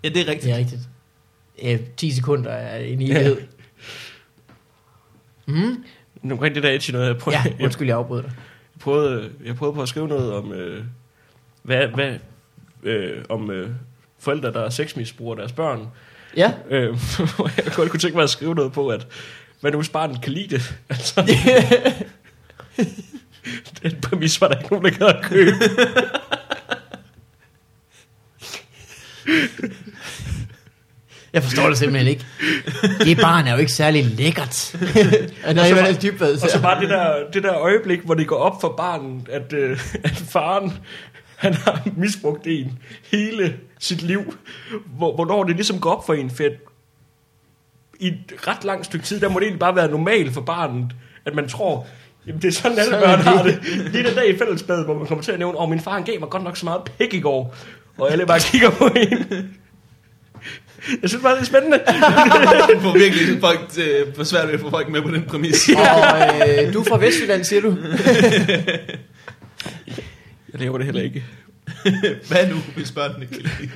Ja, 0.04 0.10
det 0.10 0.18
er 0.18 0.28
rigtigt. 0.28 0.44
Det 0.44 0.52
er 0.54 0.58
rigtigt. 0.58 0.82
Ja, 1.64 1.78
10 1.98 2.12
sekunder 2.12 2.52
er 2.52 2.78
en 2.80 3.02
evighed. 3.02 3.38
Mm? 5.48 5.84
Nu 6.22 6.34
omkring 6.34 6.56
det 6.56 6.64
der 6.64 6.70
edgy 6.70 6.92
noget, 6.92 7.08
jeg 7.08 7.18
prøvede, 7.18 7.42
Ja, 7.46 7.52
jeg, 7.58 7.64
undskyld, 7.64 7.88
jeg 7.88 7.98
afbryder 7.98 8.22
dig. 8.22 8.32
prøvede, 8.80 9.30
jeg 9.46 9.56
prøvede 9.56 9.76
på 9.76 9.82
at 9.82 9.90
skrive 9.90 10.08
noget 10.08 10.34
om, 10.34 10.52
øh, 10.52 10.84
hvad, 11.64 11.88
hvad, 11.88 12.14
øh, 12.84 13.24
om 13.30 13.52
øh, 13.52 13.70
forældre, 14.20 14.54
der 14.54 14.60
er 14.62 14.70
sexmisbruger 14.70 15.36
deres 15.36 15.52
børn. 15.52 15.88
Ja, 16.38 16.54
Øh, 16.70 16.88
jeg 17.66 17.74
godt 17.76 17.90
kunne 17.92 18.00
tænke 18.00 18.16
mig 18.18 18.24
at 18.24 18.30
skrive 18.30 18.56
noget 18.56 18.72
på, 18.74 18.88
at 18.88 19.08
hvad 19.64 19.72
nu 19.72 19.78
hvis 19.78 19.90
barnet 19.90 20.22
kan 20.22 20.32
lide 20.34 20.48
det? 20.56 20.76
Altså, 20.90 21.22
den 23.84 24.02
præmis 24.02 24.42
var 24.42 24.48
der 24.48 24.58
ikke 24.58 24.70
nogen, 24.74 24.86
der 24.86 24.92
gad 24.92 25.08
at 25.08 25.24
købe. 25.24 25.56
Jeg 31.34 31.44
forstår 31.44 31.68
det 31.70 31.78
simpelthen 31.78 32.08
ikke. 32.08 32.26
Det 33.04 33.18
barn 33.18 33.48
er 33.48 33.52
jo 33.52 33.58
ikke 33.58 33.72
særlig 33.72 34.06
lækkert. 34.06 34.76
Og 35.48 35.54
når 35.54 35.64
så 35.64 35.74
var 35.76 35.82
bare- 35.82 35.92
lidt 35.92 36.02
dybvad, 36.02 36.34
Og 36.44 36.50
så 36.50 36.62
bare 36.62 36.82
det 36.82 36.90
der, 36.90 37.16
det 37.34 37.44
der 37.44 37.54
øjeblik, 37.58 38.00
hvor 38.00 38.14
det 38.14 38.28
går 38.28 38.38
op 38.38 38.62
for 38.62 38.74
barnet, 38.78 39.30
at, 39.30 39.54
øh, 39.54 39.80
at 40.04 40.24
faren, 40.30 40.74
han 41.36 41.54
har 41.54 41.88
misbrugt 41.98 42.48
en 42.48 42.80
hele 43.12 43.56
sit 43.80 44.02
liv. 44.02 44.38
Hvor, 44.98 45.16
hvornår 45.16 45.44
det 45.44 45.56
ligesom 45.56 45.80
går 45.80 45.96
op 45.96 46.06
for 46.06 46.14
en, 46.14 46.30
for 46.30 46.44
i 48.04 48.08
et 48.08 48.48
ret 48.48 48.64
langt 48.64 48.86
stykke 48.86 49.06
tid, 49.06 49.20
der 49.20 49.30
må 49.30 49.40
det 49.40 49.46
egentlig 49.46 49.60
bare 49.60 49.76
være 49.76 49.92
normalt 49.92 50.34
for 50.34 50.42
barnet, 50.42 50.92
at 51.26 51.36
man 51.36 51.50
tror, 51.50 51.88
jamen 52.28 52.42
det 52.42 52.48
er 52.48 52.52
sådan, 52.52 52.80
alle 52.80 52.92
børn 52.92 53.18
det. 53.18 53.26
har 53.26 53.44
det. 53.44 53.60
Lige 53.92 54.04
den 54.04 54.16
dag 54.16 54.30
i 54.30 54.38
fællesbadet, 54.38 54.86
hvor 54.86 54.98
man 54.98 55.08
kommer 55.08 55.24
til 55.24 55.32
at 55.32 55.40
nævne, 55.40 55.58
åh, 55.60 55.70
min 55.70 55.80
far 55.80 55.94
han 55.94 56.04
gav 56.04 56.20
mig 56.20 56.30
godt 56.30 56.44
nok 56.44 56.58
så 56.58 56.66
meget 56.66 56.82
pæk 56.84 57.14
i 57.14 57.20
går, 57.20 57.56
og 57.98 58.12
alle 58.12 58.26
bare 58.26 58.40
kigger 58.40 58.70
på 58.70 58.86
en. 58.86 59.56
Jeg 61.02 61.10
synes 61.10 61.24
bare, 61.24 61.36
det 61.36 61.42
er 61.42 61.46
spændende. 61.46 61.78
Det 62.68 62.82
får 62.86 62.94
virkelig 62.98 63.40
folk 63.40 63.60
til, 63.70 64.06
for 64.16 64.24
svært 64.24 64.48
ved 64.48 64.54
at 64.54 64.60
få 64.60 64.70
folk 64.70 64.90
med 64.90 65.02
på 65.02 65.12
den 65.12 65.24
præmis. 65.24 65.70
Og 65.70 65.78
øh, 66.50 66.74
du 66.74 66.80
er 66.80 66.84
fra 66.84 66.98
Vestjylland, 66.98 67.44
siger 67.44 67.62
du? 67.62 67.78
Jeg 70.54 70.62
laver 70.62 70.78
det 70.78 70.86
heller 70.86 71.02
ikke. 71.02 71.24
Hvad 72.30 72.50
nu, 72.50 72.56
hvis 72.76 72.92
børnene 72.92 73.26
kan 73.26 73.38
lide? 73.42 73.72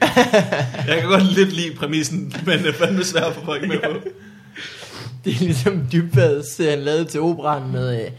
Jeg 0.88 1.00
kan 1.02 1.10
godt 1.10 1.34
lidt 1.34 1.54
lide 1.54 1.76
præmissen, 1.76 2.34
men 2.46 2.60
det 2.60 2.68
er 2.68 2.74
fandme 2.74 3.04
svært 3.04 3.24
at 3.24 3.36
få 3.36 3.46
folk 3.46 3.68
med 3.68 3.80
på. 3.80 3.90
Det 5.26 5.36
er 5.36 5.40
ligesom 5.40 5.88
dybvad, 5.92 6.70
han 6.70 6.80
lavet 6.80 7.08
til 7.08 7.22
operan 7.22 7.72
med 7.72 8.06
øh, 8.06 8.12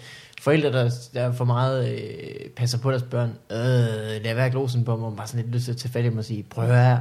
forældre, 0.42 0.72
der, 0.72 0.90
der 1.14 1.32
for 1.32 1.44
meget 1.44 1.92
øh, 1.92 2.50
passer 2.56 2.78
på 2.78 2.90
deres 2.90 3.02
børn. 3.02 3.28
Øh, 3.50 3.56
er 4.30 4.34
hver 4.34 4.48
glosen 4.48 4.84
på 4.84 4.96
mig, 4.96 5.06
og 5.06 5.16
bare 5.16 5.26
sådan 5.26 5.40
lidt 5.44 5.54
lyst 5.54 5.64
til 5.64 5.72
at 5.72 5.76
tage 5.76 5.92
fat 5.92 6.04
i 6.04 6.08
dem 6.08 6.18
og 6.18 6.24
sige, 6.24 6.44
prøv 6.50 6.66
her, 6.66 6.98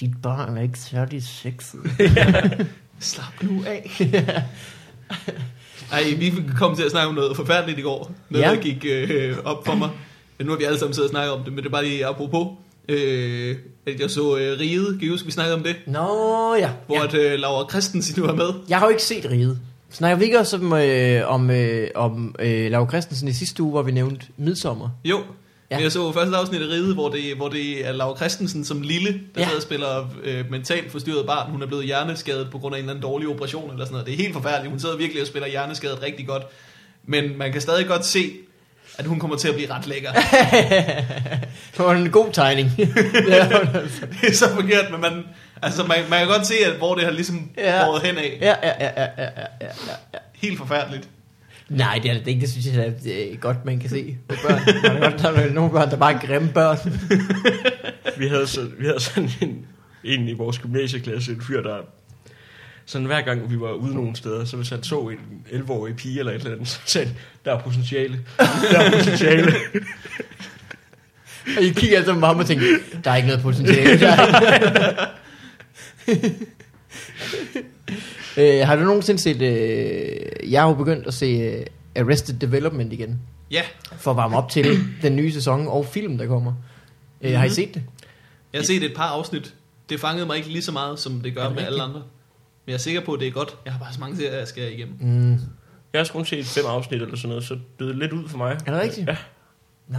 dit 0.00 0.10
barn 0.22 0.56
er 0.56 0.62
ikke 0.62 0.78
særlig 0.78 1.22
sexet. 1.22 1.80
Slap 3.00 3.42
nu 3.42 3.64
af. 3.66 3.90
Ej, 5.92 6.02
vi 6.18 6.32
kom 6.56 6.76
til 6.76 6.82
at 6.82 6.90
snakke 6.90 7.08
om 7.08 7.14
noget 7.14 7.36
forfærdeligt 7.36 7.78
i 7.78 7.82
går. 7.82 8.12
Noget, 8.30 8.44
Ja. 8.44 8.50
der 8.50 8.60
gik 8.60 8.84
øh, 8.88 9.36
op 9.44 9.66
for 9.66 9.74
mig. 9.74 9.90
Men 10.40 10.46
nu 10.46 10.52
har 10.52 10.58
vi 10.58 10.64
alle 10.64 10.78
sammen 10.78 10.94
siddet 10.94 11.08
og 11.08 11.12
snakket 11.12 11.32
om 11.32 11.44
det, 11.44 11.52
men 11.52 11.58
det 11.58 11.66
er 11.66 11.70
bare 11.70 11.84
lige 11.84 12.06
apropos. 12.06 12.48
Øh, 12.88 13.56
at 13.86 14.00
jeg 14.00 14.10
så 14.10 14.36
øh, 14.36 14.60
Ride, 14.60 14.98
kan 14.98 15.08
I 15.08 15.10
huske, 15.10 15.26
vi 15.26 15.32
snakkede 15.32 15.56
om 15.56 15.62
det? 15.62 15.76
Nå 15.86 16.54
ja. 16.54 16.70
Hvor 16.86 16.96
ja. 16.96 17.04
at 17.04 17.14
øh, 17.14 17.38
Laura 17.40 17.68
Christensen 17.70 18.22
nu 18.22 18.28
er 18.28 18.34
med. 18.34 18.48
Jeg 18.68 18.78
har 18.78 18.86
jo 18.86 18.90
ikke 18.90 19.02
set 19.02 19.30
Riget. 19.30 19.58
Snakker 19.90 20.18
vi 20.18 20.24
ikke 20.24 20.38
også 20.38 20.56
om, 20.56 20.72
øh, 20.72 21.28
om, 21.32 21.50
øh, 21.50 21.88
om 21.94 22.34
øh, 22.38 22.70
Laura 22.70 22.88
Christensen 22.88 23.28
i 23.28 23.32
sidste 23.32 23.62
uge, 23.62 23.70
hvor 23.70 23.82
vi 23.82 23.92
nævnte 23.92 24.26
Midsommer? 24.36 24.88
Jo, 25.04 25.20
Ja. 25.70 25.76
ja. 25.76 25.82
jeg 25.82 25.92
så 25.92 26.12
første 26.12 26.36
afsnit 26.36 26.62
af 26.62 26.66
Ride, 26.66 26.94
hvor 26.94 27.08
det, 27.08 27.36
hvor 27.36 27.48
det 27.48 27.86
er 27.88 27.92
Laura 27.92 28.16
Christensen 28.16 28.64
som 28.64 28.82
lille, 28.82 29.08
der 29.08 29.40
ja. 29.40 29.44
sidder 29.44 29.56
og 29.56 29.62
spiller 29.62 30.08
øh, 30.24 30.50
mentalt 30.50 30.92
forstyrret 30.92 31.26
barn. 31.26 31.50
Hun 31.50 31.62
er 31.62 31.66
blevet 31.66 31.84
hjerneskadet 31.84 32.48
på 32.50 32.58
grund 32.58 32.74
af 32.74 32.78
en 32.78 32.84
eller 32.84 32.92
anden 32.92 33.02
dårlig 33.02 33.28
operation 33.28 33.70
eller 33.70 33.84
sådan 33.84 33.92
noget. 33.92 34.06
Det 34.06 34.12
er 34.12 34.16
helt 34.16 34.32
forfærdeligt. 34.34 34.70
Hun 34.70 34.80
sidder 34.80 34.96
virkelig 34.96 35.22
og 35.22 35.26
spiller 35.26 35.48
hjerneskadet 35.48 36.02
rigtig 36.02 36.26
godt. 36.26 36.42
Men 37.06 37.38
man 37.38 37.52
kan 37.52 37.60
stadig 37.60 37.86
godt 37.86 38.04
se, 38.04 38.32
at 38.98 39.06
hun 39.06 39.18
kommer 39.20 39.36
til 39.36 39.48
at 39.48 39.54
blive 39.54 39.70
ret 39.70 39.86
lækker. 39.86 40.10
Det 41.76 41.78
var 41.78 41.92
en 41.92 42.10
god 42.10 42.32
tegning. 42.32 42.70
det 42.76 43.40
er 43.40 43.58
altså. 43.58 44.06
det 44.20 44.28
er 44.28 44.34
så 44.34 44.54
forkert, 44.54 44.90
men 44.90 45.00
man, 45.00 45.24
altså 45.62 45.82
man, 45.84 45.98
man 46.10 46.18
kan 46.18 46.28
godt 46.28 46.46
se, 46.46 46.54
at 46.66 46.76
hvor 46.76 46.94
det 46.94 47.04
har 47.04 47.10
ligesom 47.10 47.50
Ja. 47.56 47.84
båret 47.84 48.02
hen 48.02 48.18
af. 48.18 48.38
ja, 48.40 48.46
ja, 48.62 48.72
ja, 48.80 48.90
ja, 48.96 49.02
ja, 49.18 49.24
ja, 49.28 49.46
ja, 49.60 49.66
ja. 50.14 50.18
Helt 50.34 50.58
forfærdeligt. 50.58 51.08
Nej, 51.68 52.00
det 52.02 52.10
er 52.10 52.14
det 52.14 52.26
ikke. 52.26 52.40
Det 52.40 52.50
synes 52.50 52.66
jeg 52.66 52.86
er 52.86 52.90
øh, 53.32 53.38
godt, 53.40 53.64
man 53.64 53.78
kan 53.80 53.90
se 53.90 54.16
på 54.28 54.34
børn. 54.48 54.60
Der 54.82 54.90
er, 54.90 55.10
godt, 55.10 55.22
der 55.22 55.28
er 55.30 55.52
nogle 55.52 55.70
børn, 55.70 55.90
der 55.90 55.96
bare 55.96 56.12
er 56.14 56.18
grimme 56.18 56.48
børn. 56.48 56.78
Vi 58.18 58.28
havde, 58.28 58.46
så, 58.46 58.60
vi 58.78 58.86
havde 58.86 59.00
sådan 59.00 59.30
en, 59.40 59.66
en 60.04 60.28
i 60.28 60.32
vores 60.32 60.58
gymnasieklasse, 60.58 61.32
en 61.32 61.42
fyr, 61.42 61.62
der 61.62 61.76
sådan 62.86 63.06
hver 63.06 63.20
gang 63.22 63.50
vi 63.50 63.60
var 63.60 63.72
ude 63.72 63.94
nogle 63.94 64.16
steder, 64.16 64.44
så 64.44 64.56
hvis 64.56 64.68
han 64.68 64.82
så 64.82 65.00
en 65.00 65.18
11-årig 65.50 65.96
pige 65.96 66.18
eller 66.18 66.32
et 66.32 66.36
eller 66.38 66.52
andet, 66.52 66.68
så 66.68 66.78
sagde 66.86 67.06
han, 67.06 67.16
der 67.44 67.54
er 67.54 67.60
potentiale. 67.62 68.20
Der 68.38 68.78
er 68.80 68.90
potentiale. 68.98 69.52
Og 71.56 71.62
I 71.62 71.68
kigger 71.70 71.96
altså 71.96 72.14
på 72.14 72.26
ham 72.26 72.38
og 72.38 72.46
tænker, 72.46 72.66
der 73.04 73.10
er 73.10 73.16
ikke 73.16 73.28
noget 73.28 73.42
potentiale. 73.42 74.00
Der 74.00 74.08
er 74.12 75.06
øh, 78.36 78.66
har 78.66 78.76
du 78.76 78.82
nogensinde 78.82 79.20
set, 79.20 79.42
øh, 79.42 80.52
jeg 80.52 80.60
har 80.62 80.68
jo 80.68 80.74
begyndt 80.74 81.06
at 81.06 81.14
se 81.14 81.26
øh, 81.26 81.66
Arrested 81.96 82.34
Development 82.38 82.92
igen, 82.92 83.20
Ja, 83.50 83.62
for 83.98 84.10
at 84.10 84.16
varme 84.16 84.36
op 84.36 84.50
til 84.50 84.78
den 85.02 85.16
nye 85.16 85.32
sæson 85.32 85.68
og 85.68 85.86
film, 85.86 86.18
der 86.18 86.26
kommer. 86.26 86.52
Øh, 87.22 87.32
har 87.32 87.44
I 87.44 87.48
Mhm. 87.48 87.54
set 87.54 87.74
det? 87.74 87.82
jeg 88.52 88.58
har 88.60 88.66
set 88.66 88.82
et 88.82 88.92
par 88.96 89.04
afsnit. 89.08 89.54
Det 89.88 90.00
fangede 90.00 90.26
mig 90.26 90.36
ikke 90.36 90.48
lige 90.48 90.62
så 90.62 90.72
meget, 90.72 90.98
som 90.98 91.20
det 91.20 91.34
gør 91.34 91.46
det 91.46 91.54
med 91.54 91.62
alle 91.64 91.82
andre. 91.82 92.02
Men 92.66 92.70
jeg 92.70 92.74
er 92.74 92.78
sikker 92.78 93.00
på, 93.04 93.12
at 93.12 93.20
det 93.20 93.28
er 93.28 93.32
godt. 93.32 93.56
Jeg 93.64 93.72
har 93.72 93.80
bare 93.80 93.92
så 93.92 94.00
mange 94.00 94.16
serier, 94.16 94.38
jeg 94.38 94.48
skal 94.48 94.72
igennem. 94.72 94.96
Mm. 95.00 95.38
Jeg 95.92 96.00
har 96.00 96.08
kun 96.12 96.26
set 96.26 96.46
fem 96.46 96.64
afsnit 96.66 97.02
eller 97.02 97.16
sådan 97.16 97.28
noget, 97.28 97.44
så 97.44 97.58
det 97.78 97.88
er 97.88 97.92
lidt 97.92 98.12
ud 98.12 98.28
for 98.28 98.38
mig. 98.38 98.52
Er 98.66 98.72
det 98.72 98.82
rigtigt? 98.82 99.08
Ja. 99.08 99.16
Nå. 99.88 99.98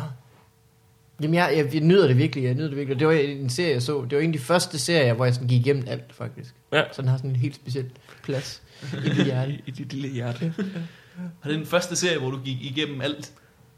Jamen, 1.21 1.33
jeg, 1.33 1.53
jeg, 1.55 1.73
jeg 1.73 1.81
nyder 1.81 2.07
det 2.07 2.17
virkelig, 2.17 2.43
jeg 2.43 2.53
nyder 2.53 2.67
det 2.67 2.77
virkelig. 2.77 2.99
Det 2.99 3.07
var 3.07 3.13
en 3.13 3.49
serie, 3.49 3.73
jeg 3.73 3.81
så. 3.81 4.05
Det 4.09 4.17
var 4.17 4.23
en 4.23 4.29
af 4.29 4.39
de 4.39 4.43
første 4.43 4.79
serier, 4.79 5.13
hvor 5.13 5.25
jeg 5.25 5.33
sådan 5.33 5.47
gik 5.47 5.59
igennem 5.59 5.83
alt, 5.87 6.13
faktisk. 6.13 6.55
Ja. 6.73 6.83
Så 6.91 7.01
den 7.01 7.09
har 7.09 7.17
sådan 7.17 7.29
en 7.29 7.35
helt 7.35 7.55
speciel 7.55 7.89
plads 8.23 8.61
i 8.93 8.95
mit 9.09 9.25
hjerte. 9.25 9.51
I, 9.51 9.63
i 9.67 9.71
dit 9.71 9.93
lille 9.93 10.09
hjerte. 10.09 10.53
Og 11.41 11.49
det 11.49 11.53
er 11.53 11.57
den 11.57 11.65
første 11.65 11.95
serie, 11.95 12.19
hvor 12.19 12.31
du 12.31 12.39
gik 12.39 12.61
igennem 12.61 13.01
alt. 13.01 13.31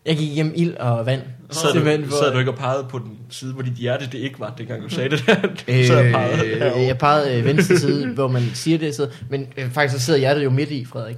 Jeg 0.06 0.18
gik 0.18 0.32
igennem 0.32 0.54
ild 0.56 0.74
og 0.78 1.06
vand. 1.06 1.22
Sad 1.52 1.74
du, 1.74 1.80
for- 2.10 2.18
sad 2.18 2.34
du 2.34 2.40
ikke 2.40 2.52
og 2.52 2.58
pegede 2.58 2.86
på 2.90 3.00
den 3.00 3.18
side, 3.30 3.54
hvor 3.54 3.62
dit 3.64 3.74
hjerte 3.74 4.06
det 4.12 4.18
ikke 4.18 4.40
var, 4.40 4.54
dengang 4.58 4.84
du 4.84 4.90
sagde 4.90 5.10
det 5.10 5.24
der? 5.28 5.36
Du 5.42 5.48
og 5.48 6.04
pegede 6.12 6.46
Øh, 6.46 6.58
herovre. 6.60 6.82
jeg 6.82 6.98
pegede 6.98 7.38
øh, 7.40 7.46
venstre 7.46 7.78
side, 7.78 8.08
hvor 8.14 8.28
man 8.28 8.42
siger 8.54 8.78
det. 8.78 8.96
Så, 8.96 9.10
men 9.30 9.48
øh, 9.58 9.72
faktisk 9.72 10.00
så 10.00 10.06
sidder 10.06 10.20
hjertet 10.20 10.44
jo 10.44 10.50
midt 10.50 10.72
i, 10.72 10.86
Frederik. 10.86 11.18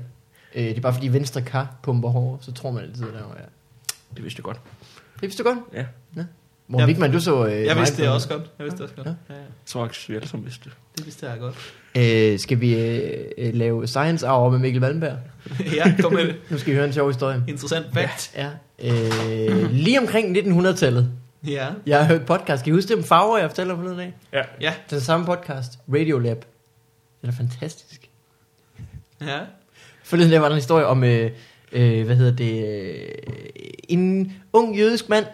Øh, 0.56 0.64
det 0.66 0.78
er 0.78 0.82
bare 0.82 0.94
fordi 0.94 1.08
venstre 1.08 1.42
kar 1.42 1.76
pumper 1.84 2.10
hårdere, 2.10 2.38
så 2.44 2.52
tror 2.52 2.72
man 2.72 2.84
altid, 2.84 3.02
der 3.04 3.12
var 3.12 3.36
ja. 3.40 3.46
Det 4.16 4.24
vidste 4.24 4.40
jeg 4.40 4.44
godt. 4.44 4.58
Det 5.14 5.22
vidste 5.22 5.44
du 5.44 5.50
godt. 5.50 5.60
Ja. 5.74 5.86
Morten 6.68 6.88
Ja. 6.90 6.94
Wigman, 6.94 7.12
du 7.12 7.20
så... 7.20 7.46
Øh, 7.46 7.66
Jeg 7.66 7.76
vidste 7.78 8.02
det 8.02 8.10
også 8.12 8.30
godt. 8.30 8.42
Jeg 8.60 8.64
vidste 8.64 8.78
det 8.78 8.84
også 8.84 8.96
godt. 8.96 9.08
Ja. 9.08 9.12
Ja, 9.30 9.34
ja. 9.34 9.40
Jeg 9.40 9.48
tror 9.66 9.84
faktisk, 9.86 10.10
vi 10.10 10.16
alle 10.16 10.28
sammen 10.28 10.46
vidste 10.46 10.64
det. 10.66 10.74
Det 10.98 11.06
vidste 11.06 11.30
jeg 11.30 11.40
godt. 11.40 11.56
Øh, 11.98 12.40
skal 12.40 12.62
vi 12.62 12.76
øh, 12.80 13.54
lave 13.54 13.88
Science 13.88 14.28
Hour 14.28 14.50
med 14.50 14.60
Mikkel 14.60 14.82
Malmberg? 14.82 15.18
ja, 15.76 15.96
kom 16.02 16.14
med 16.14 16.24
det. 16.28 16.36
Nu 16.50 16.58
skal 16.58 16.72
vi 16.72 16.76
høre 16.76 16.88
en 16.88 16.94
sjov 16.94 17.08
historie. 17.10 17.44
Interessant 17.48 17.86
fact. 17.94 18.36
Ja. 18.36 18.50
Øh, 18.84 19.72
lige 19.72 20.00
omkring 20.00 20.38
1900-tallet. 20.38 21.12
Ja. 21.48 21.68
Jeg 21.86 22.00
har 22.00 22.06
hørt 22.06 22.26
podcast. 22.26 22.64
Kan 22.64 22.74
I 22.74 22.76
huske 22.76 22.88
det 22.90 22.98
om 22.98 23.04
farver, 23.04 23.38
jeg 23.38 23.50
fortæller 23.50 23.76
forleden 23.76 24.00
af? 24.00 24.14
Ja. 24.34 24.42
Ja. 24.62 24.74
Den 24.90 25.00
samme 25.00 25.26
podcast. 25.26 25.80
Radiolab. 25.94 26.46
Den 27.22 27.30
er 27.30 27.34
fantastisk. 27.34 28.10
Ja. 29.22 29.40
Forleden 30.04 30.32
der 30.32 30.40
var 30.40 30.46
der 30.48 30.56
en 30.56 30.60
historie 30.62 30.86
om, 30.86 31.04
øh, 31.04 31.32
øh, 31.72 32.06
hvad 32.06 32.16
hedder 32.16 32.36
det, 32.36 32.66
øh, 32.68 32.98
en 33.90 34.34
ung 34.54 34.78
jødisk 34.78 35.10
mand, 35.10 35.26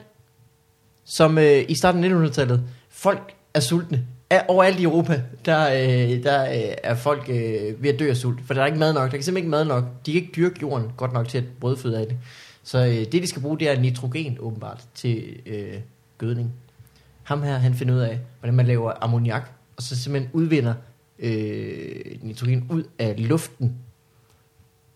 som 1.05 1.37
øh, 1.37 1.63
i 1.69 1.75
starten 1.75 2.03
af 2.03 2.09
1900-tallet, 2.09 2.63
folk 2.89 3.33
er 3.53 3.59
sultne. 3.59 4.05
Er, 4.29 4.41
overalt 4.47 4.79
i 4.79 4.83
Europa, 4.83 5.21
der, 5.45 5.73
øh, 5.73 6.23
der 6.23 6.43
øh, 6.43 6.73
er 6.83 6.95
folk 6.95 7.29
øh, 7.29 7.83
ved 7.83 7.89
at 7.89 7.99
dø 7.99 8.09
af 8.09 8.17
sult, 8.17 8.39
for 8.45 8.53
der 8.53 8.61
er 8.61 8.65
ikke 8.65 8.79
mad 8.79 8.93
nok. 8.93 9.11
Der 9.11 9.17
er 9.17 9.21
simpelthen 9.21 9.37
ikke 9.37 9.49
mad 9.49 9.65
nok. 9.65 9.83
De 10.05 10.11
kan 10.11 10.21
ikke 10.21 10.33
dyrke 10.35 10.59
jorden 10.61 10.91
godt 10.97 11.13
nok 11.13 11.27
til 11.27 11.37
at 11.37 11.43
brødføde 11.59 11.99
af 11.99 12.07
det. 12.07 12.17
Så 12.63 12.85
øh, 12.85 12.93
det, 12.93 13.13
de 13.13 13.27
skal 13.27 13.41
bruge, 13.41 13.59
det 13.59 13.69
er 13.69 13.79
nitrogen 13.79 14.37
åbenbart 14.39 14.85
til 14.95 15.39
øh, 15.45 15.73
gødning. 16.17 16.53
Ham 17.23 17.43
her, 17.43 17.57
han 17.57 17.73
finder 17.73 17.95
ud 17.95 17.99
af, 17.99 18.19
hvordan 18.39 18.55
man 18.55 18.65
laver 18.65 18.93
ammoniak, 19.01 19.51
og 19.77 19.83
så 19.83 20.03
simpelthen 20.03 20.31
udvinder 20.33 20.73
øh, 21.19 22.17
nitrogen 22.21 22.67
ud 22.69 22.83
af 22.99 23.15
luften, 23.17 23.75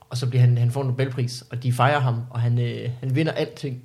og 0.09 0.17
så 0.17 0.29
bliver 0.29 0.41
han, 0.41 0.57
han 0.57 0.71
får 0.71 0.81
en 0.81 0.87
Nobelpris, 0.87 1.43
og 1.49 1.63
de 1.63 1.73
fejrer 1.73 1.99
ham, 1.99 2.21
og 2.29 2.39
han, 2.39 2.59
øh, 2.59 2.89
han 2.99 3.15
vinder 3.15 3.31
alting. 3.31 3.83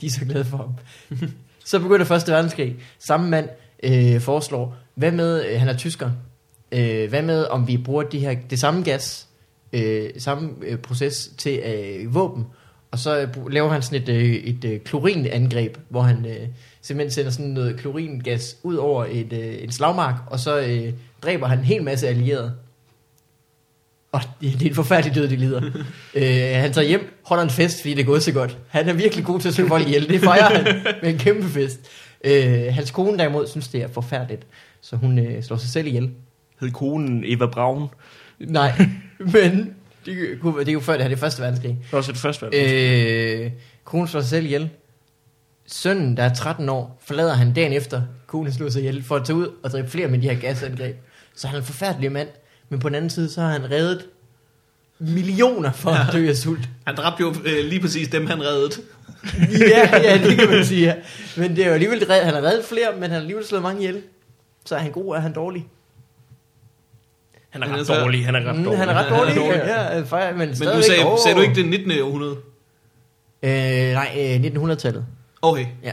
De 0.00 0.06
er 0.06 0.10
så 0.10 0.24
glade 0.24 0.44
for 0.44 0.56
ham. 0.56 0.74
så 1.64 1.78
begynder 1.78 2.04
første 2.04 2.32
verdenskrig. 2.32 2.76
Samme 2.98 3.30
mand 3.30 3.48
øh, 3.82 4.20
foreslår, 4.20 4.76
hvad 4.94 5.12
med, 5.12 5.44
øh, 5.46 5.58
han 5.58 5.68
er 5.68 5.76
tysker, 5.76 6.10
øh, 6.72 7.08
hvad 7.08 7.22
med 7.22 7.44
om 7.44 7.68
vi 7.68 7.76
bruger 7.76 8.02
de 8.02 8.18
her, 8.18 8.36
det 8.50 8.60
samme 8.60 8.82
gas, 8.82 9.28
øh, 9.72 10.10
samme 10.18 10.50
øh, 10.62 10.78
proces 10.78 11.30
til 11.38 11.58
øh, 11.58 12.14
våben, 12.14 12.44
og 12.90 12.98
så 12.98 13.20
øh, 13.20 13.52
laver 13.52 13.68
han 13.68 13.82
sådan 13.82 14.02
et, 14.02 14.08
øh, 14.08 14.34
et 14.34 14.64
øh, 14.64 14.80
klorinangreb, 14.80 15.76
hvor 15.88 16.02
han 16.02 16.26
øh, 16.26 16.48
simpelthen 16.82 17.10
sender 17.10 17.30
sådan 17.30 17.50
noget 17.50 17.76
kloringas 17.76 18.56
ud 18.62 18.76
over 18.76 19.06
et, 19.10 19.32
øh, 19.32 19.62
en 19.62 19.72
slagmark, 19.72 20.14
og 20.26 20.40
så 20.40 20.60
øh, 20.60 20.92
dræber 21.22 21.46
han 21.46 21.58
en 21.58 21.64
hel 21.64 21.82
masse 21.82 22.08
allierede. 22.08 22.54
Og 24.12 24.20
det, 24.40 24.52
det 24.52 24.62
er 24.62 24.68
en 24.68 24.74
forfærdelig 24.74 25.14
død, 25.14 25.28
de 25.28 25.36
lider. 25.36 25.60
øh, 26.14 26.60
han 26.62 26.72
tager 26.72 26.86
hjem, 26.86 27.20
holder 27.26 27.44
en 27.44 27.50
fest, 27.50 27.80
fordi 27.80 27.94
det 27.94 28.00
er 28.00 28.06
gået 28.06 28.22
så 28.22 28.32
godt. 28.32 28.58
Han 28.68 28.88
er 28.88 28.92
virkelig 28.92 29.24
god 29.24 29.40
til 29.40 29.48
at 29.48 29.54
slå 29.54 29.68
folk 29.68 29.86
ihjel. 29.86 30.08
Det 30.08 30.20
fejrer 30.20 30.58
han 30.58 30.82
med 31.02 31.10
en 31.10 31.18
kæmpe 31.18 31.48
fest. 31.48 31.80
Øh, 32.24 32.74
hans 32.74 32.90
kone 32.90 33.18
derimod 33.18 33.46
synes, 33.48 33.68
det 33.68 33.82
er 33.82 33.88
forfærdeligt. 33.88 34.46
Så 34.80 34.96
hun 34.96 35.18
øh, 35.18 35.42
slår 35.42 35.56
sig 35.56 35.70
selv 35.70 35.86
ihjel. 35.86 36.10
Hed 36.60 36.70
konen 36.70 37.22
Eva 37.26 37.46
Braun. 37.46 37.88
Nej, 38.38 38.72
men 39.18 39.74
det, 40.06 40.38
kunne- 40.40 40.60
det 40.60 40.68
er 40.68 40.72
jo 40.72 40.80
før 40.80 40.92
det 40.92 41.02
her, 41.02 41.08
det 41.08 41.16
er 41.16 41.20
første 41.20 41.42
verdenskrig. 41.42 41.70
Det 41.82 41.92
var 41.92 41.98
også 41.98 42.12
det 42.12 42.20
første 42.20 42.42
valg. 42.52 42.54
Øh, 42.54 43.50
konen 43.84 44.08
slår 44.08 44.20
sig 44.20 44.30
selv 44.30 44.44
ihjel. 44.46 44.70
Sønnen, 45.66 46.16
der 46.16 46.22
er 46.22 46.34
13 46.34 46.68
år, 46.68 47.00
forlader 47.04 47.34
han 47.34 47.52
dagen 47.52 47.72
efter, 47.72 48.02
konen 48.26 48.52
slår 48.52 48.68
sig 48.68 48.80
ihjel, 48.80 49.02
for 49.02 49.16
at 49.16 49.24
tage 49.26 49.36
ud 49.36 49.48
og 49.62 49.70
dræbe 49.70 49.88
flere 49.90 50.08
med 50.08 50.18
de 50.18 50.28
her 50.30 50.40
gasangreb. 50.40 50.96
Så 51.34 51.46
han 51.46 51.56
er 51.56 51.60
en 51.60 51.66
forfærdelig 51.66 52.12
mand. 52.12 52.28
Men 52.70 52.80
på 52.80 52.88
den 52.88 52.94
anden 52.94 53.10
side, 53.10 53.30
så 53.30 53.40
har 53.40 53.48
han 53.48 53.70
reddet 53.70 54.06
millioner 54.98 55.72
for 55.72 55.90
at 55.90 56.12
dø 56.12 56.28
af 56.28 56.36
sult. 56.36 56.68
Han 56.86 56.96
dræbte 56.96 57.20
jo 57.20 57.34
øh, 57.44 57.64
lige 57.64 57.80
præcis 57.80 58.08
dem, 58.08 58.26
han 58.26 58.42
reddede. 58.42 58.70
ja, 59.70 59.90
ja, 60.10 60.18
det 60.28 60.38
kan 60.38 60.50
man 60.50 60.64
sige. 60.64 60.86
ja. 60.86 60.94
Men 61.36 61.56
det 61.56 61.64
er 61.64 61.68
jo 61.68 61.72
alligevel, 61.74 62.04
red- 62.04 62.24
han 62.24 62.34
har 62.34 62.42
reddet 62.42 62.64
flere, 62.64 62.92
men 62.94 63.02
han 63.02 63.10
har 63.10 63.18
alligevel 63.18 63.46
slået 63.46 63.62
mange 63.62 63.80
ihjel. 63.82 64.02
Så 64.66 64.74
er 64.74 64.78
han 64.78 64.92
god, 64.92 65.16
er 65.16 65.20
han 65.20 65.32
dårlig? 65.32 65.66
Han 67.50 67.62
er 67.62 67.66
ret 67.72 67.78
altså- 67.78 67.94
dårlig, 67.94 68.24
han 68.26 68.34
er 68.34 68.40
ret 68.50 68.56
Mm, 68.56 68.64
dårlig. 68.64 68.78
han 68.78 68.88
er 68.88 68.94
ret 68.94 69.04
Han 69.04 69.12
er 69.14 69.18
dårlig. 69.18 69.36
dårlig. 69.36 69.62
Ja, 69.66 70.26
ja, 70.26 70.32
men, 70.32 70.38
Men 70.38 70.48
du 70.48 70.82
sagde, 70.82 71.06
åh. 71.06 71.18
sagde 71.24 71.36
du 71.36 71.42
ikke 71.42 71.54
det 71.54 71.66
19. 71.68 71.92
århundrede? 72.02 72.36
Øh, 73.42 73.92
nej, 73.92 74.10
øh, 74.18 74.40
1900-tallet. 74.44 75.06
Okay, 75.42 75.66
Ja. 75.84 75.92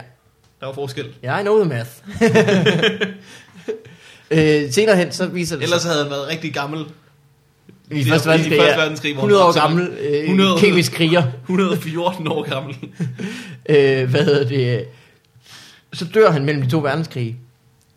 der 0.59 0.65
var 0.65 0.73
forskel. 0.73 1.05
Ja, 1.23 1.39
I 1.39 1.41
know 1.41 1.59
the 1.63 1.69
math. 1.69 1.89
øh, 4.31 4.71
senere 4.71 4.95
hen, 4.95 5.11
så 5.11 5.25
viser 5.27 5.55
det 5.55 5.63
Ellers 5.63 5.81
sig, 5.81 5.91
havde 5.91 6.03
han 6.03 6.11
været 6.11 6.27
rigtig 6.27 6.53
gammel. 6.53 6.85
i 7.91 8.03
første 8.03 8.29
verdenskrig, 8.29 8.59
første 8.59 8.77
verdenskrig, 8.77 9.13
hvor 9.13 9.21
100 9.21 9.43
år 9.43 9.51
han 9.51 9.61
var 9.61 9.67
gammel, 9.67 9.97
øh, 9.99 10.23
100 10.23 10.59
kemisk 10.59 10.91
kriger. 10.91 11.23
114 11.41 12.27
år 12.27 12.49
gammel. 12.49 12.75
Øh, 13.69 14.09
hvad 14.09 14.25
hedder 14.25 14.47
det? 14.47 14.85
Så 15.93 16.05
dør 16.13 16.31
han 16.31 16.45
mellem 16.45 16.63
de 16.63 16.69
to 16.69 16.79
verdenskrige. 16.79 17.37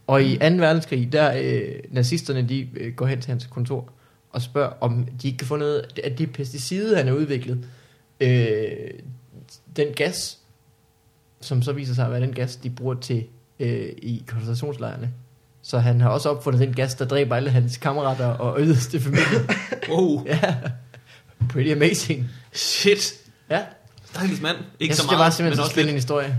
Og 0.06 0.22
i 0.22 0.36
2. 0.36 0.44
verdenskrig, 0.44 1.12
der 1.12 1.32
øh, 1.42 1.74
nazisterne, 1.90 2.48
de 2.48 2.68
øh, 2.76 2.94
går 2.94 3.06
hen 3.06 3.20
til 3.20 3.28
hans 3.28 3.46
kontor 3.50 3.92
og 4.32 4.42
spørger, 4.42 4.72
om 4.80 5.06
de 5.22 5.26
ikke 5.26 5.38
kan 5.38 5.46
få 5.46 5.56
noget 5.56 6.00
af 6.04 6.16
det 6.16 6.32
pesticide, 6.32 6.96
han 6.96 7.06
har 7.06 7.14
udviklet. 7.14 7.64
Øh, 8.20 8.70
den 9.76 9.86
gas, 9.96 10.38
som 11.40 11.62
så 11.62 11.72
viser 11.72 11.94
sig 11.94 12.04
at 12.04 12.10
være 12.10 12.20
den 12.20 12.32
gas, 12.32 12.56
de 12.56 12.70
bruger 12.70 12.94
til 12.94 13.24
øh, 13.60 13.88
i 14.02 14.22
koncentrationslejrene. 14.26 15.12
Så 15.62 15.78
han 15.78 16.00
har 16.00 16.08
også 16.08 16.28
opfundet 16.28 16.60
den 16.60 16.74
gas, 16.74 16.94
der 16.94 17.04
dræber 17.04 17.36
alle 17.36 17.50
hans 17.50 17.76
kammerater 17.76 18.26
og 18.26 18.60
yderste 18.60 19.00
familie. 19.00 19.26
Wow, 19.90 20.26
ja, 20.26 20.54
pretty 21.48 21.70
amazing. 21.72 22.28
shit. 22.52 23.14
Ja, 23.50 23.62
Stakkels 24.04 24.40
mand. 24.40 24.56
Ikke 24.80 24.90
jeg 24.90 24.96
så 24.96 25.02
synes, 25.02 25.06
meget, 25.10 25.18
det 25.18 25.24
var 25.24 25.30
simpelthen 25.30 25.56
men 25.58 25.62
også 25.62 25.72
spændende 25.72 25.92
lidt. 25.92 26.02
historie. 26.02 26.38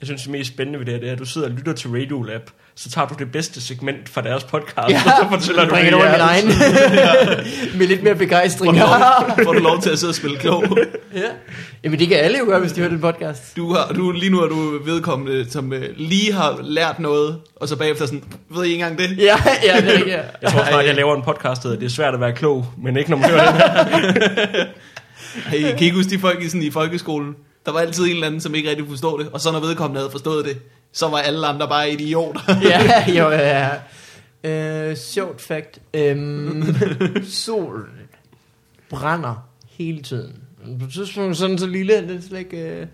Jeg 0.00 0.06
synes, 0.06 0.22
det 0.22 0.30
mest 0.30 0.52
spændende 0.52 0.78
ved 0.78 0.86
det 0.86 0.94
her, 0.94 1.00
det 1.00 1.08
er, 1.08 1.12
at 1.12 1.18
du 1.18 1.24
sidder 1.24 1.48
og 1.48 1.54
lytter 1.54 1.72
til 1.72 1.90
Radiolab, 1.90 2.50
så 2.76 2.90
tager 2.90 3.06
du 3.08 3.14
det 3.18 3.32
bedste 3.32 3.60
segment 3.60 4.08
fra 4.08 4.22
deres 4.22 4.44
podcast, 4.44 4.88
Ja, 4.88 5.02
og 5.06 5.12
så 5.22 5.26
fortæller 5.30 5.64
du 5.64 5.74
det 5.74 5.80
i 5.80 5.84
min 5.84 6.20
egen. 6.20 6.46
Med 7.78 7.86
lidt 7.86 8.02
mere 8.02 8.14
begejstring. 8.14 8.76
Får 8.76 8.86
du, 8.86 8.88
lov, 8.88 9.44
får 9.46 9.52
du 9.52 9.58
lov 9.58 9.82
til 9.82 9.90
at 9.90 9.98
sidde 9.98 10.10
og 10.10 10.14
spille 10.14 10.38
klog. 10.38 10.64
ja. 11.14 11.20
Jamen 11.84 11.98
det 11.98 12.08
kan 12.08 12.16
alle 12.16 12.38
jo 12.38 12.44
gøre, 12.44 12.60
hvis 12.60 12.72
de 12.72 12.80
hører 12.80 12.90
den 12.90 13.00
podcast. 13.00 13.56
Du 13.56 13.74
har, 13.74 13.92
du, 13.92 14.10
lige 14.10 14.30
nu 14.30 14.40
er 14.40 14.48
du 14.48 14.78
vedkommende, 14.84 15.50
som 15.50 15.72
øh, 15.72 15.88
lige 15.96 16.32
har 16.32 16.58
lært 16.62 16.98
noget, 16.98 17.38
og 17.56 17.68
så 17.68 17.76
bagefter 17.76 18.06
sådan, 18.06 18.24
ved 18.50 18.64
I 18.64 18.66
ikke 18.66 18.74
engang 18.74 18.98
det? 18.98 19.18
Ja, 19.18 19.36
ja, 19.64 19.80
det 19.80 19.94
er 19.94 19.98
ikke. 19.98 20.20
Jeg 20.42 20.50
tror 20.52 20.64
snart, 20.68 20.86
jeg 20.86 20.94
laver 20.94 21.16
en 21.16 21.22
podcast, 21.22 21.62
der 21.62 21.70
det 21.70 21.82
er 21.82 21.88
svært 21.88 22.14
at 22.14 22.20
være 22.20 22.32
klog, 22.32 22.66
men 22.78 22.96
ikke 22.96 23.10
når 23.10 23.16
man 23.16 23.30
hører 23.30 23.50
den 23.52 23.60
her. 23.60 24.66
Hey, 25.46 25.60
kan 25.60 25.80
I 25.80 25.84
ikke 25.84 25.96
huske 25.96 26.10
de 26.10 26.18
folk 26.18 26.42
i, 26.42 26.48
sådan, 26.48 26.62
i 26.62 26.70
folkeskolen? 26.70 27.34
Der 27.66 27.72
var 27.72 27.80
altid 27.80 28.04
en 28.04 28.10
eller 28.10 28.26
anden, 28.26 28.40
som 28.40 28.54
ikke 28.54 28.70
rigtig 28.70 28.86
forstod 28.88 29.18
det, 29.18 29.28
og 29.32 29.40
så 29.40 29.52
når 29.52 29.60
vedkommende 29.60 30.00
havde 30.00 30.10
forstået 30.10 30.44
det, 30.44 30.58
så 30.92 31.08
var 31.08 31.18
alle 31.18 31.46
andre 31.46 31.68
bare 31.68 31.90
idioter. 31.92 32.40
ja, 32.70 33.04
jo, 33.18 33.30
ja. 33.30 33.70
Øh, 34.44 34.96
sjovt 34.96 35.40
fact. 35.40 35.78
Øhm, 35.94 36.74
solen 37.24 37.86
brænder 38.90 39.48
hele 39.70 40.02
tiden. 40.02 40.36
På 40.78 40.84
et 40.84 40.92
tidspunkt 40.92 41.36
sådan 41.36 41.58
så 41.58 41.66
lille, 41.66 41.94
at 41.96 42.08
det 42.08 42.24
slet 42.24 42.38
ikke... 42.38 42.56
Øh, 42.56 42.86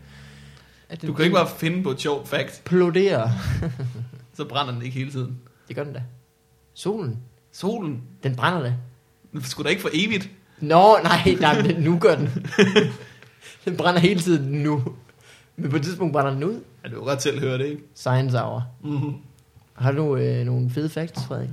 at 0.88 1.02
Du 1.02 1.12
kan 1.12 1.24
ikke 1.24 1.34
bare 1.34 1.48
finde 1.58 1.82
på 1.82 1.90
et 1.90 2.00
sjovt 2.00 2.28
fact, 2.28 2.62
Ploderer. 2.64 3.30
så 4.34 4.44
brænder 4.44 4.72
den 4.72 4.82
ikke 4.82 4.98
hele 4.98 5.10
tiden. 5.10 5.38
Det 5.68 5.76
gør 5.76 5.84
den 5.84 5.92
da. 5.92 6.02
Solen, 6.74 7.18
Solen. 7.52 8.02
den 8.22 8.36
brænder 8.36 8.62
da. 8.62 8.74
Skulle 9.42 9.64
da 9.64 9.70
ikke 9.70 9.82
for 9.82 9.90
evigt. 9.92 10.30
Nå, 10.60 10.98
nej, 11.02 11.36
nej, 11.40 11.62
men 11.62 11.76
nu 11.76 11.98
gør 11.98 12.14
den. 12.14 12.46
den 13.64 13.76
brænder 13.76 14.00
hele 14.00 14.20
tiden 14.20 14.52
nu. 14.62 14.84
Men 15.56 15.70
på 15.70 15.76
et 15.76 15.82
tidspunkt 15.82 16.12
brænder 16.12 16.30
den 16.32 16.44
ud. 16.44 16.60
Ja, 16.84 16.88
du 16.88 16.94
kan 16.94 17.04
godt 17.04 17.22
selv 17.22 17.40
høre 17.40 17.58
det, 17.58 17.66
ikke? 17.66 17.82
Science 17.94 18.38
hour. 18.38 18.66
Mm-hmm. 18.82 19.14
Har 19.74 19.92
du 19.92 20.16
øh, 20.16 20.46
nogle 20.46 20.70
fede 20.70 20.88
facts, 20.88 21.24
Frederik? 21.24 21.50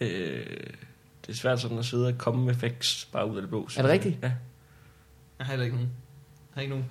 Øh, 0.00 0.46
det 1.26 1.28
er 1.28 1.36
svært 1.36 1.60
sådan 1.60 1.78
at 1.78 1.84
sidde 1.84 2.06
og 2.06 2.18
komme 2.18 2.44
med 2.44 2.54
facts 2.54 3.08
bare 3.12 3.30
ud 3.30 3.36
af 3.36 3.42
det 3.42 3.48
blå. 3.50 3.68
Er 3.76 3.82
det 3.82 3.90
rigtigt? 3.90 4.18
Ja. 4.22 4.32
Jeg 5.38 5.46
har 5.46 5.52
heller 5.52 5.64
ikke 5.64 5.76
nogen. 5.76 5.90
Jeg 5.90 6.54
har 6.54 6.60
ikke 6.60 6.70
nogen. 6.70 6.90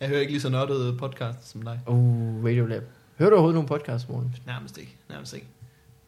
Jeg 0.00 0.08
hører 0.08 0.20
ikke 0.20 0.32
lige 0.32 0.40
så 0.40 0.48
nørdet 0.48 0.98
podcast 0.98 1.48
som 1.48 1.62
dig. 1.62 1.80
Uh, 1.86 2.44
Radiolab. 2.44 2.82
Hører 3.18 3.30
du 3.30 3.36
overhovedet 3.36 3.54
nogle 3.54 3.68
podcasts, 3.68 4.08
morgen? 4.08 4.34
Nærmest 4.46 4.78
ikke. 4.78 4.96
Nærmest 5.08 5.34
ikke. 5.34 5.46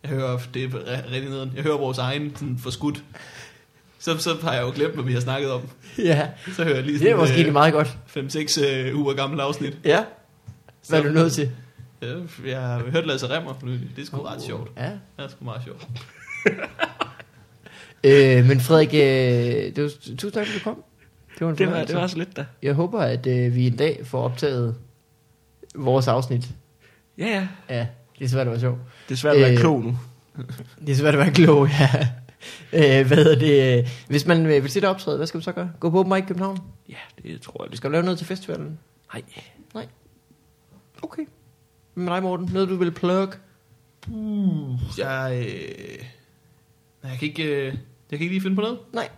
Jeg 0.03 0.11
hører, 0.11 0.39
det 0.55 0.65
er 0.65 1.11
rigtig 1.11 1.31
nederen. 1.31 1.53
Jeg 1.57 1.63
hører 1.63 1.79
vores 1.79 1.99
egen 1.99 2.37
sådan 2.37 2.59
forskudt. 2.59 3.05
Så, 3.99 4.19
så 4.19 4.31
har 4.43 4.53
jeg 4.53 4.63
jo 4.63 4.73
glemt, 4.75 4.95
hvad 4.95 5.05
vi 5.05 5.13
har 5.13 5.21
snakket 5.21 5.51
om. 5.53 5.63
Ja, 5.99 6.29
Så 6.57 6.65
hører 6.65 6.75
jeg 6.77 6.85
lige 6.85 6.99
det 6.99 7.11
er 7.11 7.17
måske 7.17 7.27
sådan 7.29 7.37
egentlig 7.37 7.53
meget 7.53 7.73
godt. 7.73 7.99
5-6 8.61 8.65
øh, 8.67 8.99
uger 8.99 9.15
gammel 9.15 9.41
afsnit. 9.41 9.79
Ja. 9.85 10.05
Hvad 10.89 10.99
er 10.99 11.03
Så- 11.03 11.09
du 11.09 11.15
nødt 11.15 11.33
til? 11.33 11.51
Ja, 12.03 12.07
jeg 12.47 12.61
har 12.61 12.79
hørt 12.91 13.07
Lasse 13.07 13.27
Remmer 13.37 13.55
for 13.61 13.67
nylig. 13.67 13.91
Det 13.97 14.03
er 14.03 14.07
sgu 14.07 14.23
ret 14.23 14.43
sjovt. 14.43 14.71
Ja. 14.77 14.85
Det 14.85 14.91
er 15.19 15.29
sgu 15.29 15.45
meget 15.45 15.63
sjovt. 15.65 15.87
Øh, 18.05 18.45
men 18.47 18.61
Frederik, 18.61 18.89
øh, 18.95 19.77
det 19.77 19.83
var, 19.83 19.89
tusind 19.89 20.33
tak, 20.33 20.47
for 20.47 20.59
du 20.59 20.65
kom. 20.65 20.83
Det 21.39 21.47
var 21.47 21.53
en 21.53 21.59
Det 21.59 21.71
var, 21.71 21.85
det 21.85 21.97
var 21.97 22.07
så 22.07 22.19
lidt 22.19 22.37
da. 22.37 22.45
Jeg 22.63 22.75
håber, 22.75 23.01
at 23.01 23.27
øh, 23.27 23.55
vi 23.55 23.67
en 23.67 23.77
dag 23.77 24.01
får 24.05 24.23
optaget 24.23 24.75
vores 25.75 26.09
afsnit. 26.09 26.49
Ja, 27.19 27.27
ja. 27.27 27.47
Ja, 27.77 27.87
det 28.19 28.25
er 28.25 28.29
svært 28.29 28.47
at 28.47 28.51
være 28.51 28.61
sjov. 28.61 28.79
Det 29.09 29.15
er 29.15 29.19
svært 29.19 29.35
at 29.37 29.41
være 29.43 29.53
Øh, 29.53 29.59
klog 29.59 29.83
nu. 29.85 29.99
Det 30.87 30.93
er 30.93 30.97
svært 30.97 31.15
at 31.15 31.19
være 31.21 31.31
klog, 31.33 31.69
ja. 31.69 32.09
Øh, 32.73 33.07
hvad 33.07 33.17
hedder 33.17 33.39
det? 33.39 33.89
Hvis 34.09 34.27
man 34.27 34.47
øh, 34.47 34.63
vil 34.63 34.71
se 34.71 34.81
dig 34.81 34.89
optræde, 34.89 35.17
hvad 35.17 35.27
skal 35.27 35.41
du 35.41 35.45
så 35.45 35.53
gøre? 35.53 35.71
Gå 35.81 35.91
på 35.91 36.01
Open 36.01 36.13
Mic 36.13 36.23
i 36.23 36.27
København? 36.27 36.59
Ja, 36.89 36.97
det 37.23 37.43
tror 37.43 37.65
jeg. 37.65 37.71
Det 37.71 37.77
Skal 37.77 37.91
du 37.91 37.93
lave 37.93 38.05
noget 38.05 38.19
til 38.19 38.27
festivalen? 38.27 38.79
Nej. 39.75 39.87
Okay. 41.03 41.27
Med 41.95 42.13
dig, 42.13 42.23
Morten. 42.23 42.51
Noget, 42.53 42.69
du 42.69 42.77
vil 42.77 42.91
plug? 42.93 43.29
Jeg, 44.99 45.47
øh, 45.47 45.99
nej, 47.03 47.11
jeg, 47.11 47.19
kan 47.19 47.29
ikke, 47.29 47.45
øh, 47.45 47.65
jeg 47.65 48.19
kan 48.19 48.21
ikke 48.21 48.35
lige 48.35 48.41
finde 48.41 48.57
på 48.57 48.63
noget. 48.63 48.79
Nej. 48.93 49.09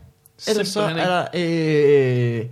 Ellers 0.48 0.68
så 0.68 0.80
er 0.80 0.94
der 0.94 1.26
øh, 1.34 2.46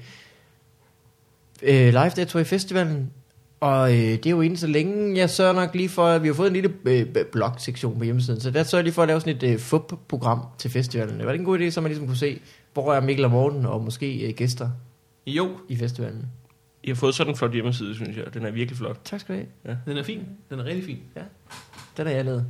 øh, 1.62 1.89
live 1.89 2.11
dato 2.11 2.39
i 2.39 2.45
festivalen. 2.45 3.12
Og 3.61 3.93
øh, 3.93 3.99
det 3.99 4.27
er 4.27 4.31
jo 4.31 4.41
inden 4.41 4.57
så 4.57 4.67
længe. 4.67 5.17
Jeg 5.19 5.31
sørger 5.31 5.53
nok 5.53 5.75
lige 5.75 5.89
for, 5.89 6.07
at 6.07 6.23
vi 6.23 6.27
har 6.29 6.35
fået 6.35 6.47
en 6.47 6.53
lille 6.53 6.73
øh, 6.85 7.07
blog-sektion 7.33 7.99
på 7.99 8.05
hjemmesiden. 8.05 8.41
Så 8.41 8.51
der 8.51 8.63
sørger 8.63 8.81
jeg 8.81 8.85
lige 8.85 8.95
for 8.95 9.03
at 9.03 9.09
lave 9.09 9.21
sådan 9.21 9.37
et 9.37 9.43
øh, 9.43 9.59
FUP-program 9.59 10.41
til 10.59 10.71
festivalen. 10.71 11.19
Det 11.19 11.27
var 11.27 11.33
det 11.33 11.39
en 11.39 11.45
god 11.45 11.59
idé, 11.59 11.71
så 11.71 11.81
man 11.81 11.89
ligesom 11.91 12.07
kunne 12.07 12.17
se, 12.17 12.41
hvor 12.73 12.95
er 12.95 13.01
Mikkel 13.01 13.25
og 13.25 13.31
Morten 13.31 13.67
og 13.67 13.85
måske 13.85 14.29
øh, 14.29 14.35
gæster 14.35 14.71
Jo, 15.27 15.51
i 15.69 15.77
festivalen. 15.77 16.27
I 16.83 16.89
har 16.89 16.95
fået 16.95 17.15
sådan 17.15 17.33
en 17.33 17.37
flot 17.37 17.53
hjemmeside, 17.53 17.95
synes 17.95 18.17
jeg. 18.17 18.25
Den 18.35 18.47
er 18.47 18.51
virkelig 18.51 18.79
flot. 18.79 19.01
Tak 19.05 19.21
skal 19.21 19.35
du 19.35 19.41
have. 19.65 19.79
den 19.87 19.97
er 19.97 20.03
fin. 20.03 20.21
Den 20.51 20.59
er 20.61 20.65
rigtig 20.65 20.85
fin. 20.85 20.99
Den 21.97 22.07
er 22.07 22.11
jeg 22.11 22.25
lavet. 22.25 22.47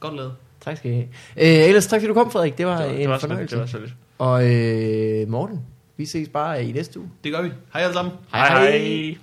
Godt 0.00 0.16
lavet. 0.16 0.32
Tak 0.60 0.76
skal 0.76 0.90
I 0.90 0.94
have. 0.94 1.06
Øh, 1.36 1.68
ellers 1.68 1.86
tak 1.86 2.00
fordi 2.00 2.08
du 2.08 2.14
kom, 2.14 2.30
Frederik. 2.30 2.58
Det 2.58 2.66
var, 2.66 2.82
Det 2.82 2.86
var, 2.86 2.92
en 2.94 2.98
det 3.00 3.08
var 3.08 3.14
lidt. 3.14 3.20
fornøjelse. 3.20 3.54
Det 3.56 3.60
var 3.60 3.66
så 3.66 3.78
lidt. 3.78 3.94
Og 4.18 4.54
øh, 4.54 5.28
Morten, 5.28 5.60
vi 5.96 6.06
ses 6.06 6.28
bare 6.28 6.64
i 6.64 6.72
næste 6.72 7.00
uge. 7.00 7.08
Det 7.24 7.32
gør 7.32 7.42
vi. 7.42 7.48
Hej 7.72 7.82
alle 7.82 7.94
sammen. 7.94 8.14
Hej 8.32 8.48
hej. 8.48 9.16